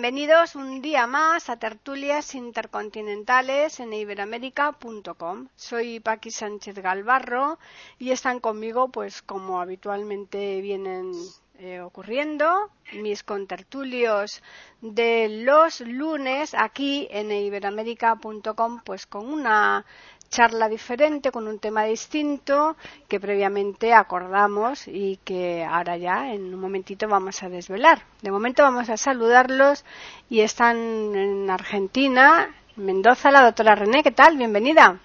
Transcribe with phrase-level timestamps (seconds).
[0.00, 5.48] Bienvenidos un día más a Tertulias Intercontinentales en iberoamérica.com.
[5.56, 7.58] Soy Paqui Sánchez Galvarro
[7.98, 11.10] y están conmigo, pues como habitualmente vienen
[11.58, 14.40] eh, ocurriendo, mis contertulios
[14.80, 19.84] de los lunes aquí en iberoamérica.com, pues con una
[20.30, 22.76] charla diferente, con un tema distinto
[23.08, 28.04] que previamente acordamos y que ahora ya en un momentito vamos a desvelar.
[28.22, 29.84] De momento vamos a saludarlos
[30.28, 34.02] y están en Argentina, Mendoza, la doctora René.
[34.02, 34.36] ¿Qué tal?
[34.36, 35.00] Bienvenida.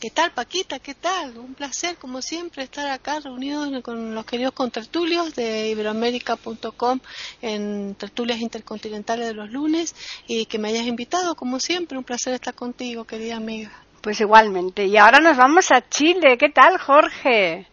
[0.00, 0.78] ¿Qué tal, Paquita?
[0.78, 1.36] ¿Qué tal?
[1.36, 7.00] Un placer, como siempre, estar acá reunidos con los queridos contertulios de iberoamérica.com
[7.42, 9.94] en tertulias intercontinentales de los lunes
[10.26, 11.98] y que me hayas invitado, como siempre.
[11.98, 13.70] Un placer estar contigo, querida amiga.
[14.00, 14.86] Pues igualmente.
[14.86, 16.38] Y ahora nos vamos a Chile.
[16.38, 17.66] ¿Qué tal, Jorge?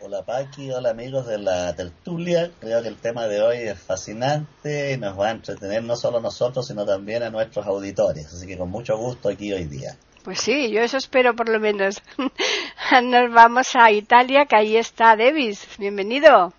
[0.00, 2.50] Hola Paqui, hola amigos de la tertulia.
[2.60, 6.18] Creo que el tema de hoy es fascinante y nos va a entretener no solo
[6.18, 8.26] a nosotros, sino también a nuestros auditores.
[8.26, 9.96] Así que con mucho gusto aquí hoy día.
[10.22, 12.02] Pues sí, yo eso espero por lo menos.
[13.02, 15.66] Nos vamos a Italia, que ahí está Davis.
[15.78, 16.52] Bienvenido.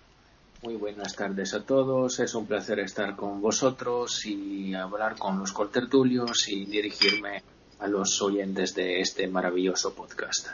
[0.62, 2.18] Muy buenas tardes a todos.
[2.18, 7.42] Es un placer estar con vosotros y hablar con los coltertulios y dirigirme
[7.78, 10.48] a los oyentes de este maravilloso podcast.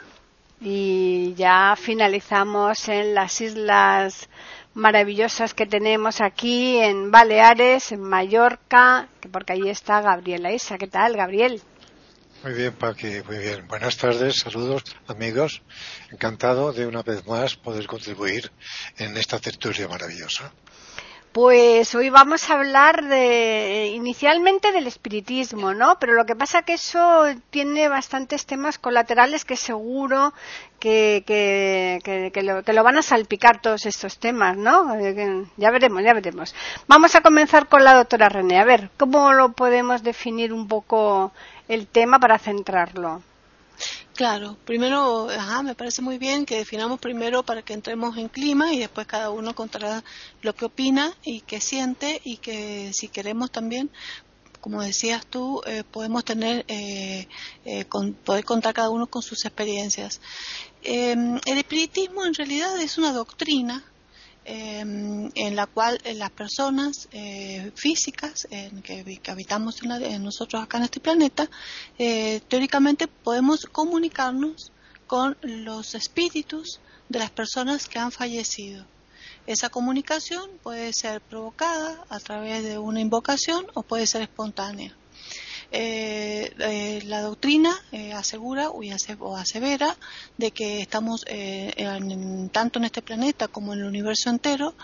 [0.61, 4.29] Y ya finalizamos en las islas
[4.73, 10.77] maravillosas que tenemos aquí en Baleares, en Mallorca, porque ahí está Gabriela Isa.
[10.77, 11.61] ¿Qué tal, Gabriel?
[12.43, 13.67] Muy bien, Paqui, muy bien.
[13.67, 15.61] Buenas tardes, saludos, amigos.
[16.11, 18.51] Encantado de una vez más poder contribuir
[18.97, 20.51] en esta tertulia maravillosa.
[21.33, 25.97] Pues hoy vamos a hablar de, inicialmente del espiritismo, ¿no?
[25.99, 30.31] Pero lo que pasa que eso tiene bastantes temas colaterales que seguro
[30.79, 34.93] que, que, que, lo, que lo van a salpicar todos estos temas, ¿no?
[34.93, 36.53] Eh, ya veremos, ya veremos.
[36.87, 38.59] Vamos a comenzar con la doctora René.
[38.59, 41.31] A ver, ¿cómo lo podemos definir un poco
[41.67, 43.23] el tema para centrarlo?
[44.15, 48.71] Claro, primero, ajá, me parece muy bien que definamos primero para que entremos en clima
[48.71, 50.03] y después cada uno contará
[50.43, 53.89] lo que opina y qué siente y que si queremos también,
[54.61, 57.27] como decías tú, eh, podemos tener, eh,
[57.65, 60.21] eh, con, poder contar cada uno con sus experiencias.
[60.83, 63.83] el espiritismo en realidad es una doctrina
[64.45, 68.45] Em, en la cual las personas eh, físicas
[68.83, 71.49] que, habitamos en, nosotros acá en este planeta,
[71.97, 74.73] eh, teóricamente podemos comunicarnos
[75.07, 78.85] con los espíritus de las personas que han fallecido.
[79.47, 84.93] Esa comunicación puede ser provocada a través de una invocación o puede ser espontánea.
[85.75, 89.97] Eh, eh, la doctrina eh, asegura o, asevera
[90.37, 91.25] de que estamos
[92.51, 94.75] tanto en este planeta como en el universo entero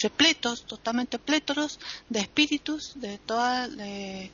[0.00, 1.78] repletos, totalmente plétoros
[2.08, 4.32] de espíritus de todas de,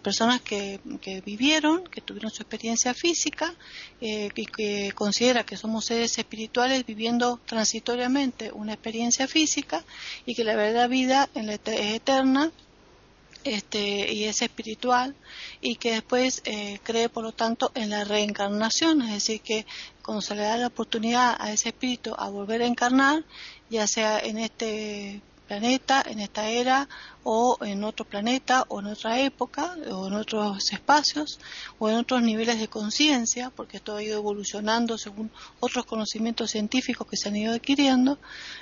[0.00, 0.78] personas que,
[1.24, 3.54] vivieron, que tuvieron su experiencia física
[4.00, 9.84] y que considera que somos seres espirituales viviendo transitoriamente una experiencia física
[10.26, 12.52] y que la verdadera vida es eterna
[13.46, 15.14] este, y es espiritual
[15.60, 19.66] y que después eh, cree por lo tanto en la reencarnación, es decir, que
[20.02, 23.24] cuando se le da la oportunidad a ese espíritu a volver a encarnar,
[23.70, 26.88] ya sea en este planeta, en esta era,
[27.22, 31.40] o en otro planeta, o en otra época, o en otros espacios,
[31.78, 35.30] o en otros niveles de conciencia, porque esto ha ido evolucionando según
[35.60, 38.18] otros conocimientos científicos que se han ido adquiriendo,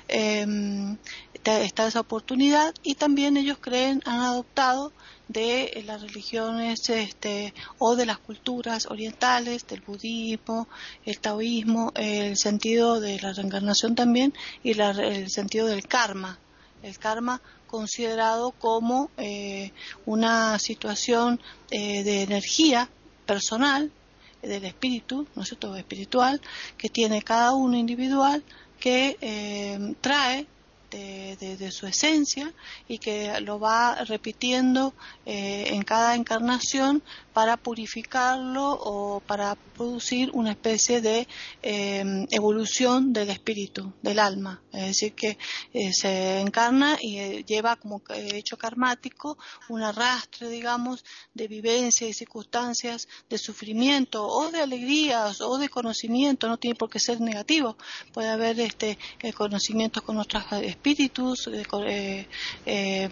[0.08, 0.96] em,
[1.34, 4.92] está esa oportunidad y también ellos creen, han adoptado
[5.28, 10.68] de las religiones este, o de las culturas orientales, del budismo,
[11.04, 16.38] el taoísmo, el sentido de la reencarnación también y el sentido del karma,
[16.84, 19.72] el karma considerado como eh,
[20.06, 21.40] una situación
[21.70, 22.88] eh, de energía
[23.26, 23.90] personal
[24.42, 26.40] del espíritu, ¿no es cierto?, espiritual,
[26.76, 28.44] que tiene cada uno individual,
[28.78, 30.46] que eh, trae
[30.90, 32.52] de, su esencia
[32.86, 34.94] y que lo va repitiendo
[35.26, 37.02] en cada encarnación
[37.34, 41.26] para purificarlo o para producir una especie de
[41.62, 44.62] em, evolución del espíritu, del alma.
[44.72, 45.36] Es decir, que
[45.72, 49.36] eh, se encarna y eh, lleva como hecho karmático
[49.68, 51.04] un arrastre, digamos,
[51.34, 56.88] de vivencias y circunstancias de sufrimiento o de alegrías o de conocimiento, no tiene por
[56.88, 57.76] qué ser negativo.
[58.12, 58.96] Puede haber este
[59.36, 62.28] conocimientos con otros espíritus, eh,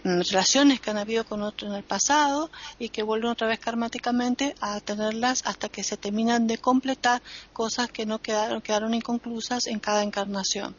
[0.04, 4.12] relaciones que han habido con otros en el pasado y que vuelven otra vez karmáticamente
[4.61, 7.23] a tenerlas hasta que se terminan de completar
[7.53, 10.75] cosas que no quedaron, quedaron inconclusas en cada encarnación.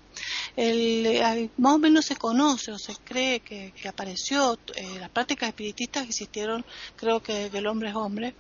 [1.58, 6.64] Más o menos se conoce o se cree que, apareció, eh, las prácticas espiritistas existieron,
[6.96, 8.36] creo que, el hombre es hombre,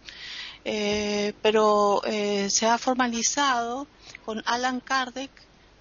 [0.64, 3.88] eh, pero eh, se ha formalizado
[4.26, 5.32] con Alan Kardec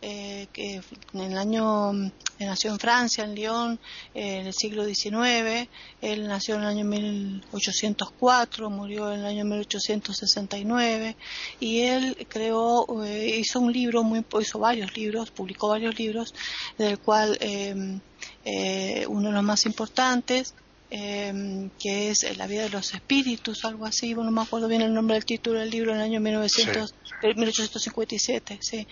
[0.04, 0.80] eh, que
[1.12, 1.92] en el año
[2.40, 3.78] nació en Francia, en Lyon,
[4.14, 5.68] en el siglo XIX,
[6.00, 11.16] él nació en el año 1804, murió en el año 1869
[11.60, 16.34] y él creó, eh, hizo un libro, muy, hizo varios libros, publicó varios libros,
[16.78, 17.96] del cual eh,
[19.08, 20.54] uno de los más importantes
[20.92, 24.92] que es La vida de los espíritus, algo así, bueno, no me acuerdo bien el
[24.92, 28.86] nombre del título del libro en el año 1900, 1857, sí.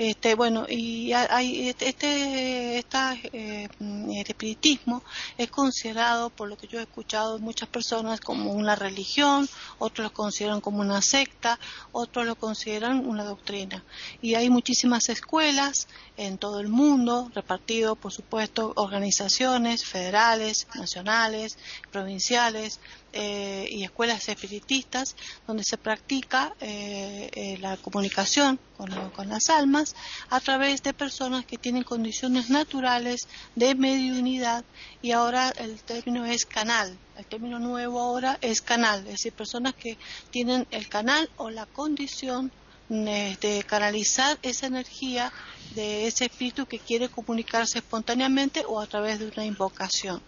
[0.00, 5.02] Este, bueno, y hay, este, este, eh, el espiritismo
[5.36, 9.46] es considerado, por lo que yo he escuchado de muchas personas, como una religión,
[9.78, 11.60] otros lo consideran como una secta,
[11.92, 13.84] otros lo consideran una doctrina.
[14.22, 15.86] Y hay muchísimas escuelas
[16.16, 21.58] en todo el mundo, repartido, por supuesto, organizaciones federales, nacionales,
[21.92, 22.80] provinciales,
[23.12, 25.16] eh, y escuelas espiritistas
[25.46, 29.96] donde se practica eh, eh, la comunicación con, las almas
[30.28, 33.26] a través de personas que tienen condiciones naturales
[33.56, 34.64] de mediunidad
[35.02, 36.96] y ahora el término es canal.
[37.16, 39.98] El término nuevo ahora es canal, es decir, personas que
[40.30, 42.52] tienen el canal o la condición
[42.88, 45.32] de canalizar esa energía
[45.74, 50.20] de ese espíritu que quiere comunicarse espontáneamente o a través de una invocación.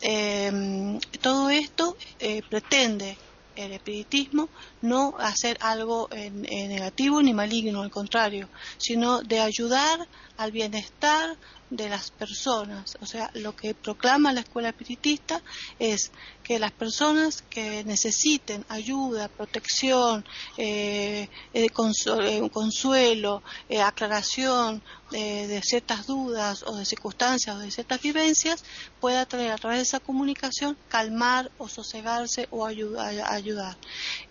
[0.00, 3.16] Eh, todo esto eh, pretende
[3.56, 4.48] el espiritismo
[4.82, 8.48] no hacer algo negativo ni maligno, al contrario,
[8.78, 9.98] sino de ayudar
[10.36, 11.36] al bienestar
[11.70, 12.96] de las personas.
[13.00, 15.42] O sea, lo que proclama la escuela espiritista
[15.78, 16.10] es
[16.42, 20.24] que las personas que necesiten ayuda, protección,
[20.56, 28.02] eh, eh, eh consuelo, eh, aclaración de ciertas dudas o de circunstancias o de ciertas
[28.02, 28.62] vivencias,
[29.00, 33.76] pueda traer a través de esa comunicación calmar o sosegarse o ayudar.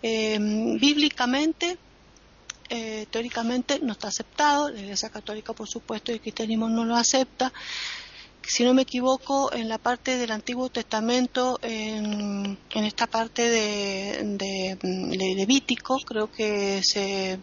[0.00, 1.78] bíblicamente,
[2.68, 6.96] eh, teóricamente no está aceptado, la Iglesia Católica por supuesto y el cristianismo no lo
[6.96, 7.52] acepta.
[8.48, 15.34] Si no me equivoco, en la parte del Antiguo Testamento, en, esta parte de, de,
[15.36, 17.38] Levítico, creo que se,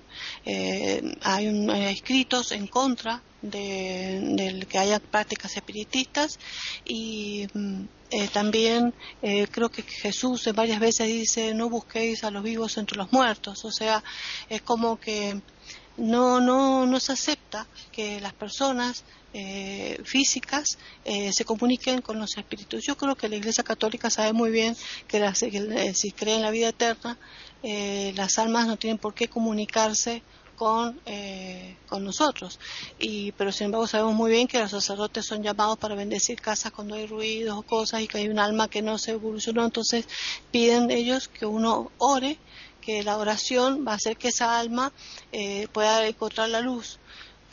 [0.45, 6.39] eh, hay un, escritos en contra de, que haya prácticas espiritistas
[6.83, 8.91] y mm, eh, también
[9.21, 13.63] eh, creo que Jesús varias veces dice no busquéis a los vivos entre los muertos,
[13.63, 14.03] o sea,
[14.49, 15.39] es como que
[15.97, 19.03] no, no, no se acepta que las personas
[19.37, 22.83] eh, físicas se comuniquen con los espíritus.
[22.83, 24.75] Yo creo que la Iglesia Católica sabe muy bien
[25.07, 25.21] que,
[25.93, 27.17] si cree en la vida eterna,
[27.61, 30.23] las almas no tienen por qué comunicarse
[30.55, 32.59] con, eh, con nosotros.
[32.99, 36.71] Y, pero sin embargo sabemos muy bien que los sacerdotes son llamados para bendecir casas
[36.71, 39.65] cuando hay ruidos o cosas y que hay un alma que no se evolucionó.
[39.65, 40.05] Entonces
[40.51, 42.37] piden ellos que uno ore,
[42.81, 44.91] que la oración va a hacer que esa alma
[45.31, 46.99] eh, pueda encontrar la luz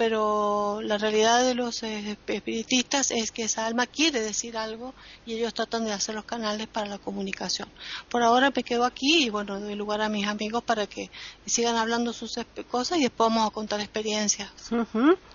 [0.04, 4.94] pero la realidad de los eh, espiritistas es que esa alma quiere decir algo
[5.24, 7.68] y ellos tratan de hacer los canales para la comunicación.
[8.10, 11.08] Por ahora me quedo aquí y bueno, doy lugar a mis amigos para que
[11.46, 12.34] sigan hablando sus
[12.68, 14.50] cosas y después vamos a contar experiencias.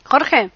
[0.03, 0.51] Jorge.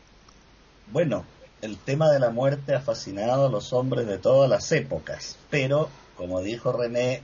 [0.91, 1.23] Bueno,
[1.61, 5.87] el tema de la muerte ha fascinado a los hombres de todas las épocas, pero,
[6.17, 7.23] como dijo René,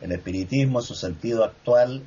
[0.00, 2.02] el espiritismo, en su sentido actual,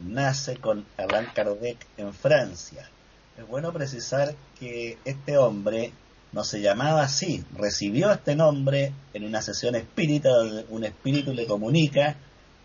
[0.00, 2.90] nace con Alain Kardec en Francia
[3.38, 5.92] es bueno precisar que este hombre
[6.32, 11.46] no se llamaba así, recibió este nombre en una sesión espírita donde un espíritu le
[11.46, 12.16] comunica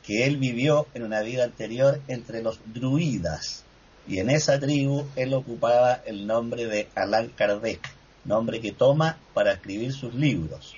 [0.03, 3.63] que él vivió en una vida anterior entre los druidas
[4.07, 7.79] y en esa tribu él ocupaba el nombre de Allan Kardec,
[8.25, 10.73] nombre que toma para escribir sus libros.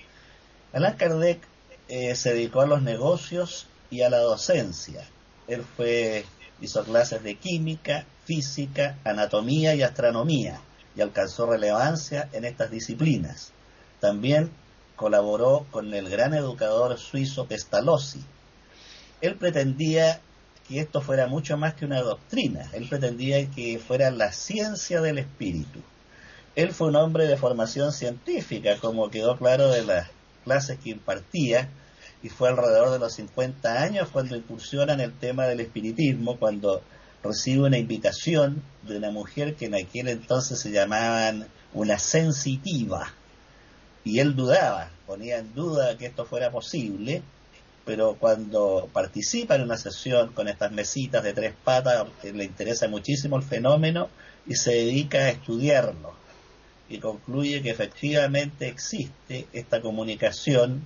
[0.74, 1.40] Allan Kardec
[1.88, 5.08] eh, se dedicó a los negocios y a la docencia.
[5.48, 6.26] Él fue
[6.62, 10.60] hizo clases de química, física, anatomía y astronomía.
[10.98, 13.52] y alcanzó relevancia en estas disciplinas.
[14.00, 14.50] También
[14.96, 18.24] colaboró con el gran educador suizo Pestalozzi.
[19.20, 20.22] Él pretendía
[20.68, 25.20] que esto fuera mucho más que una doctrina, él pretendía que fuera la ciencia del
[25.20, 25.82] espíritu.
[26.56, 30.10] Él fue un hombre de formación científica, como quedó claro de las
[30.44, 31.70] clases que impartía,
[32.24, 36.82] y fue alrededor de los 50 años cuando incursiona en el tema del espiritismo, cuando
[37.26, 43.14] recibe una invitación de una mujer que en aquel entonces se llamaban una sensitiva.
[44.04, 47.24] Y él dudaba, ponía en duda que esto fuera posible,
[47.86, 53.38] pero cuando participa en una sesión con estas mesitas de tres patas, le interesa muchísimo
[53.38, 54.10] el fenómeno
[54.46, 56.14] y se dedica a estudiarlo.
[56.88, 60.84] Y concluye que efectivamente existe esta comunicación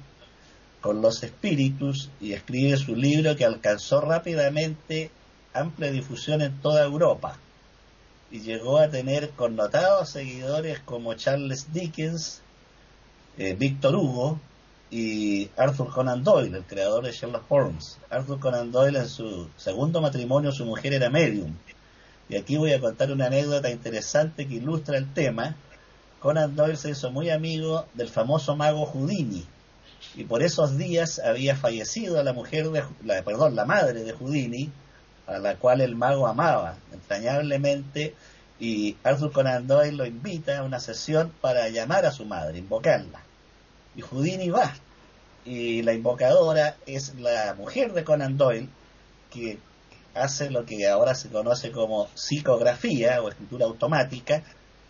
[0.81, 5.12] con los espíritus y escribe su libro que alcanzó rápidamente
[5.53, 7.38] amplia difusión en toda Europa
[8.32, 12.41] y llegó a tener connotados seguidores como Charles Dickens,
[13.38, 14.39] eh, Víctor Hugo
[14.91, 17.98] y Arthur Conan Doyle, el creador de Sherlock Holmes.
[18.10, 21.53] Arthur Conan Doyle en su segundo matrimonio su mujer era medium.
[22.27, 25.56] Y aquí voy a contar una anécdota interesante que ilustra el tema.
[26.20, 29.46] Conan Doyle se hizo muy amigo del famoso mago Houdini,
[30.15, 34.70] y por esos días había fallecido la mujer de, la, perdón, la madre de Houdini,
[35.30, 38.16] a la cual el mago amaba entrañablemente,
[38.60, 43.22] y Arthur Conan Doyle lo invita a una sesión para llamar a su madre, invocarla.
[43.96, 44.74] Y Houdini va,
[45.46, 48.68] y la invocadora es la mujer de Conan Doyle,
[49.32, 49.60] que
[50.14, 54.44] hace lo que ahora se conoce como psicografía o escritura automática,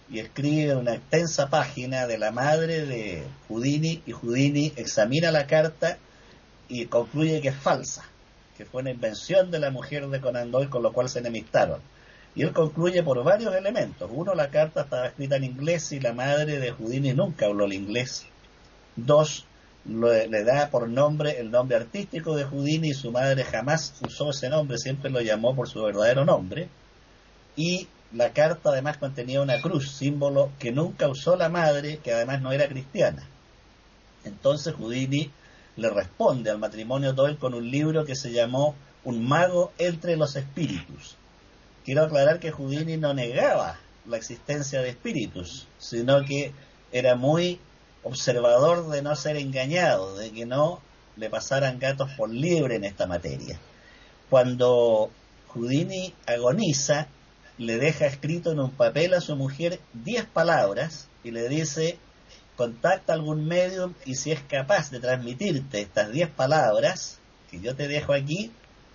[0.09, 5.99] y escribe una extensa página de la madre de Houdini y Houdini examina la carta
[6.67, 8.05] y concluye que es falsa,
[8.59, 11.79] que fue una invención de la mujer de Conan Doyle con lo cual se enemistaron.
[12.35, 14.11] Y él concluye por varios elementos.
[14.13, 17.71] Uno, la carta estaba escrita en inglés y la madre de Houdini nunca habló el
[17.71, 18.25] inglés.
[18.97, 19.45] Dos,
[19.85, 24.49] le da por nombre el nombre artístico de Houdini y su madre jamás usó ese
[24.49, 26.67] nombre, siempre lo llamó por su verdadero nombre.
[27.55, 32.41] Y la carta además contenía una cruz, símbolo que nunca usó la madre, que además
[32.41, 33.23] no era cristiana.
[34.25, 35.31] Entonces Houdini
[35.75, 40.35] le responde al matrimonio Doyle con un libro que se llamó Un mago entre los
[40.35, 41.15] espíritus.
[41.85, 46.51] Quiero aclarar que Houdini no negaba la existencia de espíritus, sino que
[46.91, 47.59] era muy
[48.03, 50.81] observador de no ser engañado, de que no
[51.15, 53.59] le pasaran gatos por liebre en esta materia.
[54.29, 55.09] Cuando
[55.53, 57.07] Houdini agoniza,
[57.57, 61.97] le deja escrito en un papel a su mujer diez palabras y le dice,
[62.59, 67.17] contacta algún medium y si es capaz de transmitirte estas diez palabras
[67.49, 68.51] que yo te dejo aquí,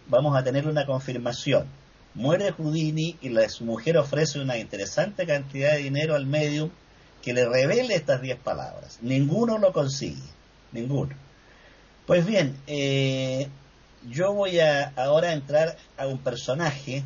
[0.07, 1.65] vamos a tener una confirmación.
[2.13, 6.69] Muere Houdini y la, su mujer ofrece una interesante cantidad de dinero al medium
[7.23, 8.99] que le revele estas diez palabras.
[9.01, 10.29] Ninguno lo consigue,
[10.73, 11.17] ninguno.
[12.07, 13.49] Pues bien, eh,
[14.11, 17.03] yo voy a ahora entrar a un personaje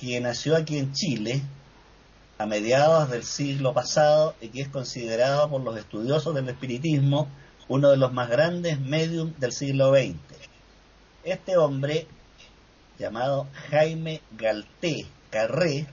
[0.00, 1.42] que nació aquí en Chile
[2.38, 7.28] a mediados del siglo pasado y que es considerado por los estudiosos del espiritismo
[7.66, 10.16] uno de los más grandes mediums del siglo XX.
[11.24, 12.06] Este hombre,
[12.96, 15.88] llamado Jaime Galté Carré,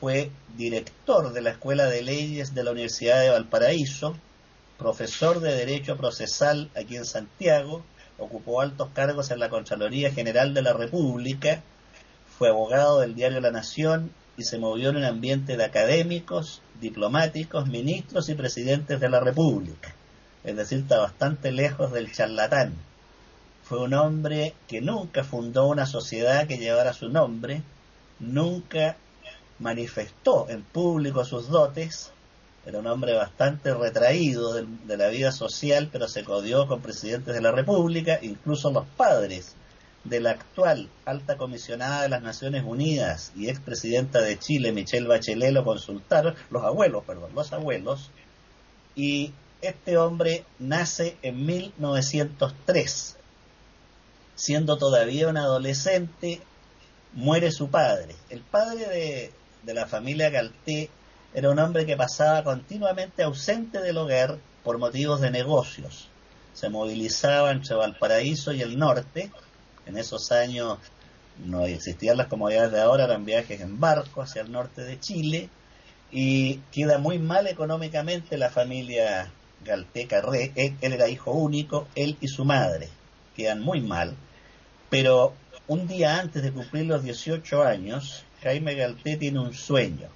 [0.00, 4.16] fue director de la Escuela de Leyes de la Universidad de Valparaíso,
[4.78, 7.84] profesor de Derecho Procesal aquí en Santiago,
[8.16, 11.62] ocupó altos cargos en la Contraloría General de la República,
[12.38, 17.66] fue abogado del diario La Nación y se movió en un ambiente de académicos, diplomáticos,
[17.66, 19.92] ministros y presidentes de la República.
[20.44, 22.72] Es decir, está bastante lejos del charlatán.
[23.64, 27.62] Fue un hombre que nunca fundó una sociedad que llevara su nombre,
[28.20, 28.96] nunca
[29.58, 32.12] manifestó en público sus dotes,
[32.64, 37.40] era un hombre bastante retraído de, la vida social, pero se codió con presidentes de
[37.40, 39.56] la República, incluso los padres
[40.04, 45.52] de la actual alta comisionada de las Naciones Unidas y expresidenta de Chile, Michelle Bachelet,
[45.52, 48.10] lo consultaron, los abuelos, perdón, los abuelos,
[48.94, 53.16] y este hombre nace en 1903.
[54.34, 56.40] Siendo todavía un adolescente,
[57.12, 58.14] muere su padre.
[58.30, 59.32] El padre de,
[59.64, 60.90] de la familia Galté
[61.34, 66.08] era un hombre que pasaba continuamente ausente del hogar por motivos de negocios.
[66.54, 69.30] Se movilizaba entre Valparaíso y el norte,
[69.88, 70.78] en esos años
[71.44, 75.48] no existían las comodidades de ahora, eran viajes en barco hacia el norte de Chile
[76.10, 79.30] y queda muy mal económicamente la familia
[79.64, 82.88] Galteca Re, él, él, era hijo único, él y su madre,
[83.36, 84.14] quedan muy mal,
[84.90, 85.34] pero
[85.66, 90.08] un día antes de cumplir los 18 años, Jaime Galté tiene un sueño.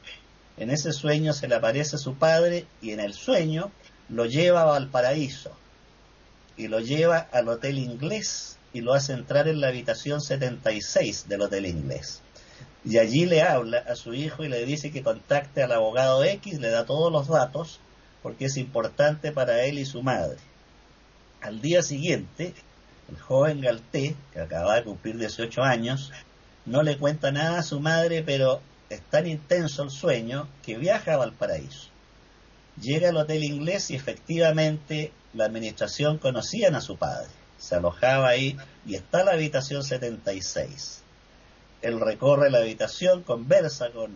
[0.57, 3.71] En ese sueño se le aparece su padre y en el sueño
[4.09, 5.51] lo lleva a Valparaíso
[6.57, 11.43] y lo lleva al hotel inglés y lo hace entrar en la habitación 76 del
[11.43, 12.23] hotel inglés.
[12.85, 16.59] Y allí le habla a su hijo y le dice que contacte al abogado X,
[16.59, 17.81] le da todos los datos
[18.23, 20.39] porque es importante para él y su madre.
[21.41, 22.55] Al día siguiente,
[23.09, 26.13] el joven Galté, que acaba de cumplir 18 años,
[26.65, 31.15] no le cuenta nada a su madre, pero es tan intenso el sueño que viaja
[31.15, 31.89] a Valparaíso.
[32.81, 37.42] Llega al hotel inglés y efectivamente la administración conocían a su padre.
[37.63, 41.01] Se alojaba ahí y está la habitación 76.
[41.81, 44.13] Él recorre la habitación, conversa con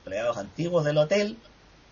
[0.00, 1.38] empleados antiguos del hotel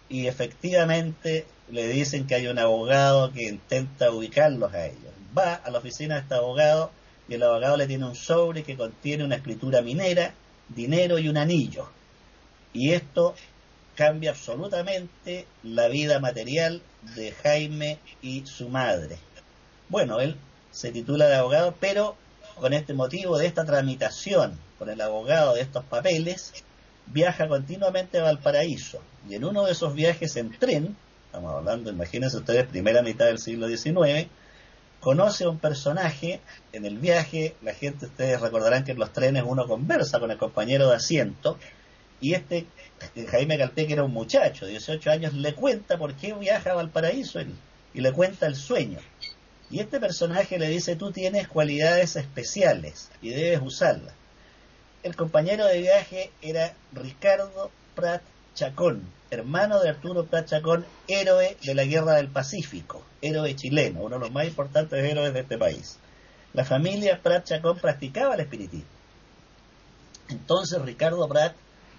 [0.08, 5.12] y efectivamente le dicen que hay un abogado que intenta ubicarlos a ellos.
[5.36, 6.90] Va a la oficina de este abogado
[7.28, 10.34] y el abogado le tiene un sobre que contiene una escritura minera,
[10.68, 11.88] dinero y un anillo.
[12.72, 13.36] Y esto
[13.94, 16.82] cambia absolutamente la vida material
[17.14, 19.18] de Jaime y su madre.
[19.88, 20.36] Bueno, él
[20.70, 22.16] se titula de abogado, pero
[22.56, 26.52] con este motivo de esta tramitación con el abogado de estos papeles,
[27.06, 29.00] viaja continuamente a Valparaíso.
[29.28, 30.96] Y en uno de esos viajes en tren,
[31.26, 34.28] estamos hablando, imagínense ustedes, primera mitad del siglo XIX,
[35.00, 36.40] conoce a un personaje
[36.72, 40.38] en el viaje, la gente, ustedes recordarán que en los trenes uno conversa con el
[40.38, 41.58] compañero de asiento,
[42.20, 42.66] y este
[43.30, 46.74] Jaime Galté, que era un muchacho de 18 años, le cuenta por qué viaja a
[46.74, 47.40] Valparaíso
[47.94, 48.98] y le cuenta el sueño.
[49.70, 54.14] Y este personaje le dice, tú tienes cualidades especiales y debes usarlas.
[55.02, 58.22] El compañero de viaje era Ricardo Prat
[58.54, 64.16] Chacón, hermano de Arturo Prat Chacón, héroe de la Guerra del Pacífico, héroe chileno, uno
[64.16, 65.98] de los más importantes héroes de este país.
[66.54, 68.88] La familia Prat Chacón practicaba el espiritismo.
[70.28, 71.54] Entonces Ricardo Prat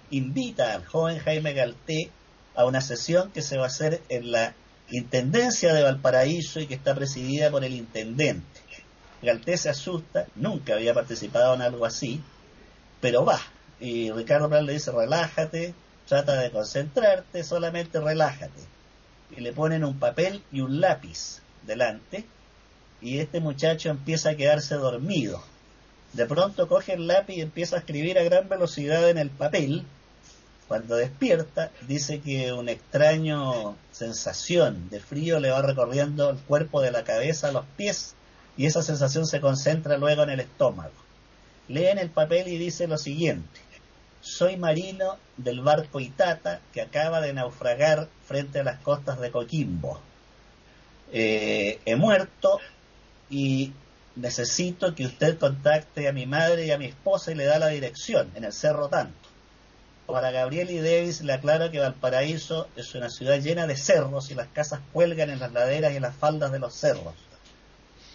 [0.09, 2.09] invita al joven Jaime Galté
[2.55, 4.53] a una sesión que se va a hacer en la
[4.91, 8.59] Intendencia de Valparaíso y que está presidida por el intendente.
[9.21, 12.21] Galté se asusta, nunca había participado en algo así,
[13.01, 13.39] pero va.
[13.79, 15.73] Y Ricardo Prat le dice, relájate,
[16.07, 18.61] trata de concentrarte, solamente relájate.
[19.37, 22.25] Y le ponen un papel y un lápiz delante,
[23.01, 25.43] y este muchacho empieza a quedarse dormido.
[26.13, 29.85] De pronto coge el lápiz y empieza a escribir a gran velocidad en el papel.
[30.69, 33.37] Cuando despierta, dice que una extraña
[33.91, 38.15] sensación de frío le va recorriendo el cuerpo de la cabeza a los pies
[38.55, 41.09] y esa sensación se concentra luego en el estómago
[41.69, 43.61] leen el papel y dice lo siguiente.
[44.21, 50.01] Soy marino del barco Itata que acaba de naufragar frente a las costas de Coquimbo.
[51.13, 52.59] Eh, he muerto
[53.29, 53.71] y
[54.15, 57.69] necesito que usted contacte a mi madre y a mi esposa y le da la
[57.69, 59.28] dirección en el Cerro Tanto.
[60.11, 64.35] Para Gabriel y Davis le aclaro que Valparaíso es una ciudad llena de cerros y
[64.35, 67.13] las casas cuelgan en las laderas y en las faldas de los cerros.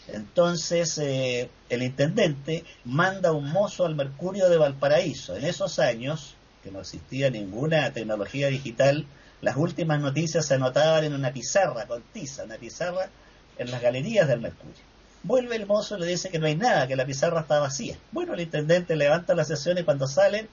[0.09, 5.37] Entonces eh, el intendente manda un mozo al Mercurio de Valparaíso.
[5.37, 9.07] En esos años, que no existía ninguna tecnología digital,
[9.41, 13.09] las últimas noticias se anotaban en una pizarra con tiza, una pizarra
[13.57, 14.83] en las galerías del Mercurio.
[15.23, 17.97] Vuelve el mozo y le dice que no hay nada, que la pizarra está vacía.
[18.11, 20.49] Bueno, el intendente levanta la sesión y cuando salen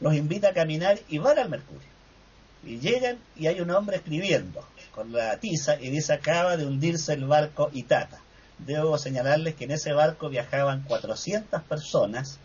[0.00, 1.88] los invita a caminar y van al Mercurio.
[2.64, 7.14] Y llegan y hay un hombre escribiendo con la tiza y dice acaba de hundirse
[7.14, 8.20] el barco Itata
[8.66, 12.38] debo señalarles que en ese barco viajaban 400 personas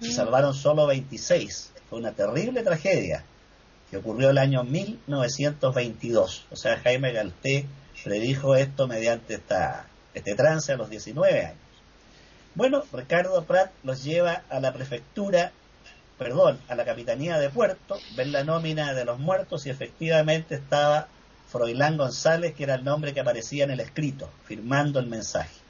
[0.00, 0.12] y mm.
[0.12, 1.72] salvaron solo 26.
[1.88, 3.24] Fue una terrible tragedia
[3.90, 6.46] que ocurrió el año 1922.
[6.50, 7.66] O sea, Jaime Galté
[8.04, 11.58] predijo esto mediante esta, este trance a los 19 años.
[12.54, 15.52] Bueno, Ricardo Prat los lleva a la prefectura,
[16.18, 21.08] perdón, a la capitanía de puerto, ven la nómina de los muertos y efectivamente estaba
[21.48, 25.62] Froilán González, que era el nombre que aparecía en el escrito, firmando el mensaje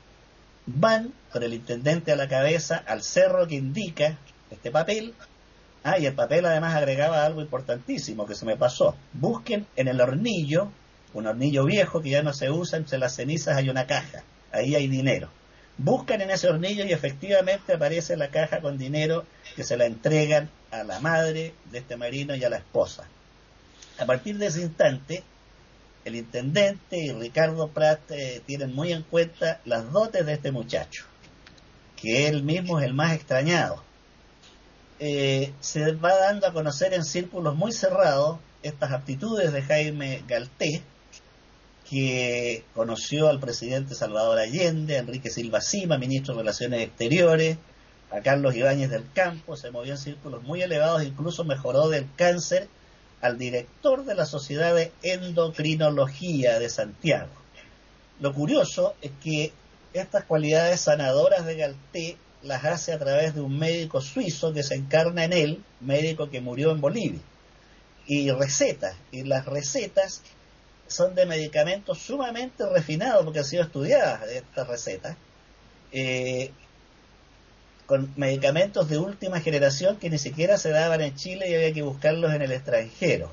[0.67, 4.19] van con el intendente a la cabeza al cerro que indica
[4.51, 5.15] este papel.
[5.85, 8.95] Ah, y el papel además agregaba algo importantísimo que se me pasó.
[9.13, 10.71] Busquen en el hornillo,
[11.15, 14.75] un hornillo viejo que ya no se usa, entre las cenizas hay una caja, ahí
[14.75, 15.29] hay dinero.
[15.79, 19.25] Buscan en ese hornillo y efectivamente aparece la caja con dinero
[19.57, 23.09] que se la entregan a la madre de este marino y a la esposa.
[23.99, 25.23] A partir de ese instante,
[26.05, 31.05] el intendente y Ricardo Prat eh, tienen muy en cuenta las dotes de este muchacho,
[31.97, 33.83] que él mismo es el más extrañado.
[34.99, 40.83] Eh, se va dando a conocer en círculos muy cerrados estas aptitudes de Jaime Galté,
[41.93, 47.59] que conoció al presidente Salvador Allende, a Enrique Silva Sima, ministro de Relaciones Exteriores,
[48.11, 52.67] a Carlos Ibáñez del Campo, se movió en círculos muy elevados, incluso mejoró del cáncer
[53.21, 57.29] al director de la Sociedad de Endocrinología de Santiago.
[58.21, 59.53] Lo curioso es que
[59.93, 64.77] estas cualidades sanadoras de Galté las hace a través de un médico suizo que se
[64.77, 67.21] encarna en él, médico que murió en Bolivia.
[68.07, 70.23] Y recetas, y las recetas
[70.93, 75.17] son de medicamentos sumamente refinados, porque han sido estudiadas estas recetas,
[75.93, 76.51] eh,
[77.87, 81.83] con medicamentos de última generación que ni siquiera se daban en Chile y había que
[81.83, 83.31] buscarlos en el extranjero.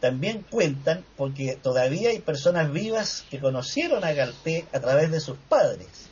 [0.00, 5.38] También cuentan, porque todavía hay personas vivas que conocieron a Galté a través de sus
[5.48, 6.08] padres.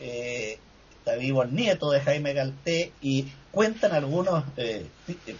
[0.00, 0.58] Eh,
[0.98, 4.86] está vivo el nieto de Jaime Galté y cuentan algunas eh,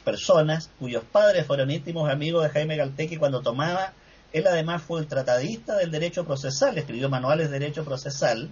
[0.05, 3.93] personas cuyos padres fueron íntimos amigos de Jaime Galté que cuando tomaba,
[4.33, 8.49] él además fue el tratadista del derecho procesal, escribió manuales de derecho procesal,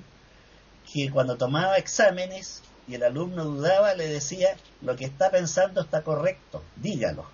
[0.92, 6.02] que cuando tomaba exámenes y el alumno dudaba le decía, lo que está pensando está
[6.02, 7.24] correcto, dígalo.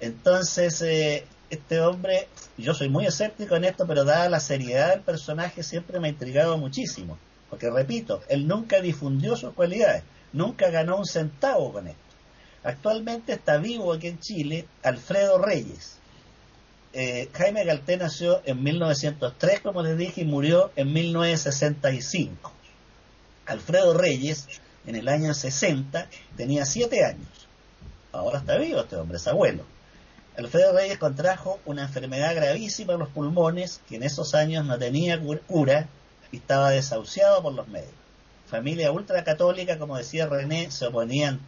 [0.00, 2.28] Entonces, eh, este hombre,
[2.58, 6.10] yo soy muy escéptico en esto, pero dada la seriedad del personaje siempre me ha
[6.10, 7.18] intrigado muchísimo.
[7.50, 10.02] Porque repito, él nunca difundió sus cualidades,
[10.32, 12.00] nunca ganó un centavo con esto.
[12.64, 15.98] Actualmente está vivo aquí en Chile Alfredo Reyes.
[16.94, 22.52] Eh, Jaime Galté nació en 1903, como les dije, y murió en 1965.
[23.46, 24.48] Alfredo Reyes,
[24.86, 27.48] en el año 60, tenía 7 años.
[28.12, 29.64] Ahora está vivo este hombre, es abuelo.
[30.36, 35.20] Alfredo Reyes contrajo una enfermedad gravísima en los pulmones que en esos años no tenía
[35.46, 35.88] cura
[36.30, 37.92] y estaba desahuciado por los medios.
[38.46, 41.40] Familia ultracatólica, como decía René, se oponían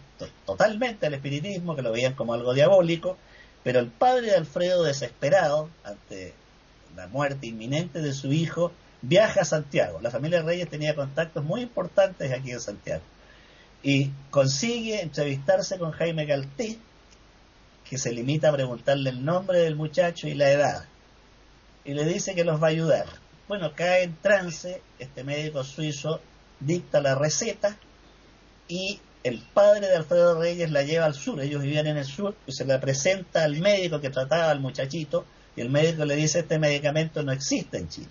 [0.46, 3.18] totalmente al espiritismo, que lo veían como algo diabólico,
[3.64, 6.34] pero el padre de Alfredo, desesperado ante
[6.94, 8.70] la muerte inminente de su hijo,
[9.02, 10.00] viaja a Santiago.
[10.00, 13.02] La familia Reyes tenía contactos muy importantes aquí en Santiago
[13.82, 16.78] y consigue entrevistarse con Jaime Galté,
[17.88, 20.84] que se limita a preguntarle el nombre del muchacho y la edad,
[21.84, 23.06] y le dice que los va a ayudar.
[23.46, 26.20] Bueno, cae en trance, este médico suizo
[26.60, 27.76] dicta la receta
[28.68, 32.36] y el padre de Alfredo Reyes la lleva al sur, ellos vivían en el sur,
[32.46, 35.24] y se la presenta al médico que trataba al muchachito,
[35.56, 38.10] y el médico le dice, este medicamento no existe en Chile.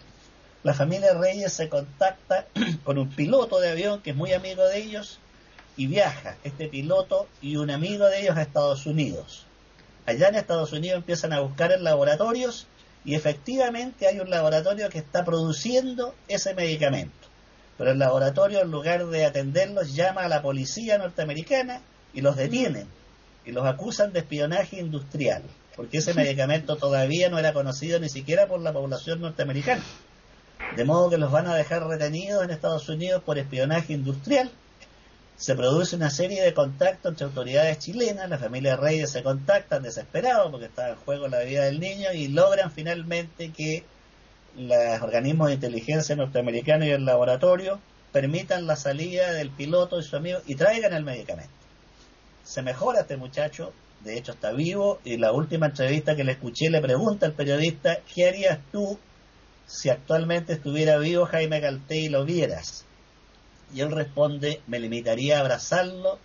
[0.63, 2.47] La familia Reyes se contacta
[2.83, 5.19] con un piloto de avión que es muy amigo de ellos,
[5.77, 9.45] y viaja este piloto y un amigo de ellos a Estados Unidos.
[10.05, 12.67] Allá en Estados Unidos empiezan a buscar en laboratorios
[13.05, 17.22] y efectivamente hay un laboratorio que está produciendo ese medicamento.
[17.77, 21.81] Pero el laboratorio, en lugar de atenderlos, llama a la policía norteamericana
[22.13, 22.87] y los detienen
[23.45, 25.43] y los acusan de espionaje industrial,
[25.75, 29.83] porque ese medicamento todavía no era conocido ni siquiera por la población norteamericana.
[30.75, 34.51] De modo que los van a dejar retenidos en Estados Unidos por espionaje industrial
[35.35, 40.49] se produce una serie de contactos entre autoridades chilenas, la familia Reyes se contactan desesperados
[40.51, 43.83] porque está en juego la vida del niño y logran finalmente que
[44.57, 47.79] los organismos de inteligencia norteamericanos y el laboratorio
[48.11, 51.51] permitan la salida del piloto y su amigo y traigan el medicamento.
[52.43, 56.69] Se mejora este muchacho, de hecho está vivo, y la última entrevista que le escuché
[56.69, 58.99] le pregunta al periodista, ¿qué harías tú
[59.65, 62.85] si actualmente estuviera vivo Jaime Galté y lo vieras?
[63.73, 66.19] Y él responde, me limitaría a abrazarlo,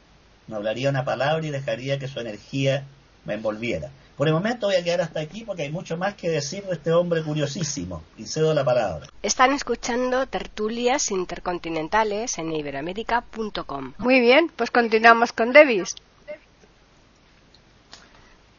[0.49, 2.85] no hablaría una palabra y dejaría que su energía
[3.25, 3.91] me envolviera.
[4.19, 6.75] Por el momento voy a quedar hasta aquí porque hay mucho más que decir de
[6.75, 9.07] este hombre curiosísimo y cedo la palabra.
[9.23, 13.95] Están escuchando tertulias intercontinentales en iberamérica.com.
[13.97, 15.95] Muy bien, pues continuamos con Davis.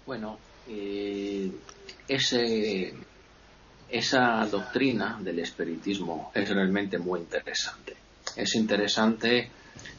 [0.08, 1.52] Bueno, eh,
[2.08, 2.96] ese,
[3.90, 8.00] esa doctrina del espiritismo es realmente muy interesante
[8.36, 9.50] es interesante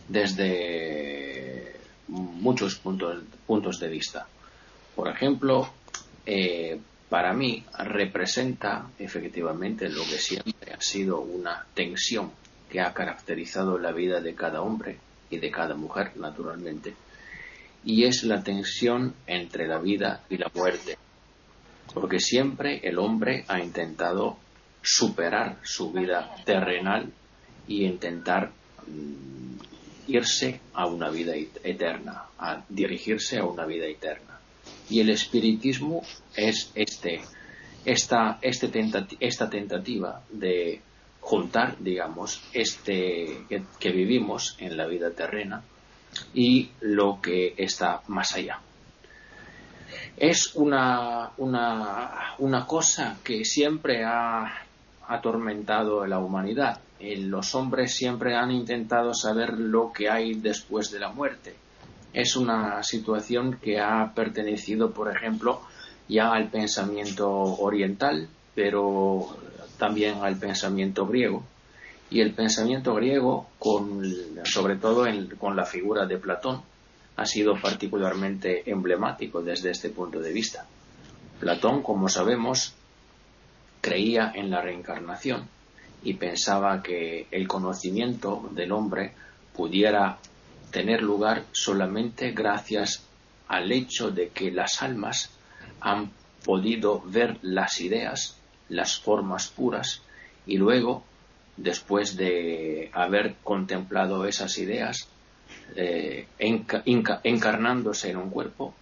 [0.08, 1.76] desde
[2.08, 4.26] muchos puntos, puntos de vista.
[5.00, 5.66] Por ejemplo,
[6.26, 12.30] eh, para mí representa efectivamente lo que siempre ha sido una tensión
[12.68, 14.98] que ha caracterizado la vida de cada hombre
[15.30, 16.94] y de cada mujer, naturalmente,
[17.82, 20.98] y es la tensión entre la vida y la muerte,
[21.94, 24.36] porque siempre el hombre ha intentado
[24.82, 27.10] superar su vida terrenal
[27.66, 28.50] y intentar
[28.86, 31.32] mm, irse a una vida
[31.64, 34.29] eterna, a dirigirse a una vida eterna.
[34.90, 36.02] Y el espiritismo
[36.34, 37.20] es este,
[37.84, 38.70] esta, este
[39.20, 40.80] esta tentativa de
[41.20, 45.62] juntar, digamos, este que, vivimos en la vida terrena
[46.34, 48.58] y lo que está más allá.
[50.16, 54.64] Es una, una, una cosa que siempre ha
[55.06, 61.00] atormentado a la humanidad los hombres siempre han intentado saber lo que hay después de
[61.00, 61.54] la muerte
[62.12, 65.62] es una situación que ha pertenecido, por ejemplo,
[66.08, 69.36] ya al pensamiento oriental, pero
[69.78, 71.44] también al pensamiento griego.
[72.10, 74.02] Y el pensamiento griego, con,
[74.44, 75.06] sobre todo
[75.38, 76.62] con la figura de Platón,
[77.16, 80.66] ha sido particularmente emblemático desde este punto de vista.
[81.38, 82.74] Platón, como sabemos,
[83.80, 85.46] creía en la reencarnación
[86.02, 89.12] y pensaba que el conocimiento del hombre
[89.54, 90.18] pudiera
[90.70, 93.04] tener lugar solamente gracias
[93.48, 95.30] al hecho de que las almas
[95.80, 96.12] han
[96.44, 98.36] podido ver las ideas,
[98.68, 100.02] las formas puras,
[100.46, 101.04] y luego,
[101.56, 105.08] después de haber contemplado esas ideas,
[105.76, 108.74] eh, encarnándose en un cuerpo,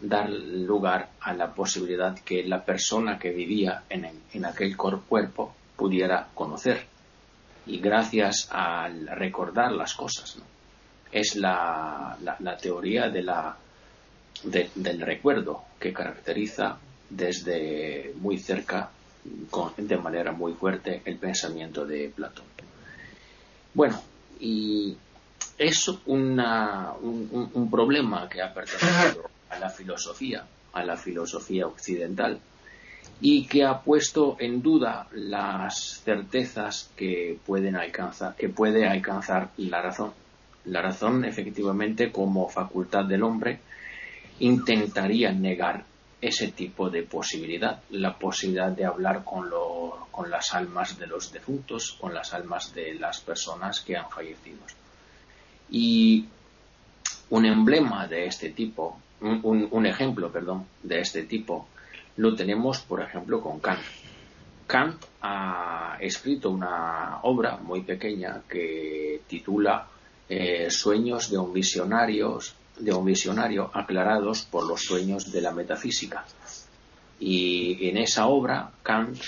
[0.00, 6.86] dar lugar a la posibilidad que la persona que vivía en, aquel cuerpo pudiera conocer.
[7.66, 10.38] Y gracias al recordar las cosas,
[11.12, 12.16] es la,
[12.60, 13.56] teoría de la,
[14.44, 18.90] del recuerdo que caracteriza desde muy cerca,
[19.76, 22.44] de manera muy fuerte, el pensamiento de Platón.
[23.74, 24.00] Bueno,
[24.40, 24.96] y
[25.58, 32.38] es una, un, problema que ha pertenecido a la filosofía, a la filosofía occidental,
[33.20, 39.80] y que ha puesto en duda las certezas que pueden alcanzar, que puede alcanzar la
[39.80, 40.12] razón.
[40.66, 43.60] La razón, efectivamente, como facultad del hombre,
[44.40, 45.84] intentaría negar
[46.20, 49.48] ese tipo de posibilidad, la posibilidad de hablar con,
[50.10, 54.58] con las almas de los defuntos, con las almas de las personas que han fallecido.
[55.70, 56.26] Y
[57.30, 61.68] un emblema de este tipo, un, ejemplo, perdón, de este tipo,
[62.16, 63.80] lo tenemos, por ejemplo, con Kant.
[64.66, 69.86] Kant ha escrito una obra muy pequeña que titula
[70.28, 72.38] eh, Sueños de un visionario,
[72.78, 76.24] de un visionario aclarados por los sueños de la metafísica.
[77.18, 79.18] Y en esa obra Kant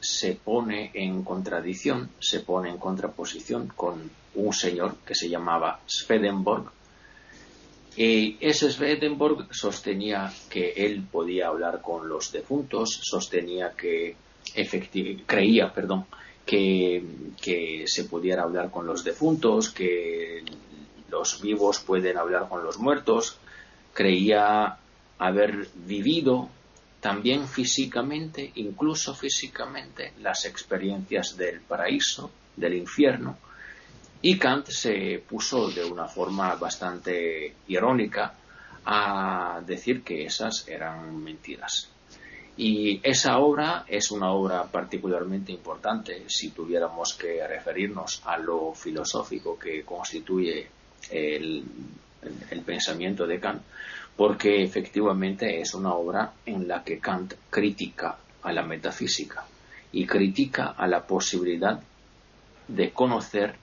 [0.00, 6.70] se pone en contradicción, se pone en contraposición con un señor que se llamaba Swedenborg.
[7.96, 14.16] Y ese Swedenborg sostenía que él podía hablar con los defuntos, sostenía que
[15.26, 16.06] creía, perdón,
[16.46, 20.44] que, se pudiera hablar con los defuntos, que
[21.10, 23.38] los vivos pueden hablar con los muertos,
[23.92, 24.78] creía
[25.18, 26.48] haber vivido
[27.00, 33.38] también físicamente, incluso físicamente, las experiencias del paraíso, del infierno,
[34.22, 38.34] y Kant se puso de una forma bastante irónica
[38.84, 41.90] a decir que esas eran mentiras.
[42.58, 49.58] Y esa obra es una obra particularmente importante si tuviéramos que referirnos a lo filosófico
[49.58, 50.66] que constituye
[51.10, 51.64] el,
[52.64, 53.62] pensamiento de Kant,
[54.16, 59.44] porque efectivamente es una obra en la que Kant critica a la metafísica
[59.92, 61.78] y critica a la posibilidad
[62.68, 63.54] de conocer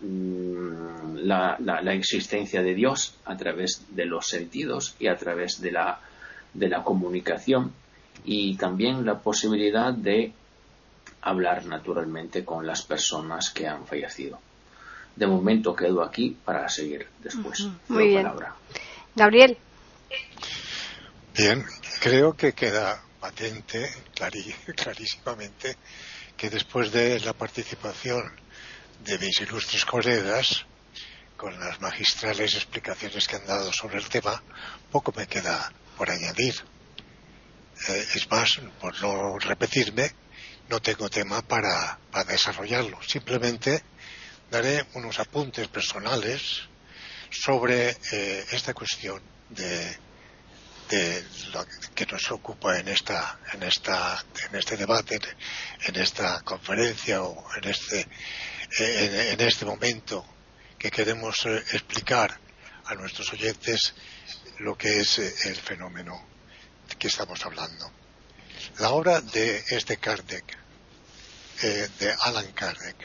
[0.00, 6.00] mm, la, existencia de Dios a través de los sentidos y a través de la,
[6.54, 7.72] de la comunicación
[8.24, 10.32] y también la posibilidad de
[11.22, 14.38] hablar naturalmente con las personas que han fallecido.
[15.16, 17.66] De momento quedo aquí para seguir después.
[17.88, 18.30] Muy bien.
[19.16, 19.58] Gabriel.
[21.36, 21.64] Bien,
[22.00, 23.90] creo que queda patente,
[24.76, 25.76] clarísimamente,
[26.36, 28.32] que después de la participación
[29.04, 30.64] de mis ilustres colegas,
[31.36, 34.42] con las magistrales explicaciones que han dado sobre el tema,
[34.90, 36.54] poco me queda por añadir.
[37.86, 40.12] Eh, es más, por no repetirme,
[40.68, 43.00] no tengo tema para, desarrollarlo.
[43.02, 43.82] Simplemente
[44.50, 46.62] daré unos apuntes personales
[47.30, 49.96] sobre eh, esta cuestión de,
[51.52, 55.20] lo que nos ocupa en esta en esta en este debate
[55.84, 58.08] en esta conferencia o en este
[58.78, 60.24] en, este momento
[60.78, 62.40] que queremos eh, explicar
[62.86, 63.92] a nuestros oyentes
[64.60, 66.37] lo que es el fenómeno
[66.96, 67.92] que estamos hablando
[68.78, 70.56] la obra de este Kardec
[71.62, 72.96] de Alan Kardec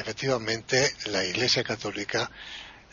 [0.00, 2.30] efectivamente la Iglesia Católica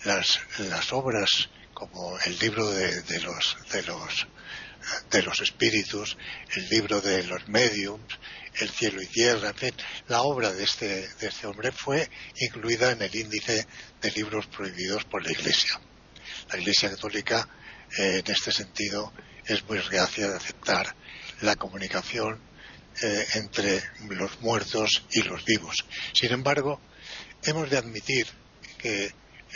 [0.05, 4.27] las, las obras como el libro de, de, los, de, los,
[5.11, 6.17] de los espíritus,
[6.55, 8.17] el libro de los mediums,
[8.55, 9.73] el cielo y tierra, en fin,
[10.07, 13.67] la obra de este, de este hombre fue incluida en el índice
[14.01, 15.79] de libros prohibidos por la Iglesia.
[16.49, 17.47] La Iglesia Católica,
[17.97, 19.11] eh, en este sentido,
[19.47, 20.95] es muy reacia de aceptar
[21.41, 22.39] la comunicación
[23.01, 25.85] eh, entre los muertos y los vivos.
[26.13, 26.79] Sin embargo,
[27.43, 28.27] hemos de admitir
[28.77, 29.05] que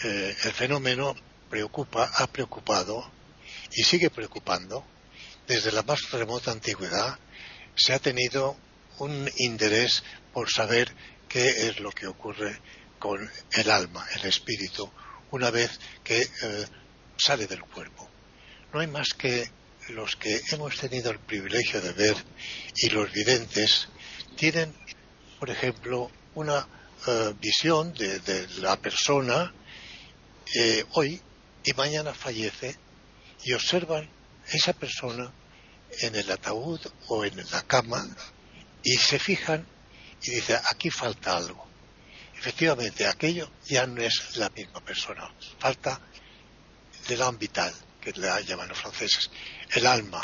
[0.03, 1.15] eh, el fenómeno
[1.49, 3.11] preocupa, ha preocupado
[3.73, 4.85] y sigue preocupando.
[5.47, 7.17] Desde la más remota antigüedad
[7.75, 8.55] se ha tenido
[8.99, 10.93] un interés por saber
[11.27, 12.59] qué es lo que ocurre
[12.99, 14.91] con el alma, el espíritu,
[15.31, 16.65] una vez que eh,
[17.17, 18.09] sale del cuerpo.
[18.73, 19.49] No hay más que
[19.89, 22.15] los que hemos tenido el privilegio de ver
[22.75, 23.87] y los videntes
[24.35, 24.73] tienen,
[25.39, 26.67] por ejemplo, una
[27.07, 29.53] eh, visión de, la persona
[30.55, 31.21] eh, hoy
[31.63, 32.75] y mañana fallece
[33.43, 34.09] y observan
[34.51, 35.31] esa persona
[36.01, 38.05] en el ataúd o en la cama
[38.83, 39.65] y se fijan
[40.21, 41.67] y dicen aquí falta algo.
[42.37, 45.99] Efectivamente, aquello ya no es la misma persona, falta
[47.07, 49.29] del alma vital, que le llaman los franceses.
[49.71, 50.21] El alma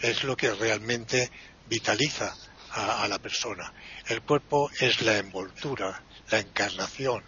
[0.00, 1.30] es lo que realmente
[1.66, 2.34] vitaliza
[2.72, 3.72] a, la persona.
[4.06, 7.22] El cuerpo es la envoltura, la encarnación.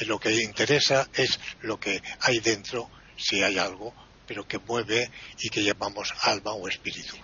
[0.00, 3.94] Y lo que interesa es lo que hay dentro, si hay algo,
[4.26, 7.16] pero que mueve y que llamamos alma o espíritu.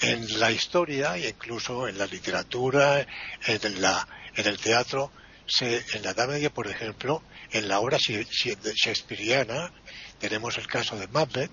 [0.00, 3.06] En la historia e incluso en la literatura,
[3.46, 5.12] en, la, en el teatro,
[5.60, 9.72] en la Edad Media, por ejemplo, en la obra shakespeariana,
[10.18, 11.50] tenemos el caso de Macbeth,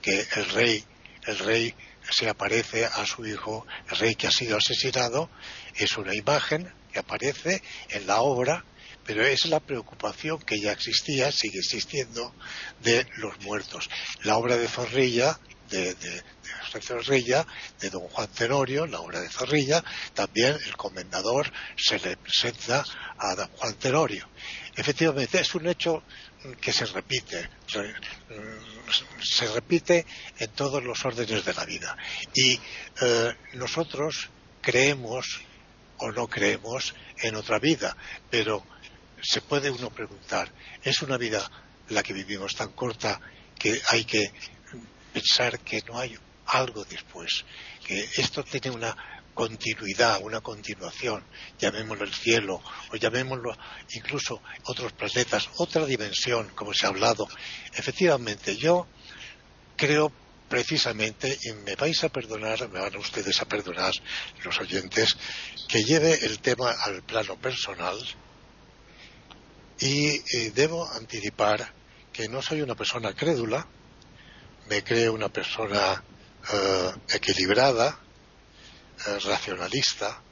[0.00, 0.84] que el rey,
[1.26, 1.74] el rey
[2.10, 5.30] se aparece a su hijo, el rey que ha sido asesinado,
[5.74, 8.64] es una imagen que aparece en la obra,
[9.04, 12.34] pero es la preocupación que ya existía, sigue existiendo,
[12.82, 13.90] de los muertos.
[14.22, 15.38] La obra de Zorrilla,
[15.70, 16.22] de, de,
[16.80, 17.46] Zorrilla,
[17.80, 22.84] de don Juan Tenorio, la obra de Zorrilla, también el comendador se le presenta
[23.16, 24.28] a don Juan Tenorio.
[24.74, 26.02] Efectivamente, es un hecho
[26.60, 27.48] que se repite,
[29.22, 30.04] se repite
[30.38, 31.96] en todos los órdenes de la vida.
[32.34, 32.58] Y
[33.00, 35.40] eh, nosotros creemos
[35.98, 37.96] o no creemos en otra vida,
[38.30, 38.64] pero
[39.22, 41.50] se puede uno preguntar, ¿es una vida
[41.88, 43.20] la que vivimos tan corta
[43.58, 44.32] que hay que
[45.14, 47.44] pensar que no hay algo después?
[47.86, 48.94] Que esto tiene una
[49.32, 51.24] continuidad, una continuación,
[51.58, 53.56] llamémoslo el cielo o llamémoslo
[53.90, 57.26] incluso otros planetas, otra dimensión, como se ha hablado.
[57.74, 58.86] Efectivamente, yo
[59.76, 60.12] creo
[60.48, 63.92] precisamente, y me vais a perdonar, me van ustedes a perdonar
[64.44, 65.16] los oyentes,
[65.68, 67.98] que lleve el tema al plano personal
[69.80, 70.18] y,
[70.50, 71.72] debo anticipar
[72.12, 73.66] que no soy una persona crédula,
[74.68, 76.02] me creo una persona
[76.52, 77.98] eh, equilibrada,
[79.06, 80.22] eh, racionalista,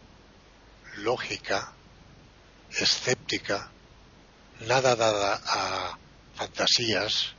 [0.96, 1.72] lógica,
[2.70, 3.70] escéptica,
[4.60, 5.98] nada dada a
[6.34, 7.34] fantasías,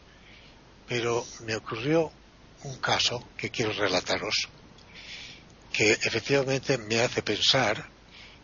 [0.88, 2.12] pero me ocurrió
[2.64, 4.50] un caso que quiero relataros,
[5.72, 7.90] que efectivamente me hace pensar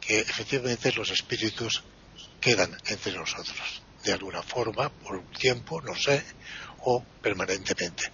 [0.02, 1.84] que efectivamente los espíritus
[2.42, 6.24] quedan entre nosotros, de alguna forma, por un tiempo, no sé,
[6.84, 8.12] o permanentemente.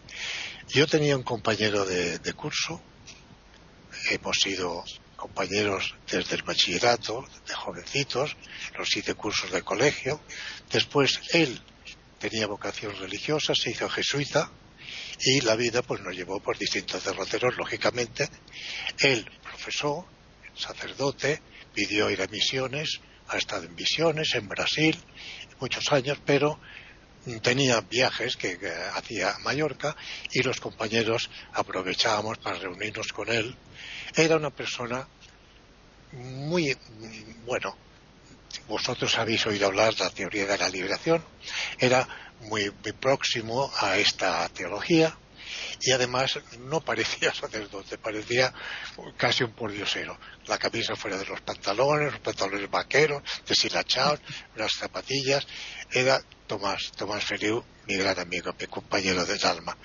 [0.69, 2.81] Yo tenía un compañero de curso
[4.09, 4.83] hemos sido
[5.15, 8.35] compañeros desde el bachillerato, de jovencitos,
[8.77, 10.21] los siete cursos de colegio.
[10.71, 11.59] Después él
[12.19, 14.51] tenía vocación religiosa, se hizo jesuita
[15.19, 18.29] y la vida pues nos llevó por distintos derroteros, lógicamente.
[18.99, 20.07] Él profesó,
[20.55, 21.41] sacerdote,
[21.73, 24.97] pidió ir a misiones, ha estado en misiones en Brasil
[25.59, 26.59] muchos años, pero
[27.41, 28.57] tenía viajes que,
[28.93, 29.95] hacía a Mallorca
[30.31, 33.55] y los compañeros aprovechábamos para reunirnos con él.
[34.15, 35.07] Era una persona
[36.11, 36.77] muy,
[37.45, 37.75] bueno,
[38.67, 41.23] vosotros habéis oído hablar de la teoría de la liberación,
[41.79, 42.07] era
[42.41, 45.17] muy, muy próximo a esta teología
[45.81, 48.53] y además no parecía sacerdote, parecía
[49.17, 50.17] casi un pordiosero.
[50.47, 54.19] La camisa fuera de los pantalones, los pantalones vaqueros, deshilachados,
[54.55, 55.45] unas zapatillas.
[55.91, 57.25] Era Tomás, Tomás
[57.87, 59.77] mi gran amigo, mi compañero del alma.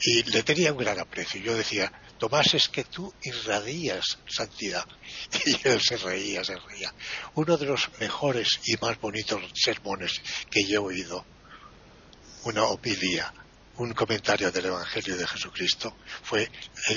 [0.00, 1.40] Y le tenía un gran aprecio.
[1.40, 4.86] Yo decía, Tomás, es que tú irradias santidad.
[5.46, 6.92] Y él se reía, se reía.
[7.34, 11.24] Uno de los mejores y más bonitos sermones que yo he oído,
[12.44, 13.32] una opilía,
[13.76, 16.50] un comentario del Evangelio de Jesucristo, fue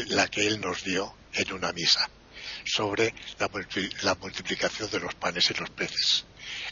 [0.08, 2.10] la que él nos dio en una misa
[2.66, 6.26] sobre la multiplicación de los panes y los peces.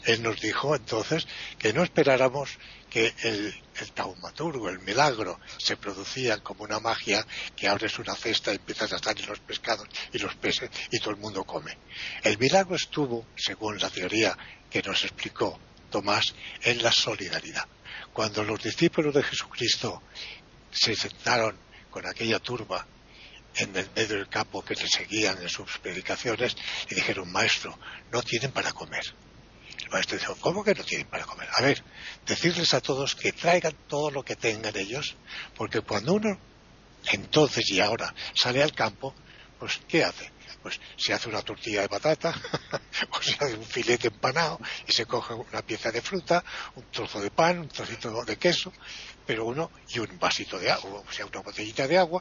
[0.04, 1.26] Él nos dijo entonces
[1.58, 2.58] que no esperáramos
[2.90, 3.54] que el,
[3.94, 7.24] taumaturgo, el milagro, se producía como una magia
[7.56, 11.10] que abres una cesta y empiezas a salir los pescados y los peces y todo
[11.10, 11.78] el mundo come.
[12.22, 14.36] El milagro estuvo, según la teoría
[14.68, 15.58] que nos explicó
[15.90, 17.66] Tomás, en la solidaridad.
[18.12, 20.02] Cuando los discípulos de Jesucristo
[20.70, 21.56] se sentaron
[21.90, 22.86] con aquella turba
[23.56, 26.56] en el medio del campo que le seguían en sus predicaciones
[26.88, 27.78] y dijeron, maestro,
[28.12, 29.04] no tienen para comer
[29.82, 31.48] El maestro dijo, ¿cómo que no tienen para comer?
[31.52, 31.82] A ver,
[32.26, 35.16] decirles a todos que traigan todo lo que tengan ellos,
[35.56, 36.38] porque cuando uno
[37.06, 39.14] entonces y ahora sale al campo,
[39.58, 40.30] pues ¿qué hace?
[40.62, 42.34] Pues se hace una tortilla de patata
[43.10, 47.20] o se hace un filete empanado y se coge una pieza de fruta, un trozo
[47.20, 48.72] de pan, un trocito de queso,
[49.30, 52.20] pero uno y un vasito de agua, o sea, una botellita de agua.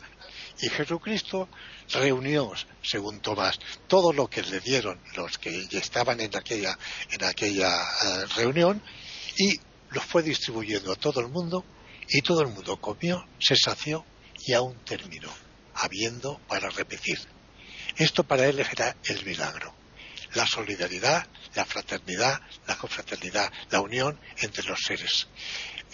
[0.62, 1.49] Y Jesucristo
[1.91, 2.53] reunió,
[2.84, 3.57] según Tomás,
[3.88, 6.78] todo lo que le dieron los que estaban en aquella,
[7.10, 8.80] en aquella eh, reunión
[9.36, 11.66] y los fue distribuyendo a todo el mundo
[12.07, 14.05] y todo el mundo comió, se sació
[14.45, 15.34] y aún terminó,
[15.74, 17.18] habiendo para repetir.
[17.97, 19.74] Esto para él era el milagro.
[20.36, 25.28] La solidaridad, la fraternidad, la confraternidad, la unión entre los seres.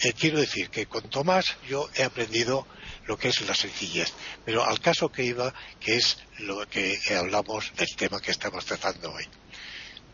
[0.00, 2.66] Eh, quiero decir que con Tomás yo he aprendido
[3.06, 4.12] lo que es la sencillez,
[4.44, 9.12] pero al caso que iba, que es lo que hablamos del tema que estamos tratando
[9.12, 9.26] hoy.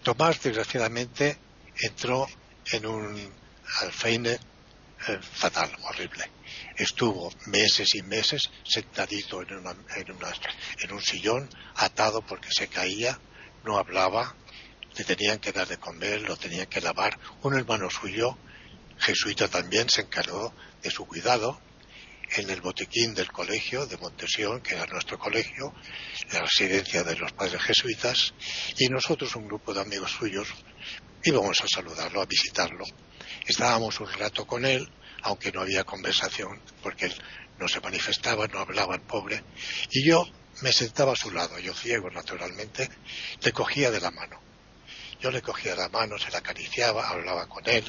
[0.03, 1.39] Tomás, desgraciadamente,
[1.81, 2.29] entró
[2.71, 3.33] en un
[3.81, 6.31] alfeine eh, fatal, horrible
[6.77, 13.19] estuvo meses y meses sentadito en, en, un sillón, atado porque se caía,
[13.65, 14.35] no hablaba,
[14.97, 17.19] le tenían que dar de comer, lo tenían que lavar.
[17.43, 18.37] Un hermano suyo,
[18.99, 21.61] jesuita también, se encargó de su cuidado
[22.37, 25.75] en el botiquín del colegio de Montesión, que era nuestro colegio,
[26.33, 28.35] la residencia de los padres jesuitas,
[28.79, 30.49] y nosotros, un grupo de amigos suyos,
[31.23, 32.85] íbamos a saludarlo, a visitarlo.
[33.47, 34.89] Estábamos un rato con él,
[35.23, 37.15] aunque no había conversación, porque él
[37.59, 39.43] no se manifestaba, no hablaba el pobre,
[39.91, 40.27] y yo
[40.63, 42.89] me sentaba a su lado, yo ciego naturalmente,
[43.43, 44.42] le cogía de la mano.
[45.23, 47.85] Yo le cogía la mano, se la acariciaba, hablaba con él,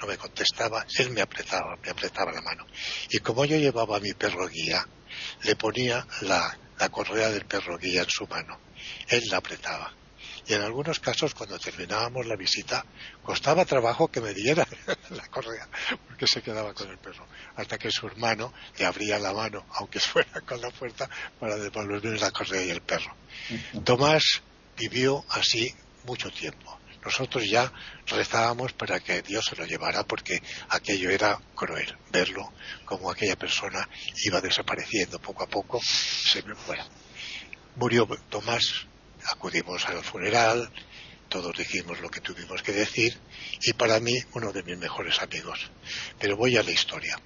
[0.00, 2.66] no me contestaba, él me apretaba, me apretaba la mano.
[3.08, 4.86] Y como yo llevaba a mi perro guía,
[5.44, 8.60] le ponía la, la correa del perro guía en su mano.
[9.08, 9.94] Él la apretaba
[10.46, 12.84] y en algunos casos cuando terminábamos la visita
[13.22, 14.66] costaba trabajo que me diera
[15.10, 15.68] la correa
[16.06, 17.26] porque se quedaba con el perro
[17.56, 21.08] hasta que su hermano le abría la mano aunque fuera con la fuerza
[21.40, 23.14] para devolverme la correa y el perro
[23.84, 24.42] Tomás
[24.76, 25.74] vivió así
[26.04, 27.70] mucho tiempo nosotros ya
[28.06, 32.52] rezábamos para que Dios se lo llevara porque aquello era cruel verlo
[32.84, 33.88] como aquella persona
[34.24, 36.54] iba desapareciendo poco a poco se me
[37.76, 38.86] murió Tomás
[39.30, 40.70] acudimos al funeral,
[41.28, 43.18] todos dijimos lo que tuvimos que decir
[43.62, 45.70] y para mí uno de mis mejores amigos.
[46.18, 47.18] Pero voy a la historia.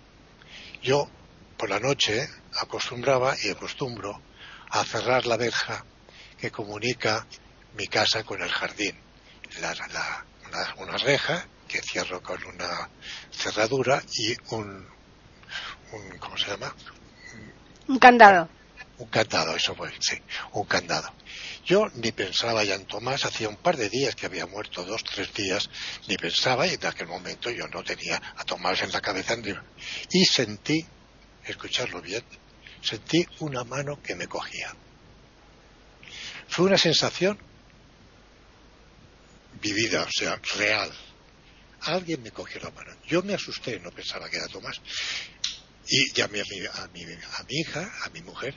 [0.82, 1.10] Yo
[1.56, 2.28] por la noche
[2.60, 4.22] acostumbraba y acostumbro
[4.70, 5.84] a cerrar la verja
[6.38, 7.26] que comunica
[7.78, 8.96] mi casa con el jardín.
[10.78, 12.90] una, reja que cierro con una
[13.30, 14.84] cerradura y un,
[15.92, 16.74] un ¿cómo se llama?
[17.86, 18.48] Un candado.
[18.98, 20.20] Un candado, eso fue, sí,
[20.52, 21.14] un candado.
[21.64, 25.04] Yo ni pensaba ya en Tomás, hacía un par de días que había muerto, dos,
[25.04, 25.70] tres días,
[26.08, 29.36] ni pensaba y en aquel momento yo no tenía a Tomás en la cabeza.
[30.10, 30.84] Y sentí,
[31.44, 32.24] escucharlo bien,
[32.82, 34.74] sentí una mano que me cogía.
[36.48, 37.38] Fue una sensación
[39.60, 40.90] vivida, o sea, real.
[41.82, 42.92] Alguien me cogió la mano.
[43.06, 44.80] Yo me asusté, no pensaba que era Tomás.
[45.88, 48.54] Y llamé a mi, a mi, a mi hija, a mi mujer,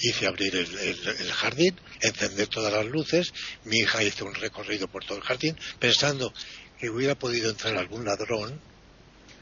[0.00, 3.32] hice abrir el, jardín, encender todas las luces,
[3.64, 6.32] mi hija hizo un recorrido por todo el jardín pensando
[6.78, 8.60] que hubiera podido entrar algún ladrón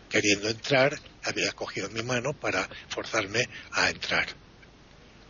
[0.08, 4.43] queriendo entrar, había cogido mi mano para forzarme a entrar.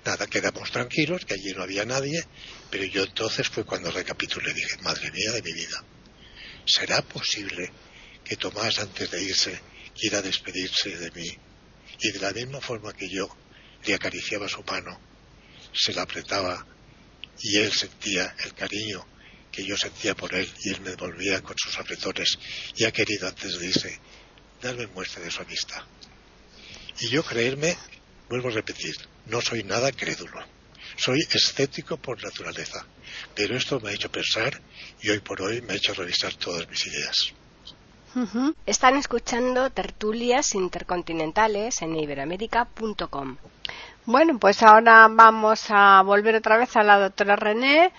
[0.05, 2.23] Nada, quedamos tranquilos, que allí no había nadie,
[2.71, 5.83] pero yo entonces fue cuando recapitulé, dije, madre mía de mi vida,
[6.67, 7.71] ¿será posible
[8.25, 9.61] que Tomás antes de irse
[9.99, 11.39] quiera despedirse de mí?
[12.01, 13.35] Y de la misma forma que yo
[13.87, 15.01] le acariciaba su mano,
[15.73, 16.67] se la apretaba
[17.41, 19.07] y él sentía el cariño
[19.51, 22.39] que yo sentía por él y él me devolvía con sus apretones
[22.77, 24.01] y ha querido antes de irse
[24.61, 25.83] darme muestra de su amistad.
[27.01, 27.77] Y yo creerme,
[28.29, 28.95] vuelvo a repetir,
[29.27, 30.41] no soy nada crédulo.
[30.97, 32.87] Soy escéptico por naturaleza,
[33.35, 34.61] pero esto me ha hecho pensar
[35.03, 37.35] y hoy por hoy me ha hecho revisar todas mis ideas.
[38.65, 43.37] Están escuchando tertulias intercontinentales en iberoamérica.com.
[44.07, 47.93] Bueno, pues ahora vamos a volver otra vez a la doctora René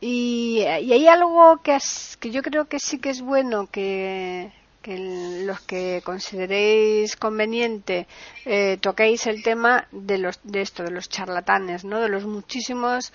[0.00, 4.52] y, hay algo que, es, que yo creo que sí que es bueno que,
[4.86, 8.06] los que consideréis conveniente
[8.44, 12.00] eh, toquéis el tema de, los, de esto, de los charlatanes, ¿no?
[12.00, 13.12] de los muchísimos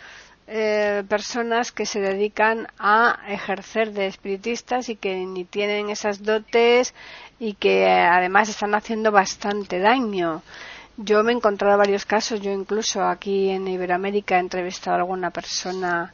[0.48, 6.96] eh, personas que se dedican a ejercer de espiritistas y que ni tienen esas dotes
[7.40, 10.42] y que además están haciendo bastante daño.
[10.98, 15.30] Yo me he encontrado varios casos, yo incluso aquí en Iberoamérica he entrevistado a alguna
[15.30, 16.14] persona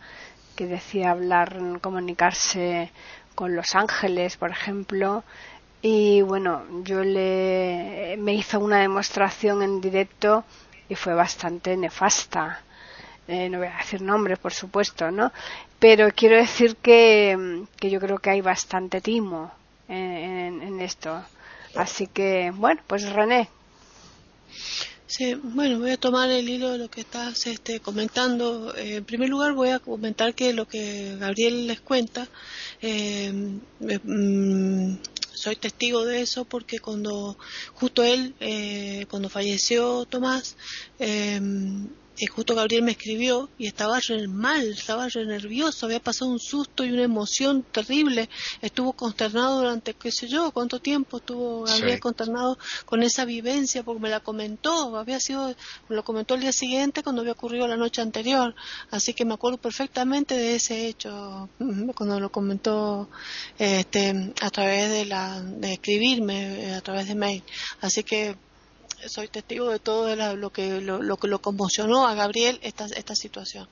[0.56, 2.92] que decía hablar, comunicarse
[3.36, 5.24] con los ángeles, por ejemplo,
[5.82, 10.44] y bueno, yo le me hizo una demostración en directo
[10.90, 12.62] y fue bastante nefasta.
[13.28, 15.32] Eh, no voy a decir nombre, por supuesto, ¿no?
[15.80, 19.52] Pero quiero decir que, que yo creo que hay bastante timo
[19.88, 21.24] en, en esto.
[21.76, 23.50] Así que, bueno, pues René,
[25.18, 28.76] Sí, bueno, voy a tomar el hilo de lo que estás este, comentando.
[28.76, 32.28] Eh, en primer lugar, voy a comentar que lo que Gabriel les cuenta,
[32.82, 34.98] eh, mm,
[35.34, 37.38] soy testigo de eso porque cuando
[37.76, 40.58] justo él, eh, cuando falleció Tomás,
[42.18, 46.40] eh, justo Gabriel me escribió y estaba re mal, estaba re nervioso, había pasado un
[46.40, 48.30] susto y una emoción terrible,
[48.62, 54.02] estuvo consternado durante qué sé yo, cuánto tiempo estuvo Gabriel consternado con esa vivencia porque
[54.02, 55.54] me la comentó, había sido,
[55.90, 58.56] me lo comentó el día siguiente cuando había ocurrido la noche anterior,
[58.92, 61.50] así que me acuerdo perfectamente de ese hecho
[61.96, 63.10] cuando lo comentó
[63.58, 67.44] este, a través de la, de escribirme a través de mail,
[67.82, 68.38] así que
[69.08, 73.68] soy testigo de todo lo, que lo, que lo conmocionó a Gabriel esta, esta situación.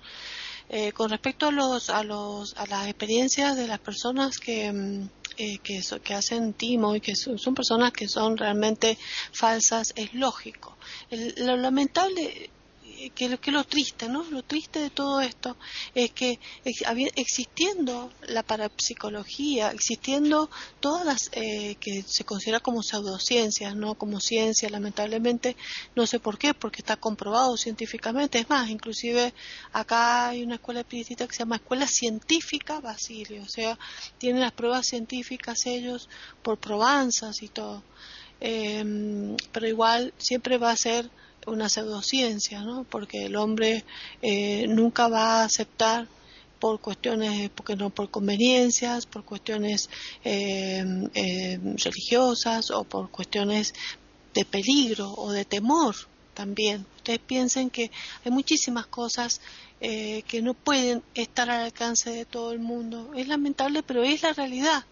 [0.69, 5.09] Eh, con respecto a los, a los a las experiencias de las personas que mm,
[5.37, 8.97] eh, que, que, hacen timo y que son, son, personas que son realmente
[9.31, 10.77] falsas es lógico.
[11.37, 12.51] lo lamentable
[13.11, 14.23] que, que lo triste, ¿no?
[14.29, 15.57] Lo triste de todo esto
[15.93, 16.39] es que
[17.15, 20.49] existiendo la parapsicología, existiendo
[20.79, 25.55] todas las eh, que se considera como pseudociencias, no como ciencia, lamentablemente,
[25.95, 28.39] no sé por qué, porque está comprobado científicamente.
[28.39, 29.33] Es más, inclusive
[29.71, 33.77] acá hay una escuela espiritista que se llama Escuela Científica Basilio, o sea,
[34.17, 36.09] tienen las pruebas científicas ellos
[36.41, 37.83] por probanzas y todo.
[38.39, 41.09] Em, pero igual siempre va a ser
[41.47, 42.83] una pseudociencia, ¿no?
[42.83, 43.85] Porque el hombre
[44.21, 46.07] eh, nunca va a aceptar
[46.59, 49.89] por cuestiones, porque no por conveniencias, por cuestiones
[50.23, 50.83] eh,
[51.13, 53.73] eh, religiosas o por cuestiones
[54.33, 55.95] de peligro o de temor
[56.33, 56.85] también.
[56.97, 57.91] Ustedes piensen que
[58.23, 59.41] hay muchísimas cosas
[59.81, 63.11] que no pueden estar al alcance de todo el mundo.
[63.17, 64.85] Es lamentable, pero es la realidad.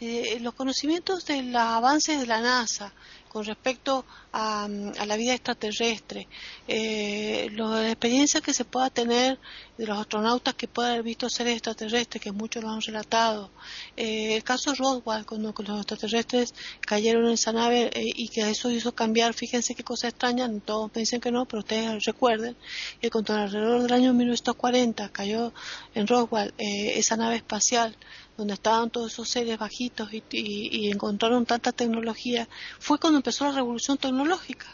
[0.00, 2.92] Los conocimientos de los avances de la NASA,
[3.28, 6.28] con respecto a, la vida extraterrestre,
[6.66, 9.38] eh, la experiencia que se pueda tener
[9.76, 13.50] de los astronautas que puedan haber visto seres extraterrestres, que muchos lo han relatado.
[13.96, 18.70] Eh, el caso Roswell, cuando los extraterrestres cayeron en esa nave eh, y que eso
[18.70, 22.56] hizo cambiar, fíjense qué cosa extraña, todos me dicen que no, pero ustedes recuerden
[23.00, 25.52] que cuando alrededor del año 1940 cayó
[25.94, 27.96] en Roswell eh, esa nave espacial,
[28.38, 33.98] donde estaban todos esos seres bajitos y, encontraron tanta tecnología, fue cuando empezó la revolución
[33.98, 34.66] tecnológica.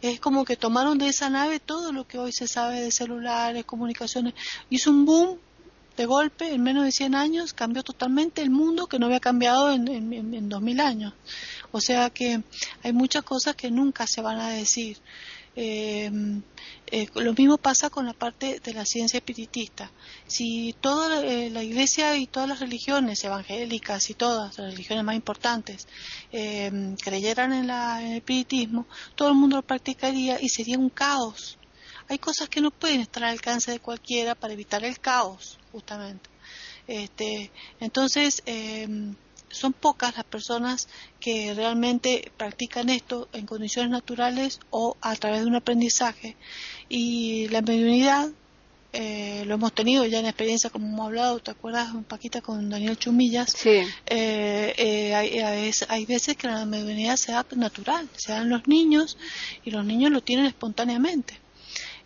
[0.00, 3.64] Es como que tomaron de esa nave todo lo que hoy se sabe de celulares,
[3.64, 4.34] comunicaciones.
[4.70, 5.38] Hizo un boom
[5.96, 9.72] de golpe en menos de 100 años, cambió totalmente el mundo que no había cambiado
[9.72, 11.12] en, en, en 2000 años.
[11.72, 12.40] O sea que
[12.84, 14.98] hay muchas cosas que nunca se van a decir.
[15.54, 16.10] Eh,
[16.94, 19.90] eh, lo mismo pasa con la parte de la ciencia espiritista.
[20.26, 25.14] Si toda eh, la iglesia y todas las religiones evangélicas y todas las religiones más
[25.14, 25.88] importantes
[26.32, 31.58] eh, creyeran en, la, el espiritismo, todo el mundo lo practicaría y sería un caos.
[32.08, 36.28] Hay cosas que no pueden estar al alcance de cualquiera para evitar el caos, justamente.
[36.86, 37.50] Este,
[37.80, 38.42] entonces,
[39.52, 40.88] son pocas las personas
[41.20, 46.36] que realmente practican esto en condiciones naturales o a través de un aprendizaje.
[46.88, 48.30] Y la mediunidad
[48.92, 52.98] eh, lo hemos tenido ya en experiencia, como hemos hablado, ¿te acuerdas, Paquita, con Daniel
[52.98, 53.52] Chumillas?
[53.56, 53.70] Sí.
[54.06, 59.16] Eh, eh, hay, hay, veces que la mediunidad se da natural, se dan los niños
[59.64, 61.41] y los niños lo tienen espontáneamente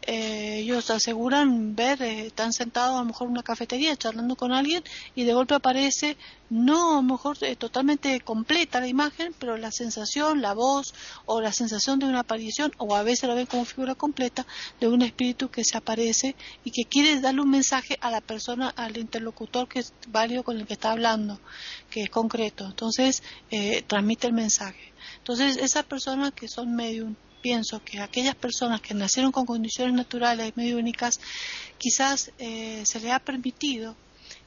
[0.07, 4.53] eh, ellos aseguran ver, eh, están sentados a lo mejor en una cafetería charlando con
[4.53, 4.85] alguien
[5.17, 6.17] y de golpe aparece,
[6.49, 10.95] no a lo mejor eh, totalmente completa la imagen, pero la sensación, la voz
[11.25, 14.47] o la sensación de una aparición, o a veces la ven como figura completa,
[14.81, 18.69] de un espíritu que se aparece y que quiere darle un mensaje a la persona,
[18.77, 21.41] al interlocutor que es válido con el que está hablando,
[21.91, 22.65] que es concreto.
[22.65, 24.93] Entonces, eh, transmite el mensaje.
[25.19, 30.49] Entonces, esas personas que son medium pienso que aquellas personas que nacieron con condiciones naturales
[30.49, 31.20] y medio únicas,
[31.78, 33.95] quizás eh, se les ha permitido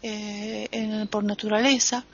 [0.01, 2.05] eh, por naturaleza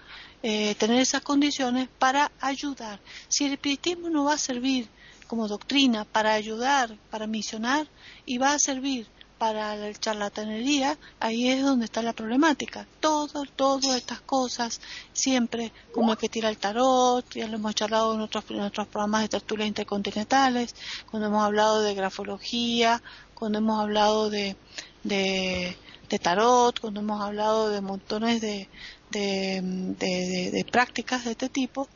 [0.43, 2.99] eh, tener esas condiciones para ayudar.
[3.28, 4.88] Si el espiritismo no va a servir
[5.28, 7.88] como doctrina para ayudar, para misionar,
[8.28, 9.07] y va a servir
[9.38, 12.88] para la charlatanería, ahí es donde está la problemática.
[13.00, 14.80] Todo, todas estas cosas,
[15.14, 19.24] siempre, como el que tira el tarot, ya lo hemos charlado en otros, en programas
[19.24, 20.76] de tertulias intercontinentales,
[21.10, 23.02] cuando hemos hablado de grafología,
[23.34, 24.56] cuando hemos hablado de,
[25.04, 25.76] de,
[26.22, 28.70] tarot, cuando hemos hablado de montones de,
[29.12, 31.90] de, prácticas de este tipo,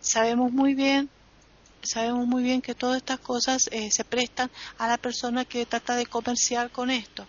[0.00, 1.10] sabemos muy bien
[1.86, 5.96] sabemos muy bien que todas estas cosas eh, se prestan a la persona que trata
[5.96, 7.26] de comerciar con esto.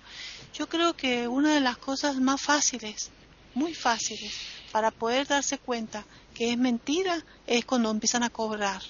[0.53, 3.11] Yo creo que una de las cosas más fáciles,
[3.53, 4.33] muy fáciles,
[4.71, 8.81] para poder darse cuenta que es mentira es cuando empiezan a cobrar.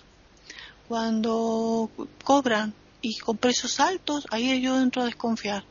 [0.88, 1.90] Cuando
[2.24, 5.64] cobran y con precios altos, ahí yo entro a desconfiar.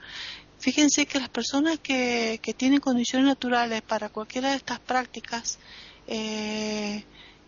[0.59, 5.59] Fíjense que las personas que, tienen condiciones naturales para cualquiera de estas prácticas,
[6.07, 7.05] eh,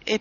[0.09, 0.21] eh,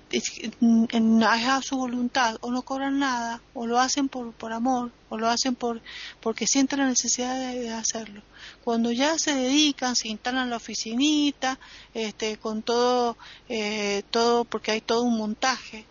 [1.26, 5.30] a su voluntad o no cobran nada o lo hacen por, por amor o lo
[5.30, 5.82] hacen por
[6.20, 8.22] porque sienten la necesidad de, hacerlo.
[8.64, 11.58] Cuando ya se dedican se instalan la oficinita
[11.94, 13.18] este con todo
[13.48, 15.86] eh, todo porque hay todo un montaje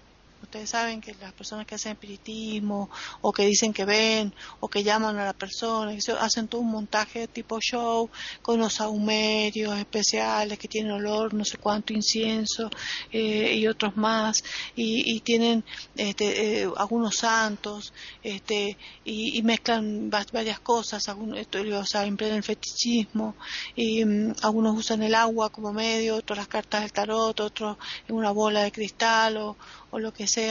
[0.65, 2.89] Saben que las personas que hacen espiritismo
[3.21, 7.27] o que dicen que ven o que llaman a la persona, hacen todo un montaje
[7.29, 8.09] tipo show
[8.43, 12.71] con los ahumerios especiales que tienen olor, no sé cuánto incienso
[13.13, 14.45] eh, y otros más
[14.75, 15.65] y, tienen
[15.97, 17.93] este, eh, algunos santos
[18.23, 23.35] este, y, mezclan varias cosas, algunos, o sea, emplean el fetichismo
[23.75, 27.77] y mm, algunos usan el agua como medio, otros las cartas del tarot, otros
[28.09, 29.57] una bola de cristal o,
[29.91, 30.46] o lo que sea,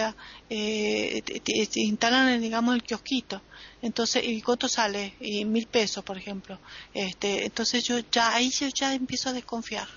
[0.49, 1.23] eh,
[1.75, 3.41] instalan, digamos, el kiosquito.
[3.81, 5.13] Entonces, ¿y cuánto sale?
[5.19, 6.59] Y mil pesos, por ejemplo.
[6.93, 9.87] Este, entonces yo ya, ahí yo ya empiezo a desconfiar.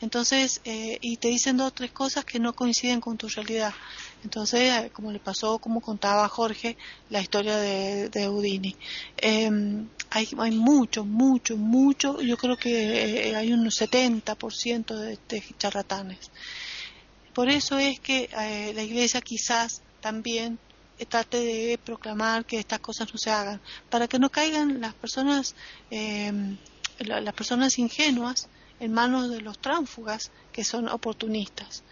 [0.00, 3.74] Entonces, eh, y te dicen dos o tres cosas que no coinciden con tu realidad.
[4.22, 6.76] Entonces, eh, como le pasó, como contaba Jorge,
[7.10, 8.76] la historia de, de Houdini.
[9.16, 15.44] Em, hay, hay mucho, mucho, mucho, yo creo que eh, hay un 70% de, de
[15.58, 16.30] charlatanes.
[17.38, 20.58] Por eso es que eh, la Iglesia quizás también
[21.08, 23.60] trate de proclamar que estas cosas no se hagan,
[23.90, 25.54] para que no caigan las personas,
[25.92, 26.32] eh,
[26.98, 28.48] las personas ingenuas
[28.80, 31.84] en manos de los tránfugas que son oportunistas.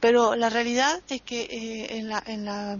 [0.00, 2.76] Pero la realidad es que eh, en, la, en, la,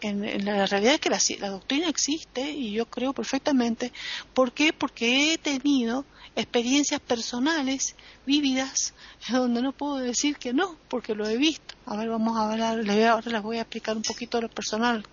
[0.00, 3.92] en, la realidad es que la, doctrina existe y yo creo perfectamente.
[4.34, 4.72] ¿Por qué?
[4.72, 8.92] Porque he tenido experiencias personales vívidas
[9.30, 11.74] donde no puedo decir que no, porque lo he visto.
[11.86, 12.78] A ver, vamos a hablar,
[13.08, 15.04] ahora les voy a explicar un poquito lo personal.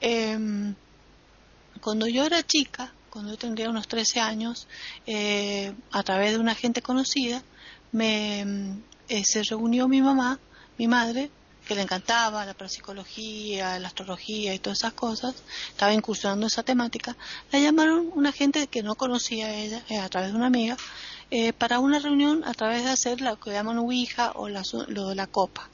[0.00, 0.74] Em,
[1.80, 4.66] cuando yo era chica, cuando yo tendría unos 13 años,
[5.06, 7.42] eh, a través de una gente conocida,
[7.92, 8.40] me,
[9.08, 10.40] eh, se reunió mi mamá,
[10.78, 11.30] mi madre,
[11.66, 15.34] que le encantaba la parapsicología, la astrología y todas esas cosas,
[15.68, 17.16] estaba incursionando esa temática,
[17.50, 20.76] la llamaron una gente que no conocía a ella, eh, a través de una amiga,
[21.30, 25.14] eh, para una reunión a través de hacer lo que llaman Ouija o lo de
[25.14, 25.68] la copa,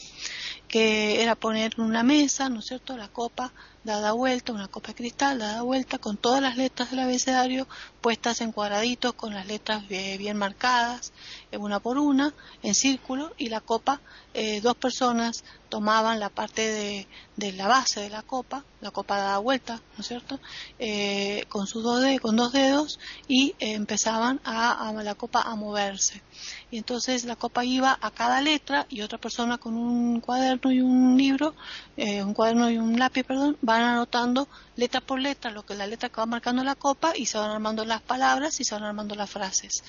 [0.68, 3.52] que era poner una mesa, ¿no es cierto?, la copa
[3.88, 7.66] dada vuelta, una copa de cristal dada vuelta con todas las letras del abecedario
[8.00, 11.12] puestas en cuadraditos con las letras bien marcadas,
[11.50, 12.32] eh, una por una,
[12.62, 14.00] en círculo, y la copa,
[14.34, 19.38] eh, dos personas tomaban la parte de, la base de la copa, la copa dada
[19.38, 20.40] vuelta, ¿no es cierto?,
[20.78, 25.54] eh, con sus dos dedos, con dos dedos y empezaban a, a, la copa a
[25.56, 26.22] moverse.
[26.70, 30.80] Y entonces la copa iba a cada letra y otra persona con un cuaderno y
[30.80, 31.54] un libro,
[31.96, 36.08] un cuaderno y un lápiz, perdón, van anotando letra por letra lo que la letra
[36.08, 39.14] que va marcando la copa y se van armando las palabras y se van armando
[39.14, 39.82] las frases.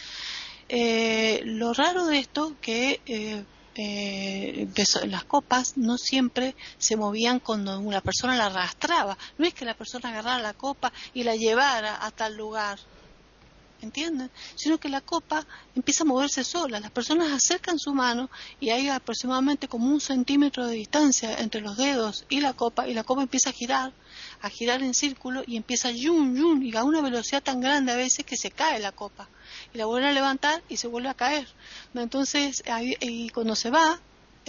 [0.68, 3.44] Eh, lo raro de esto que eh,
[3.76, 4.68] eh,
[5.08, 9.18] las copas no siempre se movían cuando una persona la arrastraba.
[9.38, 12.78] No es que la persona agarrara la copa y la llevara a tal lugar.
[13.82, 14.32] ¿Entienden?
[14.56, 16.80] Sino que la copa empieza a moverse sola.
[16.80, 21.78] Las personas acercan su mano y hay aproximadamente como un centímetro de distancia entre los
[21.78, 23.94] dedos y la copa y la copa empieza a girar,
[24.42, 27.96] a girar en círculo y empieza yun, yun y a una velocidad tan grande a
[27.96, 29.30] veces que se cae la copa.
[29.74, 31.48] Y la vuelven a levantar y se vuelve a caer.
[31.94, 32.64] Entonces,
[33.02, 34.00] y cuando se va,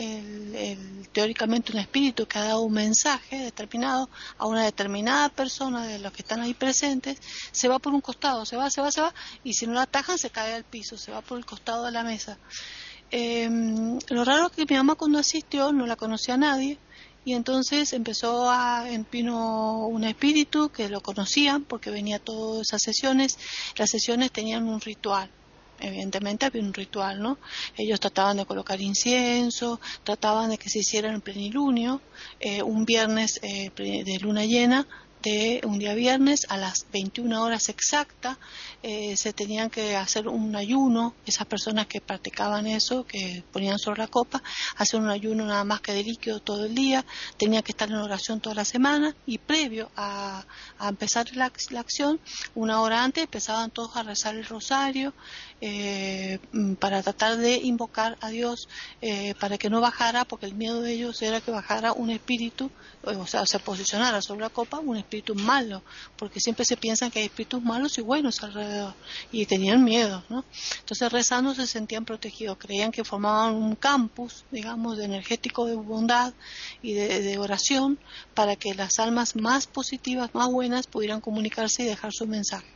[0.00, 5.98] el, teóricamente un espíritu que ha dado un mensaje determinado a una determinada persona de
[5.98, 7.18] los que están ahí presentes,
[7.52, 9.12] se va por un costado, se va, se va, se va,
[9.44, 11.92] y si no la atajan se cae al piso, se va por el costado de
[11.92, 12.38] la mesa.
[13.10, 16.78] Em, lo raro es que mi mamá cuando asistió no la conocía a nadie,
[17.24, 22.80] y entonces empezó a vino un espíritu que lo conocían porque venía a todas esas
[22.82, 23.38] sesiones
[23.76, 25.30] las sesiones tenían un ritual
[25.80, 27.38] evidentemente había un ritual, ¿no?
[27.76, 32.00] Ellos trataban de colocar incienso, trataban de que se hiciera en plenilunio,
[32.38, 34.86] eh, un viernes eh, de luna llena,
[35.22, 38.38] de un día viernes a las 21 horas exactas
[38.82, 44.00] eh, se tenían que hacer un ayuno, esas personas que practicaban eso, que ponían sobre
[44.00, 44.42] la copa,
[44.76, 47.04] hacer un ayuno nada más que de líquido todo el día,
[47.36, 50.44] tenían que estar en oración toda la semana y previo a,
[50.80, 52.18] empezar la, acción,
[52.54, 55.12] una hora antes empezaban todos a rezar el rosario
[55.60, 56.38] eh,
[56.78, 58.68] para tratar de invocar a Dios
[59.02, 62.70] eh, para que no bajara, porque el miedo de ellos era que bajara un espíritu,
[63.02, 65.82] o sea, se posicionara sobre la copa un espíritu malo,
[66.16, 68.94] porque siempre se piensan que hay espíritus malos y buenos alrededor
[69.32, 70.44] y tenían miedo, ¿no?
[70.78, 76.32] Entonces rezando se sentían protegidos, creían que formaban un campus, digamos, de energético de bondad
[76.82, 77.98] y de, oración
[78.34, 82.66] para que las almas más positivas, más buenas pudieran comunicarse y dejar su mensaje.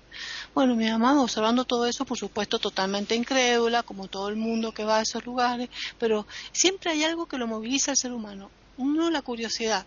[0.55, 4.85] Bueno, mi mamá observando todo eso, por supuesto, totalmente incrédula, como todo el mundo que
[4.85, 5.69] va a esos lugares,
[5.99, 8.51] pero siempre hay algo que lo moviliza al ser humano.
[8.77, 9.85] Uno, la curiosidad.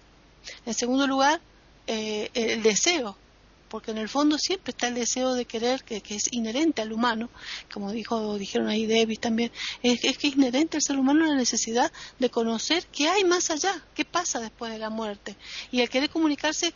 [0.65, 1.41] En segundo lugar,
[1.87, 3.17] eh, el deseo
[3.67, 7.29] porque en el fondo siempre está el deseo de querer que, es inherente al humano,
[7.71, 9.51] como dijo, dijeron ahí Davis también,
[9.83, 13.49] es, es, que es inherente al ser humano la necesidad de conocer qué hay más
[13.49, 15.35] allá, qué pasa después de la muerte.
[15.71, 16.73] Y el querer comunicarse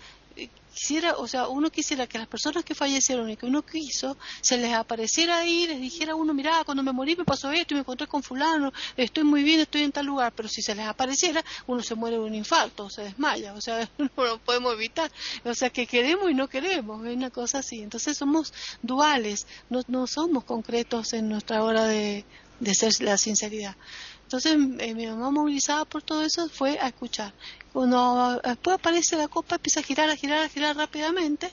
[0.74, 4.58] quisiera, o sea, uno quisiera que las personas que fallecieron y que uno quiso, se
[4.58, 7.76] les apareciera ahí, les dijera a uno, mira, cuando me morí me pasó esto y
[7.76, 10.86] me encontré con fulano, estoy muy bien, estoy en tal lugar, pero si se les
[10.86, 14.74] apareciera, uno se muere de un infarto, o se desmaya, o sea, no lo podemos
[14.74, 15.12] evitar,
[15.44, 19.82] o sea, que queremos y no queremos, es una cosa así, entonces somos duales, no,
[19.88, 22.26] no somos concretos en nuestra hora de,
[22.62, 23.76] de ser la sinceridad.
[24.32, 27.34] Entonces eh, mi mamá movilizada por todo eso fue a escuchar.
[27.74, 31.52] Cuando después aparece la copa, empieza a girar, a girar, a girar rápidamente,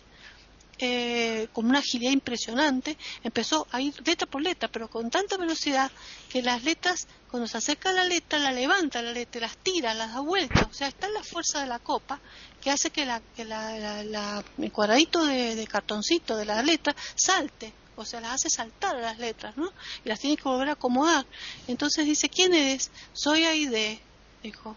[0.78, 5.90] eh, con una agilidad impresionante, empezó a ir letra por letra, pero con tanta velocidad
[6.28, 10.14] que las letras, cuando se acerca la letra, la levanta la letra, las tira, las
[10.14, 12.20] da vuelta, o sea, está la fuerza de la copa
[12.60, 17.72] que hace que, la, que la, el cuadradito de, de cartoncito de la letra salte
[17.98, 19.70] o sea, las hace saltar las letras, ¿no?
[20.04, 21.26] Y las tiene que volver a acomodar.
[21.66, 22.90] Entonces dice, ¿quién eres?
[23.12, 24.00] Soy Aide,
[24.42, 24.76] dijo.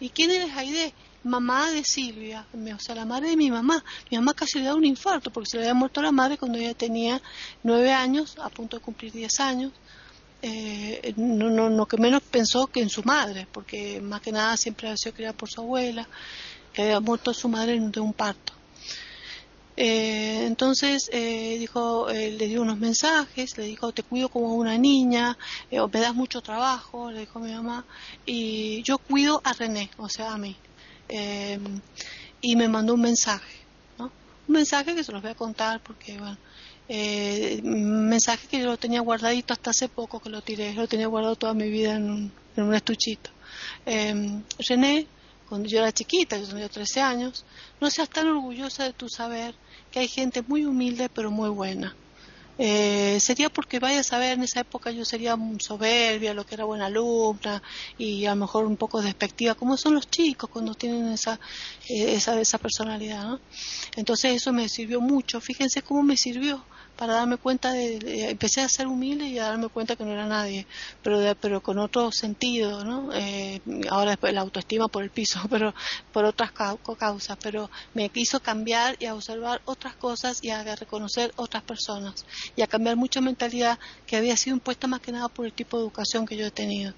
[0.00, 0.94] ¿Y quién eres Aide?
[1.24, 3.84] Mamá de Silvia, o sea, la madre de mi mamá.
[4.10, 6.58] Mi mamá casi le da un infarto porque se le había muerto la madre cuando
[6.58, 7.22] ella tenía
[7.62, 9.70] nueve años, a punto de cumplir diez años.
[10.40, 14.56] Eh, no, no, no que menos pensó que en su madre, porque más que nada
[14.56, 16.08] siempre había sido criada por su abuela,
[16.72, 18.52] que había muerto su madre de un parto.
[19.76, 24.76] Eh, entonces eh, dijo, eh, le dio unos mensajes, le dijo, te cuido como una
[24.76, 25.38] niña,
[25.72, 27.84] o me das mucho trabajo, le dijo mi mamá,
[28.26, 30.56] y yo cuido a René, o sea, a mí.
[32.40, 33.56] y me mandó un mensaje,
[33.98, 34.10] ¿no?
[34.48, 36.38] Un mensaje que se los voy a contar porque, bueno,
[37.64, 41.06] un mensaje que yo lo tenía guardadito hasta hace poco que lo tiré, lo tenía
[41.06, 43.30] guardado toda mi vida en un, en un estuchito.
[44.68, 45.06] René,
[45.52, 47.44] cuando yo era chiquita, yo tenía 13 años,
[47.78, 49.54] no seas tan orgullosa de tu saber
[49.90, 51.94] que hay gente muy humilde pero muy buena.
[52.56, 56.64] Eh, sería porque vaya a saber, en esa época yo sería soberbia, lo que era
[56.64, 57.62] buena alumna
[57.98, 61.38] y a lo mejor un poco despectiva, como son los chicos cuando tienen esa,
[61.86, 63.22] eh, esa, esa personalidad.
[63.22, 63.40] ¿no?
[63.96, 66.64] Entonces eso me sirvió mucho, fíjense cómo me sirvió
[66.96, 70.26] para darme cuenta de, empecé a ser humilde y a darme cuenta que no era
[70.26, 70.66] nadie
[71.02, 75.74] pero pero con otro sentido no eh, ahora después la autoestima por el piso pero
[76.12, 81.32] por otras causas pero me quiso cambiar y a observar otras cosas y a reconocer
[81.36, 82.24] otras personas
[82.56, 85.76] y a cambiar mucha mentalidad que había sido impuesta más que nada por el tipo
[85.76, 86.94] de educación que yo he tenido.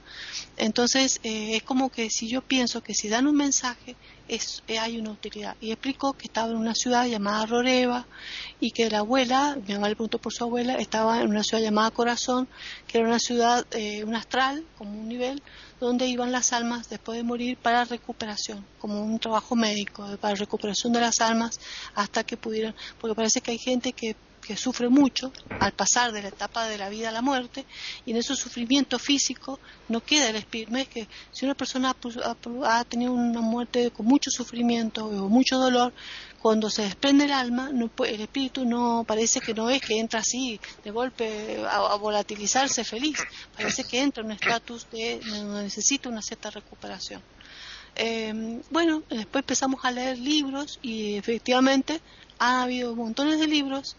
[0.56, 3.96] Entonces eh, es como que si yo pienso que si dan un mensaje
[4.28, 5.56] es, eh, hay una utilidad.
[5.60, 8.06] Y explicó que estaba en una ciudad llamada Roreva
[8.60, 11.62] y que la abuela, mi mamá le preguntó por su abuela, estaba en una ciudad
[11.62, 12.48] llamada Corazón,
[12.86, 15.42] que era una ciudad, eh, un astral, como un nivel,
[15.80, 20.92] donde iban las almas después de morir para recuperación, como un trabajo médico, para recuperación
[20.92, 21.60] de las almas
[21.94, 26.22] hasta que pudieran, porque parece que hay gente que que sufre mucho al pasar de
[26.22, 27.64] la etapa de la vida a la muerte
[28.04, 30.76] y en ese sufrimiento físico no queda el espíritu.
[30.76, 31.96] es que si una persona
[32.64, 35.92] ha, tenido una muerte con mucho sufrimiento o mucho dolor,
[36.40, 40.20] cuando se desprende el alma, no, el espíritu no parece que no es que entra
[40.20, 43.18] así de golpe a, volatilizarse feliz,
[43.56, 45.20] parece que entra en un estatus de
[45.62, 47.22] necesita una cierta recuperación.
[47.96, 52.00] Eh, bueno, después empezamos a leer libros y efectivamente
[52.38, 53.96] ha habido montones de libros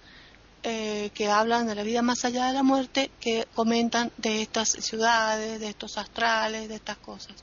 [0.68, 4.70] eh, que hablan de la vida más allá de la muerte, que comentan de estas
[4.70, 7.36] ciudades, de estos astrales, de estas cosas.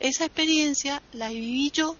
[0.00, 1.96] Esa experiencia la viví yo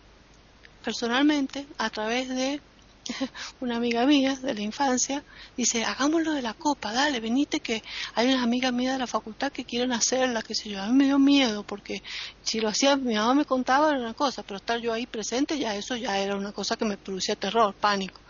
[0.83, 2.63] personalmente a través de
[3.61, 5.23] una amiga mía de la infancia,
[5.57, 7.83] dice, hagámoslo de la copa, dale, venite que
[8.15, 10.83] hay unas amigas mías de la facultad que quieren hacerla, qué sé yo.
[10.83, 12.03] A mí me dio miedo porque
[12.43, 15.59] si lo hacía, mi mamá me contaba era una cosa, pero estar yo ahí presente
[15.59, 18.21] ya eso ya era una cosa que me producía terror, pánico.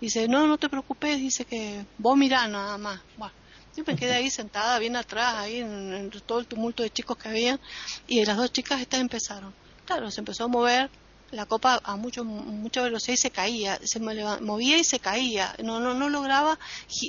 [0.00, 3.00] Dice, no, no te preocupes, dice que vos mirá nada más.
[3.16, 3.34] Bueno,
[3.76, 7.28] yo me quedé ahí sentada bien atrás, ahí en, todo el tumulto de chicos que
[7.28, 7.58] había,
[8.06, 9.52] y las dos chicas estas empezaron.
[9.84, 10.90] Claro, se empezó a mover,
[11.34, 15.80] la copa a mucho, mucha velocidad y se caía, se movía y se caía, no,
[15.80, 16.58] no, no lograba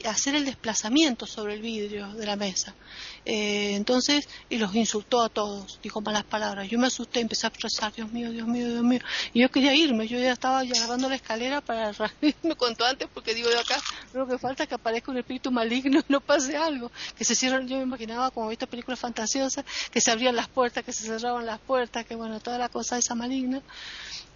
[0.05, 2.76] hacer el desplazamiento sobre el vidrio de la mesa.
[3.26, 6.69] Eh, entonces, y los insultó a todos, dijo malas palabras.
[6.69, 8.99] Yo me asusté, empecé a rezar, Dios mío, Dios mío, Dios mío.
[9.34, 13.34] Y yo quería irme, yo ya estaba agarrando la escalera para irme cuanto antes, porque
[13.34, 13.82] digo de acá,
[14.13, 16.91] lo que falta es que aparezca un espíritu maligno y no pase algo.
[17.17, 20.84] Que se cierran, yo me imaginaba como esta película fantasiosa, que se abrían las puertas,
[20.84, 23.61] que se cerraban las puertas, que bueno, toda la cosa esa maligna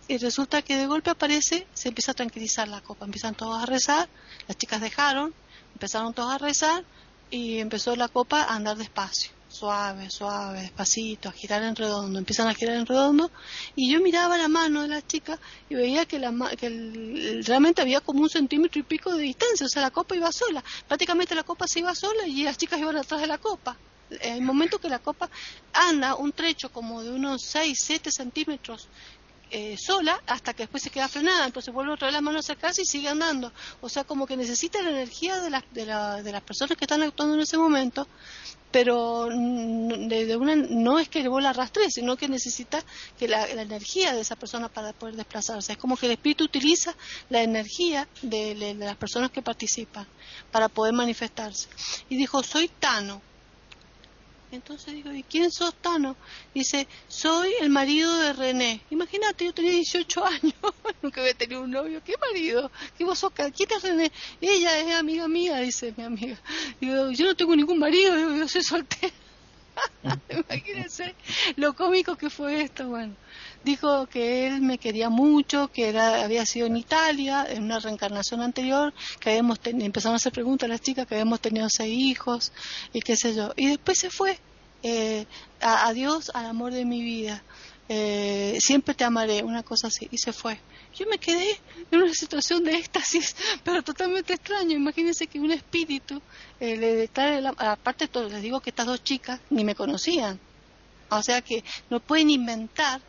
[0.07, 3.67] y resulta que de golpe aparece, se empieza a tranquilizar la copa, empiezan todos a
[3.67, 4.09] rezar,
[4.47, 5.35] las chicas dejaron,
[5.75, 6.83] empezaron todos a rezar
[7.29, 12.47] y empezó la copa a andar despacio, suave, suave, despacito, a girar en redondo, empiezan
[12.47, 13.31] a girar en redondo
[13.75, 18.01] y yo miraba la mano de la chica y veía que, la, que realmente había
[18.01, 21.43] como un centímetro y pico de distancia, o sea, la copa iba sola, prácticamente la
[21.43, 23.77] copa se iba sola y las chicas iban atrás de la copa.
[24.21, 25.29] En el momento que la copa
[25.71, 28.87] anda un trecho como de unos 6, 7 centímetros
[29.51, 32.53] eh, sola hasta que después se queda frenada, entonces vuelve otra vez las manos a
[32.53, 33.51] acercarse y sigue andando.
[33.81, 37.01] O sea, como que necesita la energía de, de, la, de las personas que están
[37.03, 38.07] actuando en ese momento,
[38.71, 42.83] pero de, una, no es que vos la arrastres, sino que necesita
[43.17, 45.73] que la, energía de esa persona para poder desplazarse.
[45.73, 46.95] Es como que el espíritu utiliza
[47.29, 50.07] la energía de las personas que participan
[50.51, 51.67] para poder manifestarse.
[52.09, 53.21] Y dijo, soy Tano,
[54.51, 56.15] entonces digo, ¿y quién sos Tano?
[56.53, 58.81] Dice, soy el marido de René.
[58.89, 60.53] Imagínate, yo tenía 18 años,
[61.01, 62.01] nunca había tenido un novio.
[62.03, 62.71] ¿Qué marido?
[62.97, 63.31] ¿Qué vos sos?
[63.33, 64.11] ¿Quién es René?
[64.41, 66.39] Ella es amiga mía, dice mi amiga.
[66.81, 69.13] Digo, yo no tengo ningún marido, yo soy soltera.
[70.29, 71.15] Imagínense
[71.55, 72.87] lo cómico que fue esto.
[72.87, 73.13] Bueno,
[73.63, 78.93] dijo que él me quería mucho, que había sido en Italia, en una reencarnación anterior,
[79.19, 82.51] que habíamos empezaron a hacer preguntas a las chicas, que habíamos tenido seis hijos
[82.93, 83.53] y qué sé yo.
[83.55, 84.39] Y después se fue.
[84.81, 85.25] Eh,
[85.59, 87.43] adiós al amor de mi vida.
[87.89, 90.59] Eh, siempre te amaré, una cosa así, y se fue.
[90.95, 91.59] Yo me quedé
[91.91, 94.75] en una situación de éxtasis, pero totalmente extraño.
[94.75, 96.21] Imagínense que un espíritu
[96.59, 100.39] eh, le trae, aparte de les digo que estas dos chicas ni me conocían.
[101.09, 103.01] O sea que no pueden inventar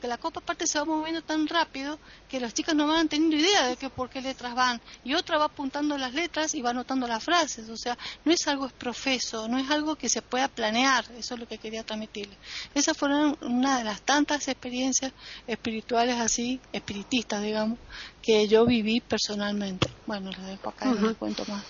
[0.00, 1.98] que la copa aparte se va moviendo tan rápido
[2.28, 4.80] que las chicas no van teniendo idea de que por qué letras van.
[5.04, 7.68] Y otra va apuntando las letras y va anotando las frases.
[7.68, 11.04] O sea no es algo profeso no es algo que se pueda planear.
[11.18, 12.36] Eso es lo que quería transmitirle
[12.74, 15.12] esas fueron una de las tantas experiencias
[15.46, 17.78] espirituales así espiritistas digamos
[18.22, 19.88] que yo viví personalmente.
[20.06, 21.64] Bueno les dejo acá y les cuento más.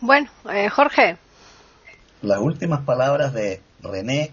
[0.00, 1.18] Bueno eh, Jorge.
[2.22, 4.32] Las últimas palabras de René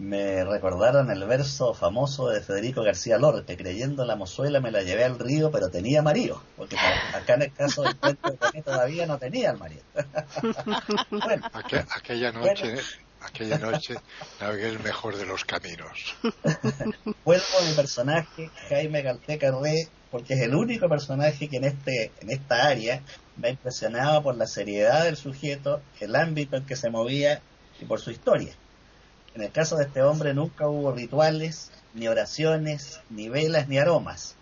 [0.00, 5.04] me recordaron el verso famoso de Federico García Lorca, creyendo la mozuela me la llevé
[5.04, 9.18] al río, pero tenía marido, porque acá en el caso del cuento de todavía no
[9.18, 9.82] tenía el marido.
[11.10, 12.76] bueno, aquella noche,
[13.20, 13.96] aquella noche
[14.40, 16.16] navegué el mejor de los caminos.
[17.26, 22.10] Vuelvo a mi personaje, Jaime Galteca Rey, porque es el único personaje que en este,
[22.20, 23.02] en esta área
[23.36, 27.42] me impresionaba por la seriedad del sujeto, el ámbito en que se movía
[27.78, 28.54] y por su historia.
[29.34, 34.34] En el caso de este hombre nunca hubo rituales, ni oraciones, ni velas, ni aromas.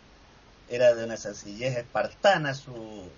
[0.70, 3.08] Era de una sencillez espartana su,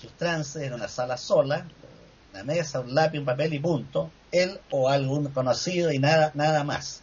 [0.00, 1.66] sus trances en una sala sola,
[2.32, 6.64] una mesa, un lápiz, un papel y punto, él o algún conocido y nada, nada
[6.64, 7.02] más.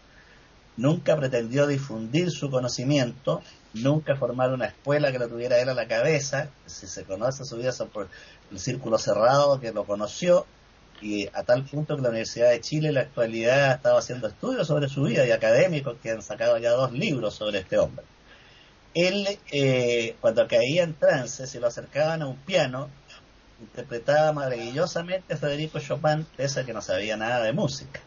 [0.78, 3.42] Nunca pretendió difundir su conocimiento,
[3.74, 7.58] nunca formar una escuela que lo tuviera él a la cabeza, si se conoce su
[7.58, 8.08] vida por
[8.50, 10.46] el círculo cerrado que lo conoció,
[11.02, 14.28] y a tal punto que la Universidad de Chile en la actualidad ha estado haciendo
[14.28, 18.06] estudios sobre su vida y académicos que han sacado ya dos libros sobre este hombre.
[18.94, 22.90] Él, eh, cuando caía en trance, se lo acercaban a un piano,
[23.62, 28.00] interpretaba maravillosamente a Federico Chopin, pese a que no sabía nada de música.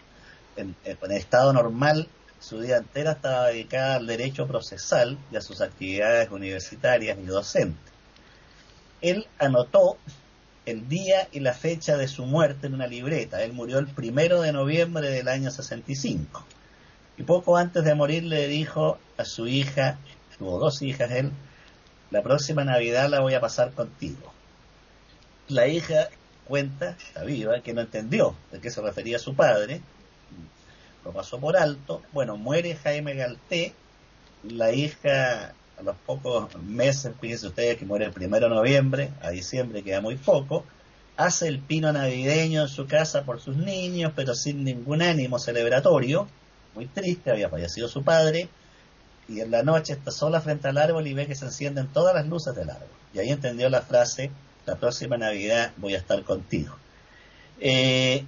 [0.56, 2.08] En, en estado normal,
[2.40, 7.92] su vida entera estaba dedicada al derecho procesal y a sus actividades universitarias y docentes.
[9.00, 9.96] Él anotó
[10.66, 13.42] el día y la fecha de su muerte en una libreta.
[13.42, 16.44] Él murió el primero de noviembre del año 65.
[17.18, 19.98] Y poco antes de morir le dijo a su hija,
[20.38, 21.30] tuvo dos hijas él,
[22.10, 24.32] la próxima Navidad la voy a pasar contigo.
[25.48, 26.08] La hija
[26.46, 29.80] cuenta, está viva, que no entendió de qué se refería su padre,
[31.04, 32.02] lo pasó por alto.
[32.12, 33.74] Bueno, muere Jaime Galté,
[34.42, 35.54] la hija
[35.84, 40.16] los pocos meses, fíjense ustedes que muere el primero de noviembre, a diciembre queda muy
[40.16, 40.64] poco,
[41.16, 46.28] hace el pino navideño en su casa por sus niños, pero sin ningún ánimo celebratorio,
[46.74, 48.48] muy triste, había fallecido su padre,
[49.28, 52.14] y en la noche está sola frente al árbol y ve que se encienden todas
[52.14, 52.88] las luces del árbol.
[53.14, 54.30] Y ahí entendió la frase,
[54.66, 56.74] la próxima Navidad voy a estar contigo.
[57.60, 58.24] Eh,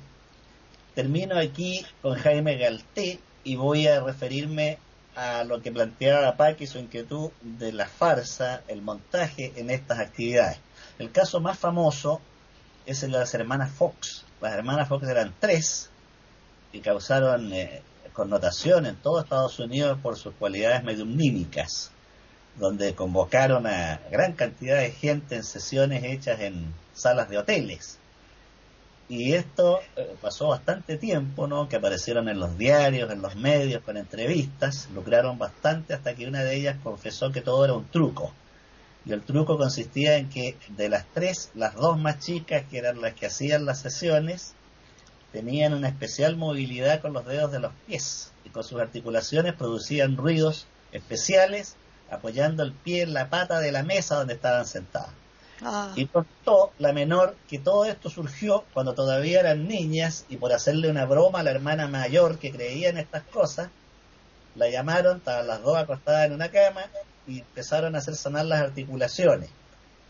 [0.94, 4.78] termino aquí con Jaime Galté y voy a referirme
[5.16, 9.70] a lo que planteaba la PAC y su inquietud de la farsa, el montaje en
[9.70, 10.58] estas actividades.
[10.98, 12.20] El caso más famoso
[12.86, 14.24] es el de las hermanas Fox.
[14.40, 15.90] Las hermanas Fox eran tres
[16.72, 21.90] y causaron eh, connotación en todo Estados Unidos por sus cualidades mediumnímicas,
[22.56, 27.98] donde convocaron a gran cantidad de gente en sesiones hechas en salas de hoteles
[29.08, 31.68] y esto eh, pasó bastante tiempo, ¿no?
[31.68, 36.42] Que aparecieron en los diarios, en los medios, con entrevistas, lucraron bastante hasta que una
[36.42, 38.32] de ellas confesó que todo era un truco.
[39.04, 43.02] Y el truco consistía en que de las tres, las dos más chicas, que eran
[43.02, 44.54] las que hacían las sesiones,
[45.32, 50.16] tenían una especial movilidad con los dedos de los pies y con sus articulaciones producían
[50.16, 51.76] ruidos especiales
[52.10, 55.10] apoyando el pie en la pata de la mesa donde estaban sentadas.
[55.62, 55.92] Ah.
[55.94, 60.90] Y contó la menor que todo esto surgió cuando todavía eran niñas y por hacerle
[60.90, 63.70] una broma a la hermana mayor que creía en estas cosas,
[64.56, 66.82] la llamaron, estaban las dos acostadas en una cama
[67.26, 69.50] y empezaron a hacer sonar las articulaciones.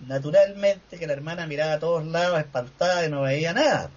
[0.01, 3.91] Naturalmente que la hermana miraba a todos lados espantada y no veía nada.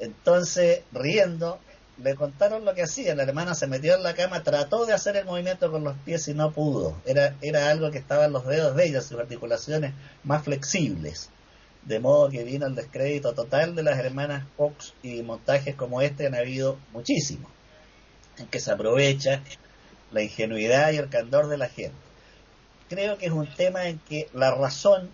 [0.00, 1.58] Entonces, riendo,
[1.98, 3.14] le contaron lo que hacía.
[3.14, 6.26] La hermana se metió en la cama, trató de hacer el movimiento con los pies
[6.28, 6.96] y no pudo.
[7.04, 9.92] Era, era algo que estaba en los dedos de ella, sus articulaciones
[10.24, 11.30] más flexibles.
[11.82, 16.26] De modo que vino el descrédito total de las hermanas Fox y montajes como este
[16.26, 17.50] han habido muchísimos,
[18.38, 19.42] en que se aprovecha
[20.12, 21.96] la ingenuidad y el candor de la gente.
[22.88, 25.10] Creo que es un tema en que la razón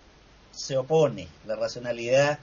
[0.51, 2.39] se opone, la racionalidad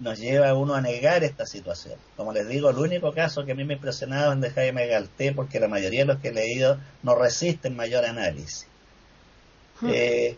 [0.00, 1.98] nos lleva a uno a negar esta situación.
[2.16, 4.86] Como les digo, el único caso que a mí me ha impresionado es de Jaime
[4.86, 8.66] Galté, porque la mayoría de los que he leído no resisten mayor análisis.
[9.80, 9.90] Hmm.
[9.92, 10.36] Eh,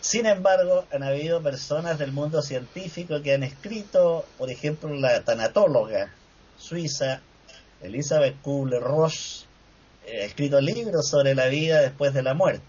[0.00, 6.12] sin embargo, han habido personas del mundo científico que han escrito, por ejemplo, la tanatóloga
[6.58, 7.20] suiza
[7.82, 9.46] Elizabeth Kubler-Ross,
[10.06, 12.64] eh, ha escrito libros sobre la vida después de la muerte.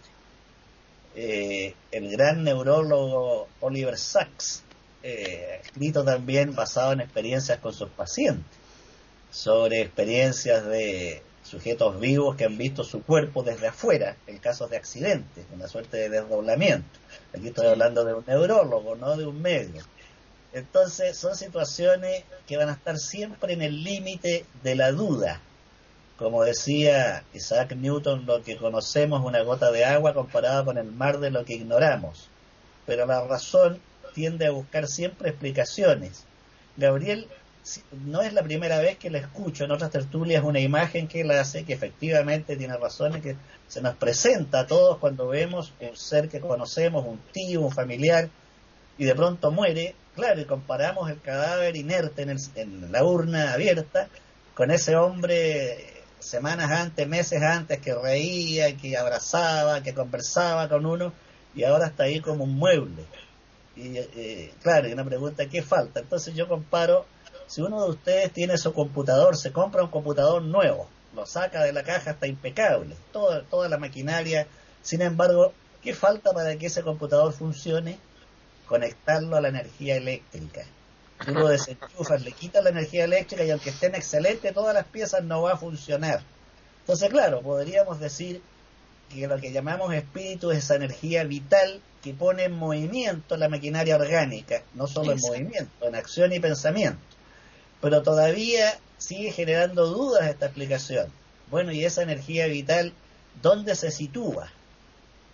[1.15, 4.63] Eh, el gran neurólogo Oliver Sacks
[5.03, 8.45] eh, escrito también basado en experiencias con sus pacientes,
[9.31, 14.77] sobre experiencias de sujetos vivos que han visto su cuerpo desde afuera, en casos de
[14.77, 16.87] accidentes, una suerte de desdoblamiento.
[17.37, 19.85] Aquí estoy hablando de un neurólogo, no de un médico.
[20.53, 25.41] Entonces son situaciones que van a estar siempre en el límite de la duda.
[26.17, 30.91] Como decía Isaac Newton, lo que conocemos es una gota de agua comparada con el
[30.91, 32.29] mar de lo que ignoramos.
[32.85, 33.81] Pero la razón
[34.13, 36.25] tiende a buscar siempre explicaciones.
[36.77, 37.27] Gabriel
[38.05, 41.31] no es la primera vez que la escucho, en otras tertulias una imagen que él
[41.31, 43.35] hace, que efectivamente tiene razones, que
[43.67, 48.29] se nos presenta a todos cuando vemos un ser que conocemos, un tío, un familiar,
[48.97, 54.07] y de pronto muere, claro, y comparamos el cadáver inerte en, en la urna abierta
[54.53, 61.13] con ese hombre semanas antes, meses antes, que reía, que abrazaba, que conversaba con uno,
[61.55, 63.03] y ahora está ahí como un mueble.
[63.75, 65.99] Y eh, claro, y una pregunta, ¿qué falta?
[65.99, 67.05] Entonces yo comparo,
[67.47, 71.73] si uno de ustedes tiene su computador, se compra un computador nuevo, lo saca de
[71.73, 74.47] la caja, está impecable, toda, toda la maquinaria,
[74.81, 77.97] sin embargo, ¿qué falta para que ese computador funcione?
[78.67, 80.65] Conectarlo a la energía eléctrica.
[81.27, 85.23] Uno lo desenchufas, le quita la energía eléctrica y aunque estén excelentes todas las piezas
[85.23, 86.21] no va a funcionar.
[86.81, 88.41] Entonces, claro, podríamos decir
[89.09, 93.95] que lo que llamamos espíritu es esa energía vital que pone en movimiento la maquinaria
[93.95, 96.99] orgánica, no solo en movimiento, en acción y pensamiento.
[97.81, 101.07] Pero todavía sigue generando dudas esta explicación.
[101.49, 102.93] Bueno, y esa energía vital,
[103.41, 104.51] ¿dónde se sitúa?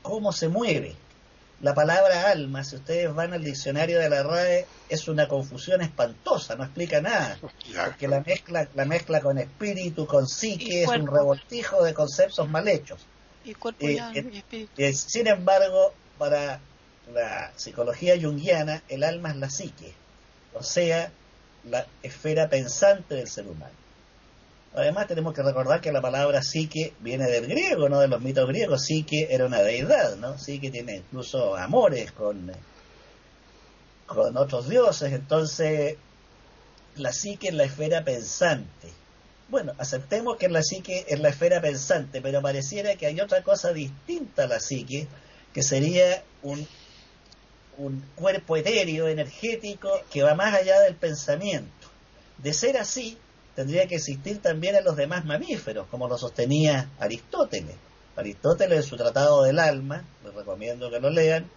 [0.04, 0.96] ¿Cómo se mueve?
[1.62, 6.56] La palabra alma, si ustedes van al diccionario de la RAE, es una confusión espantosa,
[6.56, 7.38] no explica nada.
[7.42, 12.68] Porque la mezcla, la mezcla con espíritu, con psique, es un revoltijo de conceptos mal
[12.68, 13.06] hechos.
[13.44, 14.44] Y cuerpo eh,
[14.78, 16.60] eh, sin embargo, para
[17.12, 19.94] la psicología junguiana, el alma es la psique,
[20.54, 21.12] o sea,
[21.64, 23.74] la esfera pensante del ser humano.
[24.76, 28.48] Además, tenemos que recordar que la palabra psique viene del griego, no de los mitos
[28.48, 28.86] griegos.
[28.86, 30.38] Psique era una deidad, ¿no?
[30.38, 32.52] Psique tiene incluso amores con,
[34.06, 35.12] con otros dioses.
[35.12, 35.98] Entonces,
[36.96, 38.94] la psique es la esfera pensante.
[39.50, 43.74] Bueno, aceptemos que la psique es la esfera pensante, pero pareciera que hay otra cosa
[43.74, 45.08] distinta a la psique,
[45.54, 46.68] que sería un,
[47.78, 51.88] un cuerpo etéreo, energético, que va más allá del pensamiento.
[52.38, 53.18] De ser así,
[53.56, 57.76] tendría que existir también en los demás mamíferos, como lo sostenía Aristóteles.
[58.16, 61.50] Aristóteles en su Tratado del Alma, les recomiendo que lo lean,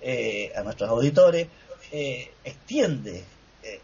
[0.00, 1.48] eh, a nuestros auditores,
[1.90, 3.24] eh, extiende
[3.62, 3.80] eh,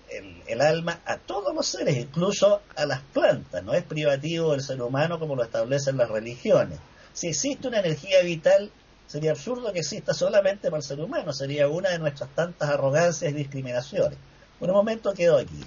[0.46, 3.64] el, alma a todos los seres, incluso a las plantas.
[3.64, 6.78] No es privativo del ser humano como lo establecen las religiones.
[7.12, 8.70] Si existe una energía vital,
[9.11, 11.32] sería absurdo que exista solamente para el ser humano.
[11.32, 14.16] Sería una de nuestras tantas arrogancias y discriminaciones.
[14.61, 15.64] Por un momento quedo aquí.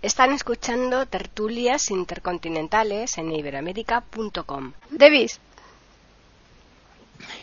[0.00, 4.72] Están escuchando tertulias intercontinentales en iberoamérica.com.
[4.90, 5.38] Davis.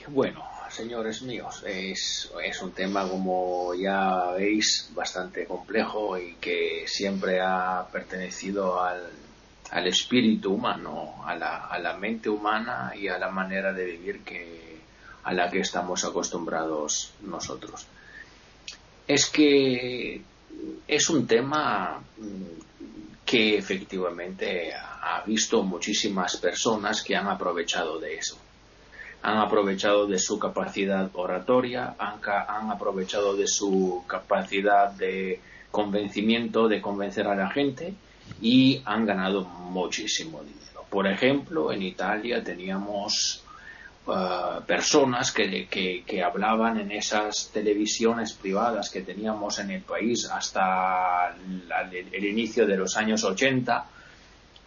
[0.08, 7.40] Bueno, señores míos, es, es un tema, como ya veis, bastante complejo y que siempre
[7.40, 9.12] ha pertenecido al,
[9.72, 14.22] al espíritu humano, a la, a la mente humana y a la manera de vivir
[14.22, 14.80] que,
[15.24, 17.88] a la que estamos acostumbrados nosotros.
[19.08, 20.22] Es que
[20.88, 22.02] es un tema
[23.26, 28.38] que efectivamente ha visto muchísimas personas que han aprovechado de eso
[29.26, 35.40] han aprovechado de su capacidad oratoria, han, aprovechado de su capacidad de
[35.72, 37.96] convencimiento, de convencer a la gente
[38.42, 40.86] y han ganado muchísimo dinero.
[40.90, 43.44] Por ejemplo, en Italia teníamos
[44.08, 51.36] uh, personas que, que, hablaban en esas televisiones privadas que teníamos en el país hasta
[52.14, 53.90] el inicio de los años 80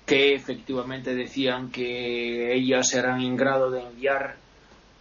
[0.08, 4.36] que efectivamente decían que ellas eran en grado de enviar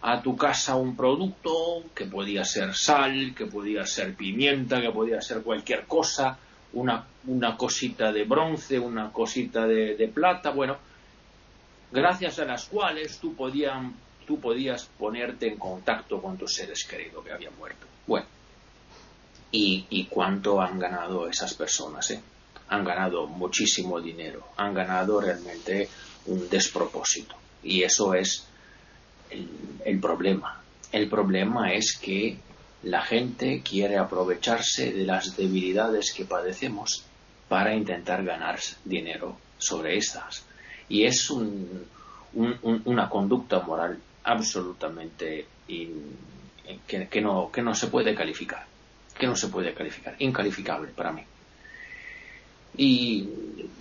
[0.02, 5.20] a tu casa un producto que podía ser sal, que podía ser pimienta, que podía
[5.22, 6.38] ser cualquier cosa,
[6.72, 10.76] una, una cosita de bronce, una cosita de, plata, bueno,
[11.90, 13.94] gracias a las cuales tú, podían,
[14.26, 17.86] tú podías ponerte en contacto con tus seres queridos que habían muerto.
[18.06, 18.26] Bueno,
[19.50, 22.20] y, y cuánto han ganado esas personas, ¿eh?
[22.70, 25.88] Han ganado muchísimo dinero, han ganado realmente
[26.26, 27.34] un despropósito.
[27.62, 28.46] Y eso es
[29.30, 30.62] el, problema.
[30.92, 32.38] El problema es que
[32.82, 37.04] la gente quiere aprovecharse de las debilidades que padecemos
[37.48, 40.44] para intentar ganar dinero sobre estas.
[40.88, 48.66] Y es una conducta moral absolutamente que, no, que no se puede calificar.
[49.18, 50.14] Que no se puede calificar.
[50.18, 51.22] Incalificable para mí.
[52.76, 53.28] Y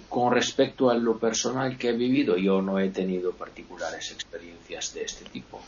[0.10, 5.04] con respecto a lo personal que he vivido, yo no he tenido particulares experiencias de
[5.04, 5.62] este tipo.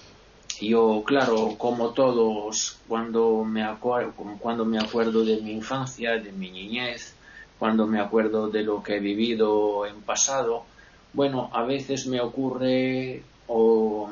[0.61, 6.51] Yo, claro, como todos, cuando me, acuerdo, cuando me acuerdo de mi infancia, de mi
[6.51, 7.15] niñez,
[7.57, 10.65] cuando me acuerdo de lo que he vivido en pasado,
[11.13, 14.09] bueno, a veces me ocurre o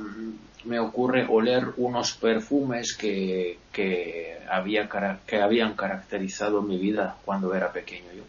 [0.64, 4.90] me ocurre oler unos perfumes que, que, había,
[5.26, 8.24] que habían caracterizado mi vida cuando era pequeño yo.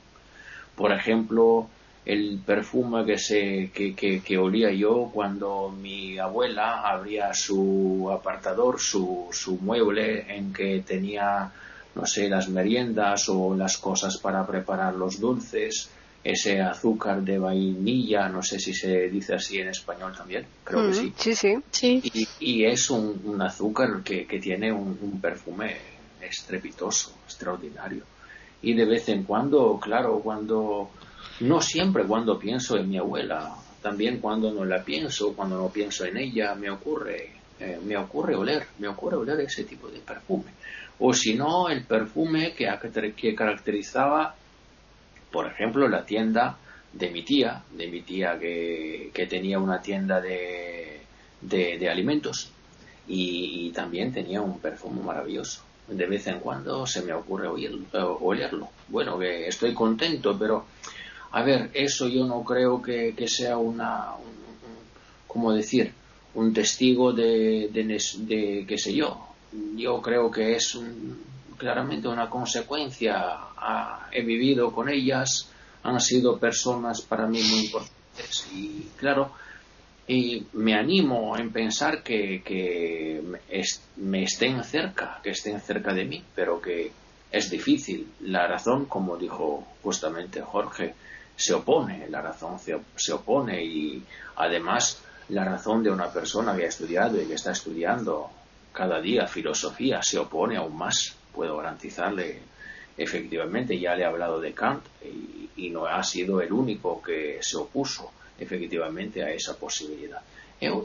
[0.77, 1.69] Por ejemplo,
[2.09, 9.28] el perfume que, se, que, que, olía yo cuando mi abuela abría su apartador, su,
[9.30, 11.52] su mueble en que tenía,
[11.94, 15.90] no sé, las meriendas o las cosas para preparar los dulces,
[16.24, 20.88] ese azúcar de vainilla, no sé si se dice así en español también, creo que
[20.88, 21.12] mm, sí.
[21.14, 21.34] Sí,
[21.70, 22.28] sí.
[22.40, 25.76] Y, es un, azúcar que, que tiene un, perfume
[26.22, 28.04] estrepitoso, extraordinario.
[28.62, 30.90] Y de vez en cuando, claro, cuando
[31.41, 36.05] no siempre cuando pienso en mi abuela, también cuando no la pienso, cuando no pienso
[36.05, 37.30] en ella, me ocurre,
[37.61, 40.53] eh, me ocurre oler, me ocurre oler ese tipo de perfume.
[40.99, 42.68] O si no, el perfume que,
[43.16, 44.34] que caracterizaba,
[45.30, 46.59] por ejemplo, la tienda
[46.93, 51.01] de mi tía, de mi tía que, que tenía una tienda de,
[51.41, 52.51] de, alimentos
[53.07, 55.62] y, también tenía un perfume maravilloso.
[55.86, 58.68] De vez en cuando se me ocurre olerlo.
[58.89, 60.66] Bueno, que estoy contento, pero
[61.31, 64.12] a ver, eso yo no creo que, sea una,
[65.26, 65.93] como decir,
[66.35, 69.26] un testigo de, de, qué sé yo.
[69.76, 70.79] Yo creo que es
[71.57, 73.37] claramente una consecuencia.
[74.11, 75.51] he vivido con ellas,
[75.82, 77.98] han sido personas para mí muy importantes
[78.55, 79.32] y claro,
[80.07, 83.23] y me animo en pensar que, que
[83.97, 86.90] me estén cerca, que estén cerca de mí, pero que
[87.31, 88.07] es difícil.
[88.20, 90.94] La razón, como dijo justamente Jorge,
[91.39, 94.02] se opone, la razón se, opone y
[94.36, 98.28] además la razón de una persona que ha estudiado y que está estudiando
[98.73, 102.43] cada día filosofía se opone aún más, puedo garantizarle
[102.97, 104.82] efectivamente, ya le he hablado de Kant
[105.56, 110.20] y, no ha sido el único que se opuso efectivamente a esa posibilidad.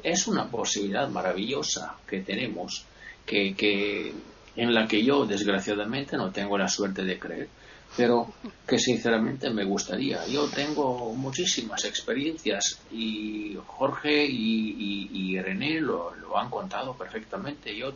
[0.03, 2.85] es una posibilidad maravillosa que tenemos,
[3.25, 4.13] que, que,
[4.55, 7.47] en la que yo desgraciadamente no tengo la suerte de creer,
[7.95, 8.27] pero
[8.67, 10.25] que sinceramente me gustaría.
[10.27, 17.75] Yo tengo muchísimas experiencias y Jorge y, René lo, han contado perfectamente.
[17.75, 17.93] Yo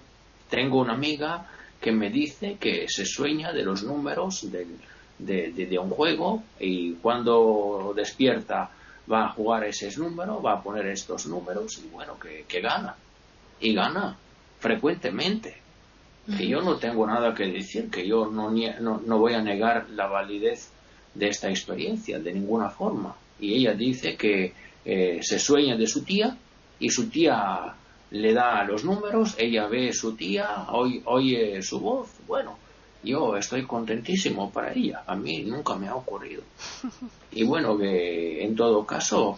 [0.50, 1.48] tengo una amiga
[1.82, 4.78] que me dice que se sueña de los números del,
[5.20, 8.70] de, un juego y cuando despierta
[9.12, 12.96] va a jugar ese número, va a poner estos números y bueno, que gana.
[13.60, 14.16] Y gana
[14.60, 15.67] frecuentemente
[16.36, 20.08] que yo no tengo nada que decir, que yo no, no, voy a negar la
[20.08, 20.72] validez
[21.14, 23.16] de esta experiencia de ninguna forma.
[23.40, 26.36] Y ella dice que eh, se sueña de su tía
[26.80, 27.74] y su tía
[28.12, 32.10] le da los números, ella ve su tía, oye, oye su voz.
[32.28, 32.58] Bueno,
[33.04, 35.04] yo estoy contentísimo para ella.
[35.08, 36.44] A mí nunca me ha ocurrido.
[37.32, 39.38] Y bueno, que en todo caso,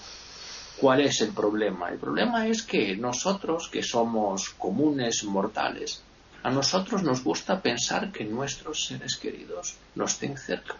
[0.80, 1.90] ¿cuál es el problema?
[1.90, 6.04] El problema es que nosotros, que somos comunes mortales,
[6.44, 10.76] a nosotros nos gusta pensar que nuestros seres queridos nos estén cerca.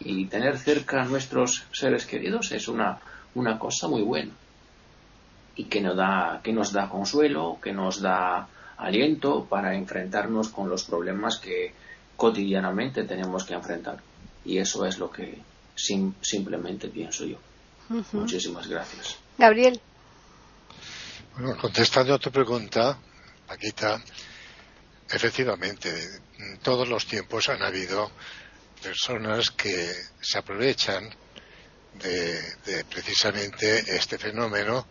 [0.00, 2.98] Y tener cerca a nuestros seres queridos es una,
[3.34, 4.32] una cosa muy buena.
[5.56, 10.68] Y que nos, da, que nos da consuelo, que nos da aliento para enfrentarnos con
[10.70, 11.74] los problemas que
[12.16, 13.98] cotidianamente tenemos que enfrentar.
[14.44, 15.38] Y eso es lo que
[16.22, 17.36] simplemente pienso yo.
[18.12, 19.16] Muchísimas gracias.
[19.36, 19.80] Gabriel.
[21.36, 22.98] Bueno, contestando a tu pregunta,
[23.46, 24.00] Paquita,
[25.12, 25.90] Efectivamente,
[26.38, 28.12] en todos los tiempos han habido
[28.80, 31.10] personas que se aprovechan
[31.94, 34.86] de, precisamente este fenómeno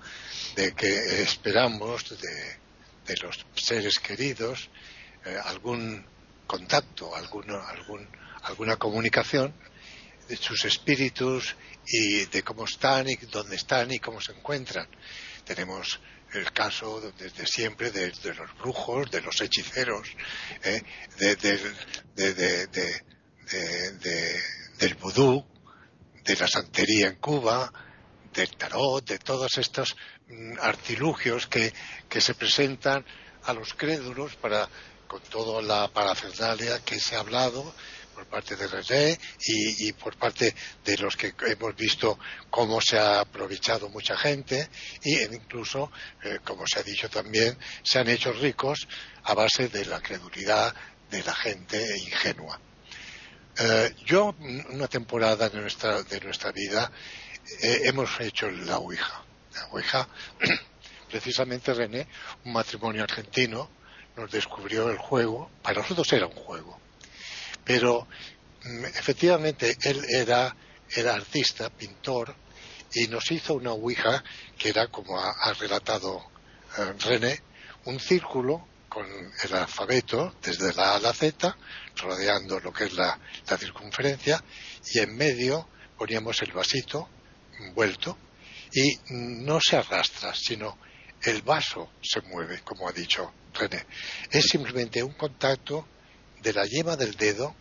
[0.55, 4.69] de que esperamos de, los seres queridos
[5.25, 6.05] eh, algún
[6.45, 8.07] contacto, alguno, algún,
[8.43, 9.51] alguna comunicación
[10.27, 11.55] de sus espíritus
[11.87, 14.87] y de cómo están y dónde están y cómo se encuentran.
[15.43, 15.99] Tenemos
[16.33, 20.07] el caso desde siempre de, los brujos, de los hechiceros,
[20.63, 20.81] ¿eh?
[24.77, 25.45] del vudú,
[26.23, 27.71] de la santería en Cuba,
[28.33, 29.95] del tarot, de todos estos
[30.27, 31.73] mm, artilugios que,
[32.07, 33.03] que se presentan
[33.43, 34.69] a los crédulos para
[35.07, 37.73] con toda la parafernalia que se ha hablado
[38.19, 42.19] por parte de René y, por parte de los que hemos visto
[42.49, 44.69] cómo se ha aprovechado mucha gente
[45.01, 45.89] e incluso,
[46.23, 48.89] eh, como se ha dicho también, se han hecho ricos
[49.23, 50.75] a base de la credulidad
[51.09, 52.59] de la gente ingenua.
[53.57, 54.35] Eh, yo,
[54.69, 56.91] una temporada de nuestra, de nuestra vida,
[57.61, 59.23] eh, hemos hecho la Ouija.
[59.55, 60.09] La Ouija,
[61.09, 62.05] precisamente René,
[62.43, 63.69] un matrimonio argentino,
[64.17, 65.49] nos descubrió el juego.
[65.61, 66.88] Para nosotros era un juego
[67.69, 68.07] pero
[68.63, 70.55] mm, efectivamente él era,
[71.13, 72.35] artista, pintor,
[72.95, 74.23] y nos hizo una ouija
[74.57, 76.31] que era, como ha, relatado
[76.79, 77.39] eh, René,
[77.85, 81.55] un círculo con el alfabeto desde la A a la Z,
[81.97, 84.43] rodeando lo que es la, la circunferencia,
[84.91, 87.07] y en medio poníamos el vasito
[87.59, 88.17] envuelto,
[88.73, 90.79] y no se arrastra, sino
[91.21, 93.85] el vaso se mueve, como ha dicho René.
[94.31, 95.85] Es simplemente un contacto
[96.41, 97.55] de la yema del dedo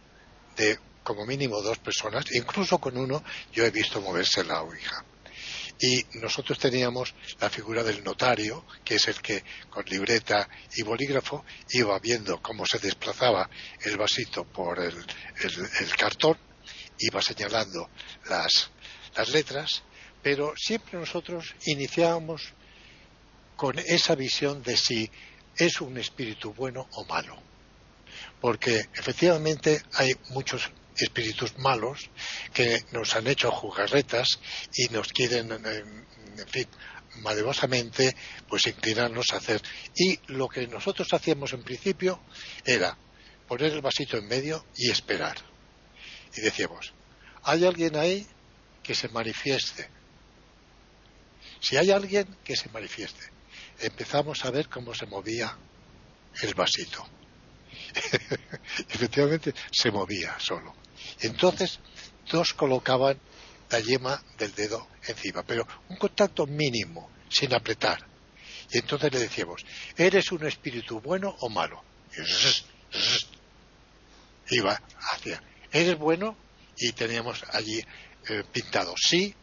[0.56, 5.04] de como mínimo dos personas, incluso con uno yo he visto moverse la ouija.
[5.80, 11.46] Y nosotros teníamos la figura del notario, que es el que con libreta y bolígrafo
[11.70, 13.48] iba viendo cómo se desplazaba
[13.84, 14.94] el vasito por el,
[15.96, 16.36] cartón,
[16.98, 17.88] iba señalando
[18.28, 18.70] las,
[19.16, 19.82] las letras,
[20.22, 22.52] pero siempre nosotros iniciábamos
[23.56, 25.10] con esa visión de si
[25.56, 27.47] es un espíritu bueno o malo
[28.40, 32.10] porque efectivamente hay muchos espíritus malos
[32.52, 34.38] que nos han hecho jugarretas
[34.74, 36.66] y nos quieren, en fin,
[37.16, 38.14] malevosamente,
[38.48, 39.62] pues inclinarnos a hacer.
[39.94, 42.20] Y lo que nosotros hacíamos en principio
[42.64, 42.96] era
[43.46, 45.36] poner el vasito en medio y esperar.
[46.36, 46.92] Y decíamos,
[47.42, 48.26] ¿hay alguien ahí
[48.82, 49.88] que se manifieste?
[51.60, 53.24] Si hay alguien que se manifieste,
[53.80, 55.56] empezamos a ver cómo se movía
[56.42, 57.17] el vasito
[58.88, 60.74] efectivamente se movía solo.
[61.20, 61.80] Entonces,
[62.30, 63.18] dos colocaban
[63.70, 68.06] la yema del dedo encima, pero un contacto mínimo, sin apretar.
[68.70, 69.64] Y entonces le decíamos,
[69.96, 71.82] ¿eres un espíritu bueno o malo?
[74.50, 74.80] Y iba
[75.12, 75.42] hacia,
[75.72, 76.36] ¿eres bueno?
[76.76, 77.84] Y teníamos allí
[78.28, 79.34] eh, pintado sí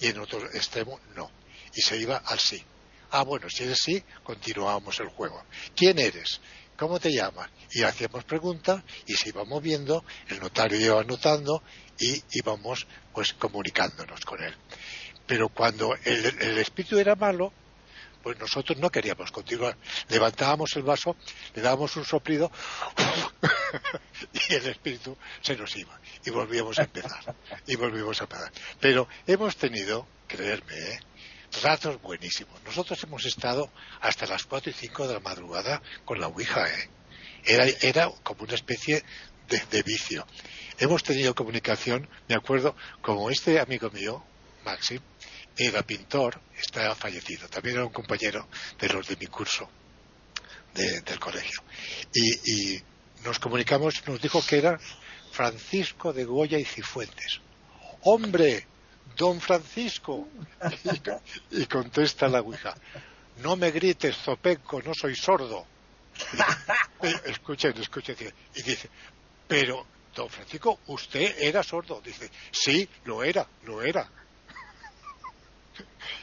[0.00, 1.30] y en otro extremo no.
[1.74, 2.62] Y se iba al sí.
[3.10, 5.42] Ah, bueno, si eres sí, continuábamos el juego.
[5.74, 6.40] ¿Quién eres?
[6.78, 7.50] ¿Cómo te llamas?
[7.72, 11.62] Y hacíamos preguntas y se iba moviendo, el notario iba anotando
[11.98, 14.54] y íbamos pues comunicándonos con él.
[15.26, 17.52] Pero cuando el, espíritu era malo,
[18.22, 19.76] pues nosotros no queríamos continuar.
[20.08, 21.16] Levantábamos el vaso,
[21.54, 22.50] le dábamos un soplido
[24.32, 27.34] y el espíritu se nos iba y volvíamos a empezar
[27.66, 28.52] y volvíamos a empezar.
[28.80, 31.00] Pero hemos tenido, creerme, ¿eh?
[31.62, 32.62] Ratos buenísimos.
[32.64, 33.70] Nosotros hemos estado
[34.00, 36.90] hasta las cuatro y cinco de la madrugada con la Ouija, ¿eh?
[37.44, 39.04] Era, era como una especie
[39.48, 40.26] de, de vicio.
[40.78, 44.22] Hemos tenido comunicación, me acuerdo, como este amigo mío,
[44.64, 45.00] Maxim,
[45.56, 47.48] era pintor, está fallecido.
[47.48, 48.48] También era un compañero
[48.78, 49.68] de los de mi curso
[50.74, 51.62] del colegio.
[52.14, 52.80] Y,
[53.24, 54.78] nos comunicamos, nos dijo que era
[55.32, 57.40] Francisco de Goya y Cifuentes.
[58.02, 58.64] ¡Hombre!
[59.16, 60.28] Don Francisco.
[61.50, 62.74] Y, contesta la Ouija.
[63.42, 65.66] No me grites, Zopenco, no soy sordo.
[67.24, 68.16] escuchen, escuchen.
[68.54, 68.88] Y dice,
[69.46, 72.00] pero, don Francisco, usted era sordo.
[72.00, 74.08] Dice, sí, lo era, lo era.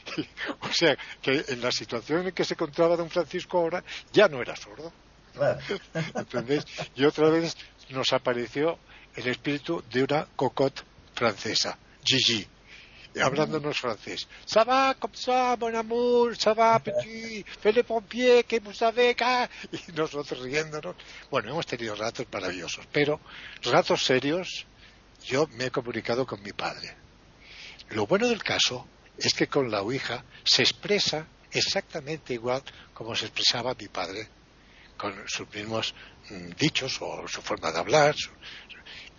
[0.62, 4.42] o sea, que en la situación en que se encontraba don Francisco ahora ya no
[4.42, 4.92] era sordo.
[6.96, 7.58] Y otra vez
[7.90, 8.80] nos apareció
[9.16, 10.82] el espíritu de una cocotte
[11.14, 12.48] francesa, Gigi,
[13.22, 14.28] hablándonos francés.
[14.46, 19.16] Ça va comme ça, mon amour, ça va, petit, fais pompier, que vous savez,
[19.72, 20.96] y nosotros riéndonos.
[21.32, 23.20] Bueno, hemos tenido ratos maravillosos, pero
[23.64, 24.66] ratos serios,
[25.26, 26.96] yo me he comunicado con mi padre.
[27.90, 28.88] Lo bueno del caso
[29.18, 32.62] es que con la Ouija se expresa exactamente igual
[32.94, 34.28] como se expresaba mi padre,
[34.98, 35.94] con sus mismos
[36.30, 38.16] mm, dichos o su forma de hablar.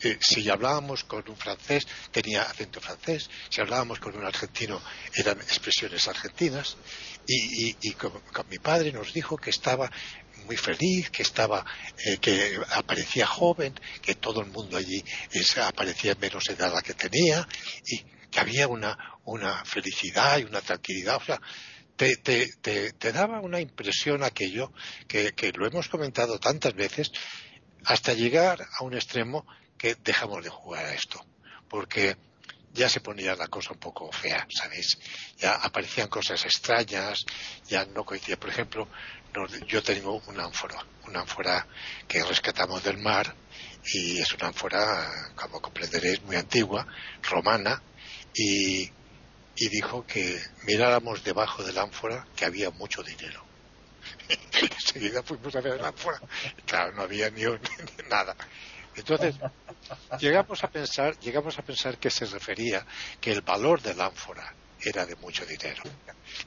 [0.03, 3.31] Eh, si hablábamos con un francés, tenía acento francés.
[3.49, 4.81] Si hablábamos con un argentino,
[5.15, 6.77] eran expresiones argentinas.
[7.27, 8.13] Y, con,
[8.51, 9.91] mi padre nos dijo que estaba
[10.45, 11.65] muy feliz, que estaba,
[12.05, 15.03] eh, que aparecía joven, que todo el mundo allí
[15.63, 17.47] aparecía menos edad la que tenía
[17.85, 21.17] y que había una, una felicidad y una tranquilidad.
[21.17, 21.41] O sea,
[21.97, 22.47] te, te,
[22.93, 24.73] te, daba una impresión aquello
[25.09, 27.11] que, que, lo hemos comentado tantas veces
[27.85, 29.47] hasta llegar a un extremo
[29.79, 31.25] que dejamos de jugar a esto.
[31.69, 32.17] Porque
[32.73, 34.99] ya se ponía la cosa un poco fea, ¿sabéis?
[35.39, 37.25] Ya aparecían cosas extrañas,
[37.69, 38.39] ya no coincidía.
[38.39, 38.89] Por ejemplo,
[39.67, 41.67] yo tengo una ánfora, una ánfora
[42.07, 43.35] que rescatamos del mar
[43.93, 46.87] y es una ánfora, como comprenderéis, muy antigua,
[47.23, 47.83] romana,
[48.35, 48.91] y
[49.57, 53.43] y dijo que miráramos debajo del ánfora que había mucho dinero.
[54.29, 56.21] Enseguida fuimos a ver el ánfora.
[56.67, 58.37] Claro, no había ni, ni nada.
[58.97, 59.35] Entonces,
[60.19, 62.85] llegamos a pensar, llegamos a pensar que se refería
[63.21, 65.83] que el valor del ánfora era de mucho dinero.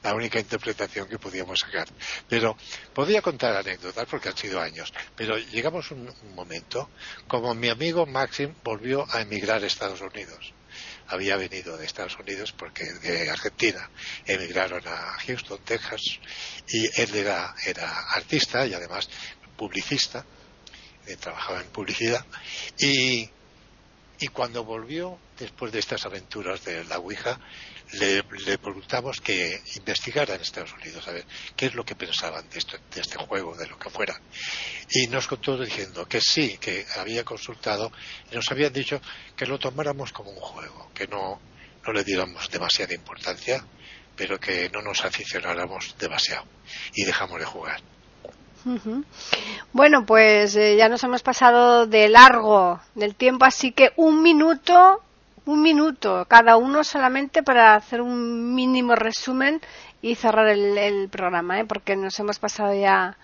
[0.02, 1.88] La única interpretación que podíamos sacar.
[2.28, 2.56] Pero
[2.94, 4.92] podía contar anécdotas porque han sido años.
[5.16, 6.90] Pero llegamos un, un momento,
[7.26, 10.54] como mi amigo Maxim volvió a emigrar a Estados Unidos
[11.10, 13.90] había venido de Estados Unidos porque de Argentina
[14.26, 16.20] emigraron a Houston, Texas,
[16.68, 19.08] y él era, era artista y además
[19.56, 20.24] publicista,
[21.10, 22.24] eh, trabajaba en publicidad,
[22.78, 23.28] y,
[24.18, 27.40] y cuando volvió, después de estas aventuras de la Ouija,
[27.92, 28.22] le,
[28.58, 31.26] preguntamos que investigara en Estados Unidos, a ver
[31.56, 32.62] qué es lo que pensaban de,
[32.94, 34.20] de este juego, de lo que fuera.
[34.90, 37.90] Y nos contó diciendo que sí, que había consultado
[38.30, 39.00] y nos habían dicho
[39.36, 41.40] que lo tomáramos como un juego, que no,
[41.84, 43.64] no le diéramos demasiada importancia,
[44.16, 46.44] pero que no nos aficionáramos demasiado
[46.94, 47.80] y dejamos de jugar.
[49.72, 55.02] Bueno, pues eh, ya nos hemos pasado de largo del tiempo, así que un minuto
[55.46, 59.60] un minuto cada uno solamente para hacer un mínimo resumen
[60.02, 61.64] y cerrar el, programa, ¿eh?
[61.64, 63.16] porque nos hemos pasado ya,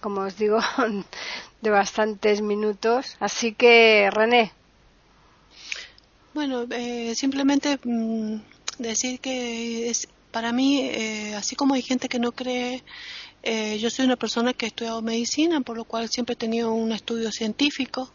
[0.00, 0.58] como os digo,
[1.60, 3.16] de bastantes minutos.
[3.20, 4.52] Así que, René.
[6.34, 8.36] Bueno, eh, simplemente mm,
[8.78, 12.82] decir que es, para mí, eh, así como hay gente que no cree,
[13.42, 16.72] eh, yo soy una persona que he estudiado medicina, por lo cual siempre he tenido
[16.72, 18.12] un estudio científico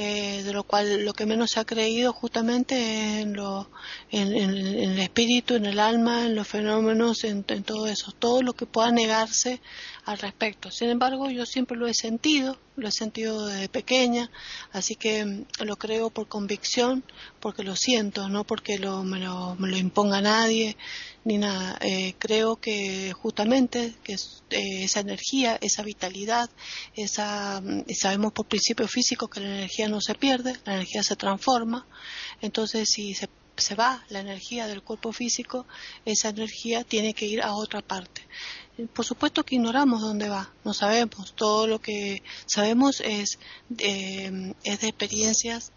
[0.00, 3.68] eh, de lo cual lo que menos se ha creído justamente en, lo,
[4.12, 8.64] en, el espíritu, en el alma, en los fenómenos, en, todo eso, todo lo que
[8.64, 9.60] pueda negarse
[10.04, 10.70] al respecto.
[10.70, 14.30] Sin embargo, yo siempre lo he sentido, lo he sentido desde pequeña,
[14.72, 17.04] así que mm, lo creo por convicción,
[17.40, 20.76] porque lo siento, no porque lo, me, lo, me lo imponga nadie,
[21.24, 21.78] ni nada.
[21.80, 26.48] Eh, creo que justamente que eh, esa energía, esa vitalidad,
[26.94, 31.16] esa, mm, sabemos por principio físico que la energía no se pierde, la energía se
[31.16, 31.86] transforma.
[32.40, 35.66] Entonces, si se, se va la energía del cuerpo físico,
[36.04, 38.22] esa energía tiene que ir a otra parte.
[38.86, 41.34] Por supuesto que ignoramos dónde va, no sabemos.
[41.34, 43.38] Todo lo que sabemos es,
[43.78, 45.72] eh, es de experiencias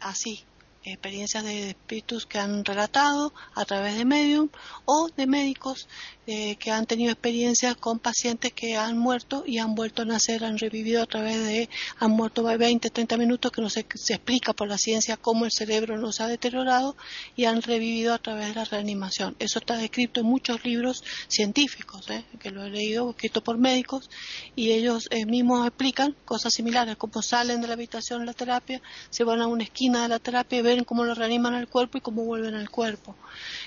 [0.00, 0.44] así,
[0.84, 4.50] experiencias de espíritus que han relatado a través de medium
[4.84, 5.88] o de médicos
[6.26, 10.44] eh, que han tenido experiencias con pacientes que han muerto y han vuelto a nacer,
[10.44, 11.68] han revivido a través de,
[11.98, 15.50] han muerto 20, 30 minutos, que no se, se explica por la ciencia cómo el
[15.52, 16.96] cerebro nos ha deteriorado
[17.36, 19.36] y han revivido a través de la reanimación.
[19.38, 22.24] Eso está descrito en muchos libros científicos, ¿eh?
[22.40, 24.08] que lo he leído, escrito por médicos,
[24.56, 28.80] y ellos eh, mismos explican cosas similares, cómo salen de la habitación de la terapia,
[29.10, 31.98] se van a una esquina de la terapia y ven cómo lo reaniman al cuerpo
[31.98, 33.16] y cómo vuelven al cuerpo.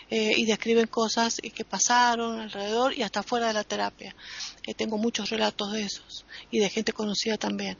[0.09, 4.15] Eh, y describen cosas que pasaron alrededor y hasta fuera de la terapia.
[4.75, 7.77] tengo muchos relatos de esos y de gente conocida también.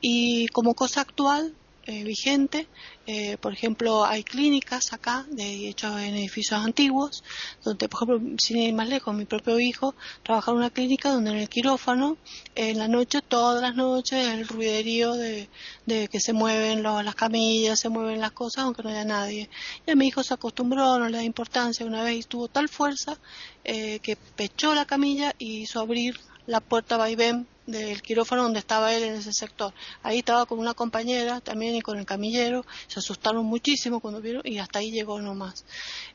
[0.00, 1.54] Y como cosa actual,
[1.86, 2.66] eh, vigente.
[3.06, 7.22] Eh, por ejemplo, hay clínicas acá, de hechos en edificios antiguos,
[7.62, 9.94] donde, por ejemplo, sin ir más lejos, mi propio hijo
[10.24, 12.16] trabaja en una clínica donde en el quirófano,
[12.56, 15.48] en la noche, todas las noches, el ruiderío de,
[15.86, 19.48] que se mueven las camillas, se mueven las cosas, aunque no haya nadie.
[19.86, 21.86] Y a mi hijo se acostumbró, no le da importancia.
[21.86, 23.18] Una vez tuvo tal fuerza
[23.64, 28.94] eh, que pechó la camilla y hizo abrir la puerta vaivén del quirófano donde estaba
[28.94, 29.72] él en ese sector.
[30.02, 34.42] Ahí estaba con una compañera también y con el camillero, se asustaron muchísimo cuando vieron
[34.44, 35.64] y hasta ahí llegó nomás.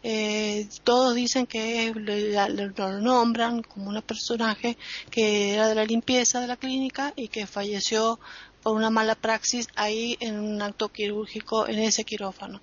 [0.03, 4.77] Eh, todos dicen que lo nombran como un personaje
[5.09, 8.19] que era de la limpieza de la clínica y que falleció
[8.61, 12.61] por una mala praxis ahí en un acto quirúrgico en ese quirófano.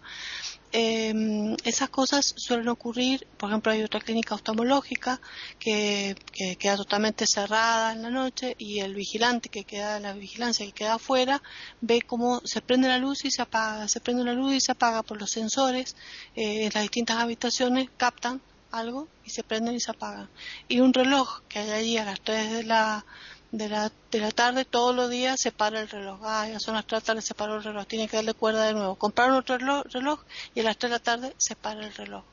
[0.72, 5.20] Eh, esas cosas suelen ocurrir, por ejemplo, hay otra clínica oftalmológica
[5.58, 6.14] que,
[6.58, 10.94] queda totalmente cerrada en la noche y el vigilante que queda, la vigilancia que queda
[10.94, 11.42] afuera,
[11.80, 14.72] ve cómo se prende la luz y se apaga, se prende la luz y se
[14.72, 15.96] apaga por los sensores
[16.36, 18.40] eh, en las distintas habitaciones, captan
[18.70, 20.28] algo y se prenden y se apagan.
[20.68, 23.04] Y un reloj que hay allí a las 3 de la
[23.50, 26.20] de la, de la tarde todos los días se para el reloj.
[26.22, 27.86] Ah, ya son las 3 de la tarde, se paró el reloj.
[27.86, 28.96] Tiene que darle cuerda de nuevo.
[28.96, 30.20] Compraron otro reloj, reloj
[30.54, 32.24] y a las 3 de la tarde se para el reloj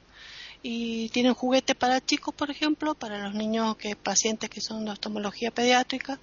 [0.67, 4.89] y tienen juguetes para chicos, por ejemplo, para los niños que pacientes que son de
[4.89, 6.19] oftalmología pediátrica,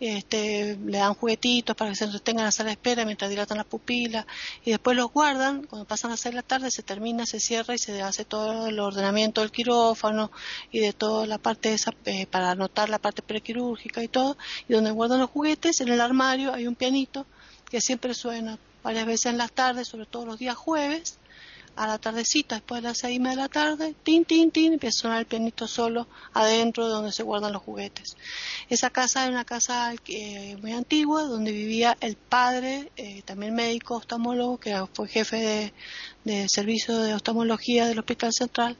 [0.00, 3.56] este, le dan juguetitos para que se entretengan en la sala de espera mientras dilatan
[3.56, 4.26] las pupilas
[4.64, 7.78] y después los guardan, cuando pasan a de la tarde se termina, se cierra y
[7.78, 10.32] se hace todo el ordenamiento del quirófano
[10.72, 14.36] y de toda la parte esa eh, para anotar la parte prequirúrgica y todo,
[14.68, 17.26] y donde guardan los juguetes, en el armario hay un pianito
[17.70, 21.16] que siempre suena varias veces en las tardes, sobre todo los días jueves,
[21.76, 25.02] a la tardecita, después de las seis de la tarde, tin, tin, tin, empieza a
[25.02, 28.16] sonar el pianito solo adentro de donde se guardan los juguetes.
[28.68, 33.96] Esa casa es una casa eh, muy antigua, donde vivía el padre, eh, también médico
[33.96, 35.72] oftalmólogo, que fue jefe
[36.24, 38.76] de, servicio de oftalmología del Hospital Central,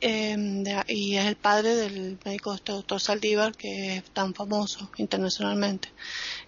[0.00, 5.88] em, y es el padre del médico este doctor Saldívar, que es tan famoso internacionalmente.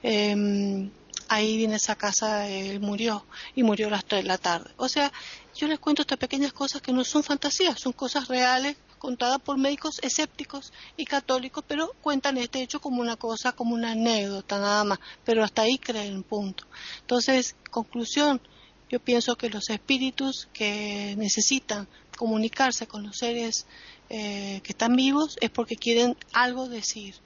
[0.02, 0.90] Em,
[1.30, 4.70] ahí en esa casa él murió y murió a las 3 de la tarde.
[4.76, 5.12] O sea,
[5.60, 9.58] yo les cuento estas pequeñas cosas que no son fantasías, son cosas reales contadas por
[9.58, 14.84] médicos escépticos y católicos, pero cuentan este hecho como una cosa, como una anécdota nada
[14.84, 16.64] más, pero hasta ahí creen, punto.
[17.00, 18.40] Entonces, conclusión,
[18.88, 23.66] yo pienso que los espíritus que necesitan comunicarse con los seres
[24.08, 27.16] eh, que están vivos es porque quieren algo decir.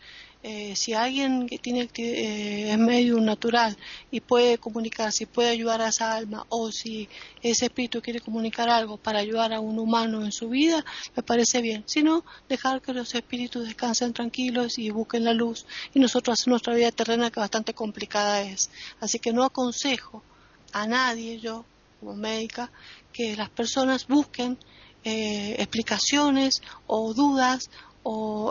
[0.47, 3.79] Eh, si alguien que tiene eh, es medio natural
[4.11, 7.09] y puede comunicarse, puede ayudar a esa alma, o si
[7.41, 10.85] ese espíritu quiere comunicar algo para ayudar a un humano en su vida,
[11.17, 11.83] me parece bien.
[11.87, 15.65] Si no, dejar que los espíritus descansen tranquilos y busquen la luz
[15.95, 18.71] y nosotros hacer nuestra vida terrena que bastante complicada es.
[19.01, 20.23] Así que no aconsejo
[20.73, 21.65] a nadie, yo
[22.01, 22.71] como médica,
[23.15, 24.59] que las personas busquen
[25.05, 27.71] eh, explicaciones o dudas
[28.03, 28.51] o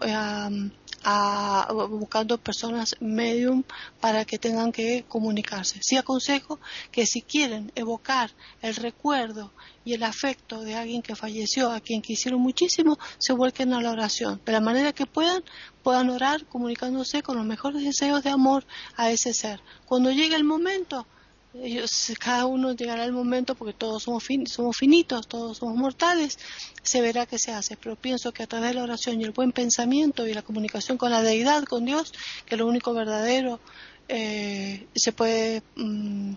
[1.04, 3.64] a, buscando personas medium
[4.00, 5.80] para que tengan que comunicarse.
[5.82, 6.60] Sí aconsejo
[6.92, 8.32] que si quieren evocar
[8.62, 9.52] el recuerdo
[9.86, 13.92] y el afecto de alguien que falleció, a quien quisieron muchísimo, se vuelquen a la
[13.92, 14.42] oración.
[14.46, 15.44] De la manera que puedan,
[15.84, 18.66] puedan orar comunicándose con los mejores deseos de amor
[18.96, 19.62] a ese ser.
[19.86, 21.06] Cuando llegue el momento,
[21.54, 26.40] ellos, cada uno llegará el momento, porque todos somos, somos finitos, todos somos mortales,
[26.82, 27.78] se verá que se hace.
[27.78, 30.98] Pero pienso que a través de la oración y el buen pensamiento y la comunicación
[30.98, 32.14] con la deidad, con Dios,
[32.46, 33.60] que lo único verdadero,
[34.08, 36.34] eh, se puede mm,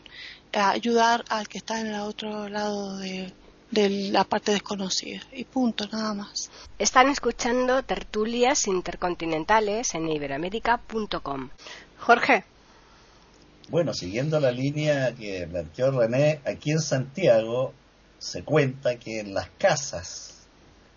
[0.52, 3.32] ayudar al que está en el otro lado de,
[3.70, 5.22] de la parte desconocida.
[5.32, 6.50] Y punto, nada más.
[6.78, 11.50] Están escuchando tertulias intercontinentales en iberoamérica.com.
[11.98, 12.55] Jorge.
[13.68, 17.72] Bueno, siguiendo la línea que planteó René, aquí en Santiago
[18.18, 20.46] se cuenta que en las casas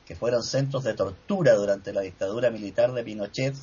[0.06, 3.56] que fueron centros de tortura durante la dictadura militar de Pinochet,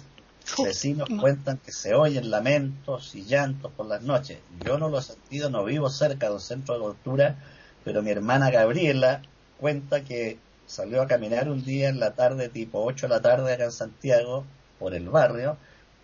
[0.63, 4.39] vecinos cuentan que se oyen lamentos y llantos por las noches.
[4.65, 7.37] Yo no lo he sentido, no vivo cerca de un centro de tortura,
[7.85, 9.23] pero mi hermana Gabriela
[9.61, 13.53] cuenta que salió a caminar un día en la tarde, tipo 8 de la tarde
[13.53, 14.45] acá en Santiago,
[14.81, 15.57] por el barrio.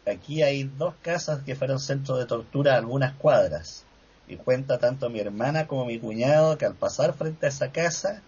[0.06, 3.84] Aquí hay dos casas que fueron centro de tortura a algunas cuadras.
[4.26, 8.22] Y cuenta tanto mi hermana como mi cuñado que al pasar frente a esa casa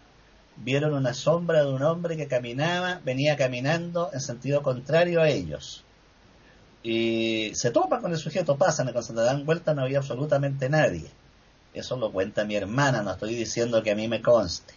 [0.56, 5.84] vieron una sombra de un hombre que caminaba, venía caminando en sentido contrario a ellos.
[6.82, 10.68] Y se topan con el sujeto, pasan, y cuando se dan vuelta no había absolutamente
[10.68, 11.10] nadie.
[11.72, 14.74] Eso lo cuenta mi hermana, no estoy diciendo que a mí me conste.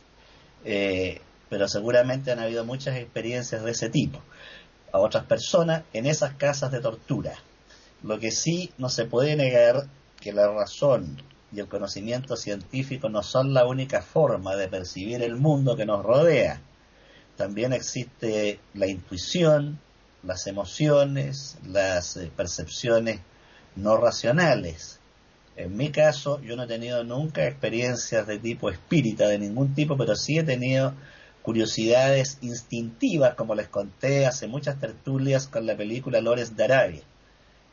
[0.66, 4.22] Eh, pero seguramente han habido muchas experiencias de ese tipo
[4.98, 7.34] a otras personas en esas casas de tortura.
[8.04, 9.88] Lo que sí no se puede negar
[10.20, 11.22] que la razón
[11.52, 16.04] y el conocimiento científico no son la única forma de percibir el mundo que nos
[16.04, 16.62] rodea.
[17.36, 19.80] También existe la intuición,
[20.24, 23.22] las emociones, las eh, percepciones
[23.76, 25.00] no racionales.
[25.56, 29.98] En mi caso, yo no he tenido nunca experiencias de tipo espírita, de ningún tipo,
[29.98, 30.94] pero sí he tenido
[31.48, 37.04] curiosidades instintivas, como les conté hace muchas tertulias con la película Lores de Arabia.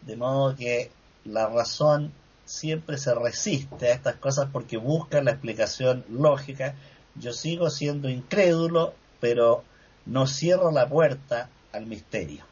[0.03, 0.93] De modo que
[1.25, 2.13] la razón
[2.45, 6.77] siempre se resiste a estas cosas porque busca la explicación lógica.
[7.17, 9.65] Yo sigo siendo incrédulo, pero
[10.07, 12.45] no cierro la puerta al misterio.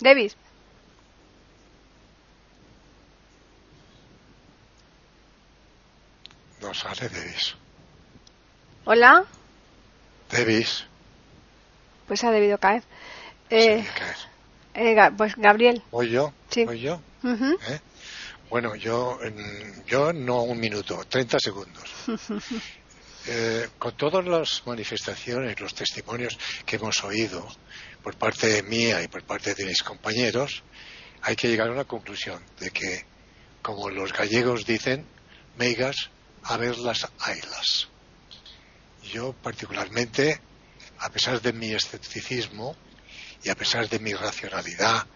[0.00, 0.32] David.
[6.60, 7.54] No sale Davis.
[8.86, 9.24] Hola.
[10.30, 10.84] Davis.
[12.06, 12.82] Pues ha debido caer.
[13.50, 13.84] Eh,
[14.74, 15.82] eh, pues Gabriel.
[15.90, 16.32] ¿Voy yo?
[16.50, 16.64] Sí.
[16.64, 17.00] ¿Voy yo?
[17.24, 17.80] ¿Eh?
[18.48, 19.18] Bueno, yo,
[19.86, 21.90] yo no un minuto, 30 segundos.
[23.78, 27.44] con todas las manifestaciones, los testimonios que hemos oído
[28.04, 30.62] por parte mía y por parte de mis compañeros,
[31.22, 33.04] hay que llegar a una conclusión de que,
[33.62, 35.04] como los gallegos dicen,
[35.56, 36.10] meigas
[36.44, 37.88] a ver las ailas.
[39.12, 40.40] Yo particularmente,
[40.98, 42.76] a pesar de mi escepticismo
[43.42, 45.06] y a pesar de mi racionalidad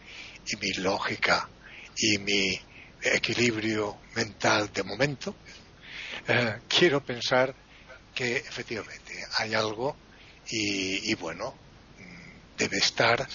[0.46, 1.48] y mi lógica
[1.96, 2.60] y mi
[3.02, 5.34] equilibrio mental de momento,
[6.28, 7.54] eh, quiero pensar
[8.14, 9.96] que efectivamente hay algo
[10.52, 11.54] y, bueno,
[12.58, 13.26] debe estar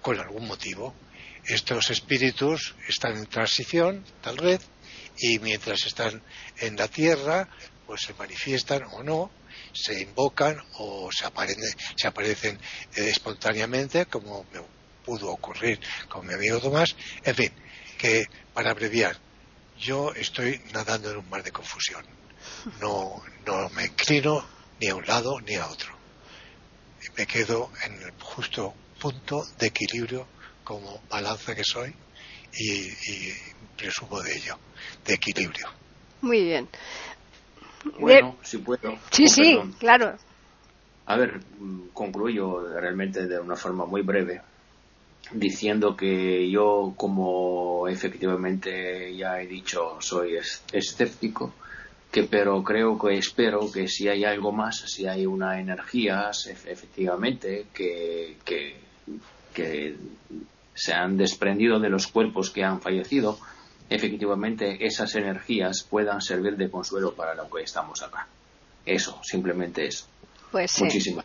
[0.00, 0.94] con algún motivo.
[1.44, 4.60] Estos espíritus están en transición, tal vez,
[5.18, 6.22] y mientras están
[6.58, 7.48] en la tierra,
[7.86, 9.30] pues se manifiestan o no,
[9.72, 12.58] se invocan o se aparecen, se aparecen
[12.96, 14.60] eh, espontáneamente, como me
[15.04, 16.94] pudo ocurrir con mi amigo Tomás.
[17.24, 17.52] En fin,
[17.98, 19.16] que para abreviar,
[19.78, 22.04] yo estoy nadando en un mar de confusión.
[22.80, 24.44] No, no me inclino
[24.80, 25.94] ni a un lado ni a otro.
[27.16, 30.26] Me quedo en el justo punto de equilibrio
[30.64, 31.94] como balanza que soy
[32.52, 33.34] y, y
[33.76, 34.58] presumo de ello,
[35.04, 35.68] de equilibrio.
[36.20, 36.68] Muy bien.
[37.98, 38.96] Bueno, si puedo.
[39.10, 40.16] Sí, sí, claro.
[41.06, 41.40] A ver,
[41.92, 44.42] concluyo realmente de una forma muy breve
[45.32, 50.36] diciendo que yo, como efectivamente ya he dicho, soy
[50.72, 51.54] escéptico,
[52.10, 56.30] que pero creo que espero que si hay algo más, si hay una energía,
[56.66, 58.76] efectivamente, que, que,
[59.54, 59.96] que
[60.74, 63.38] se han desprendido de los cuerpos que han fallecido,
[63.90, 68.26] efectivamente esas energías puedan servir de consuelo para lo que estamos acá.
[68.86, 70.06] Eso, simplemente eso.
[70.50, 70.84] Pues sí.
[70.84, 71.24] Muchísimas.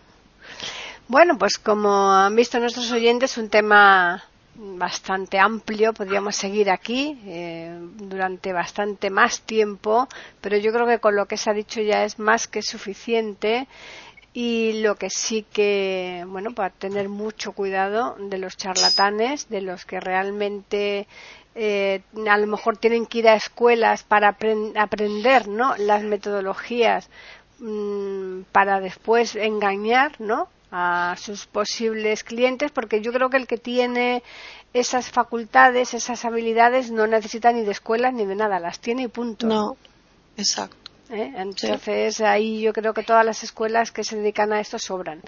[1.07, 4.23] Bueno, pues como han visto nuestros oyentes, un tema
[4.55, 10.07] bastante amplio, podríamos seguir aquí eh, durante bastante más tiempo,
[10.41, 13.67] pero yo creo que con lo que se ha dicho ya es más que suficiente
[14.33, 19.85] y lo que sí que, bueno, para tener mucho cuidado de los charlatanes, de los
[19.85, 21.07] que realmente
[21.55, 24.35] eh, a lo mejor tienen que ir a escuelas para
[24.75, 25.75] aprender ¿no?
[25.77, 27.09] las metodologías
[27.59, 30.49] mm, para después engañar ¿no?
[30.71, 34.21] a sus posibles clientes porque yo creo que el que tiene
[34.73, 39.07] esas facultades, esas habilidades no necesita ni de escuelas ni de nada, las tiene y
[39.07, 39.47] punto.
[39.47, 39.77] No,
[40.35, 40.91] exacto.
[41.09, 41.31] ¿Eh?
[41.37, 45.21] Entonces ahí yo creo que todas las escuelas que se dedican a esto sobran.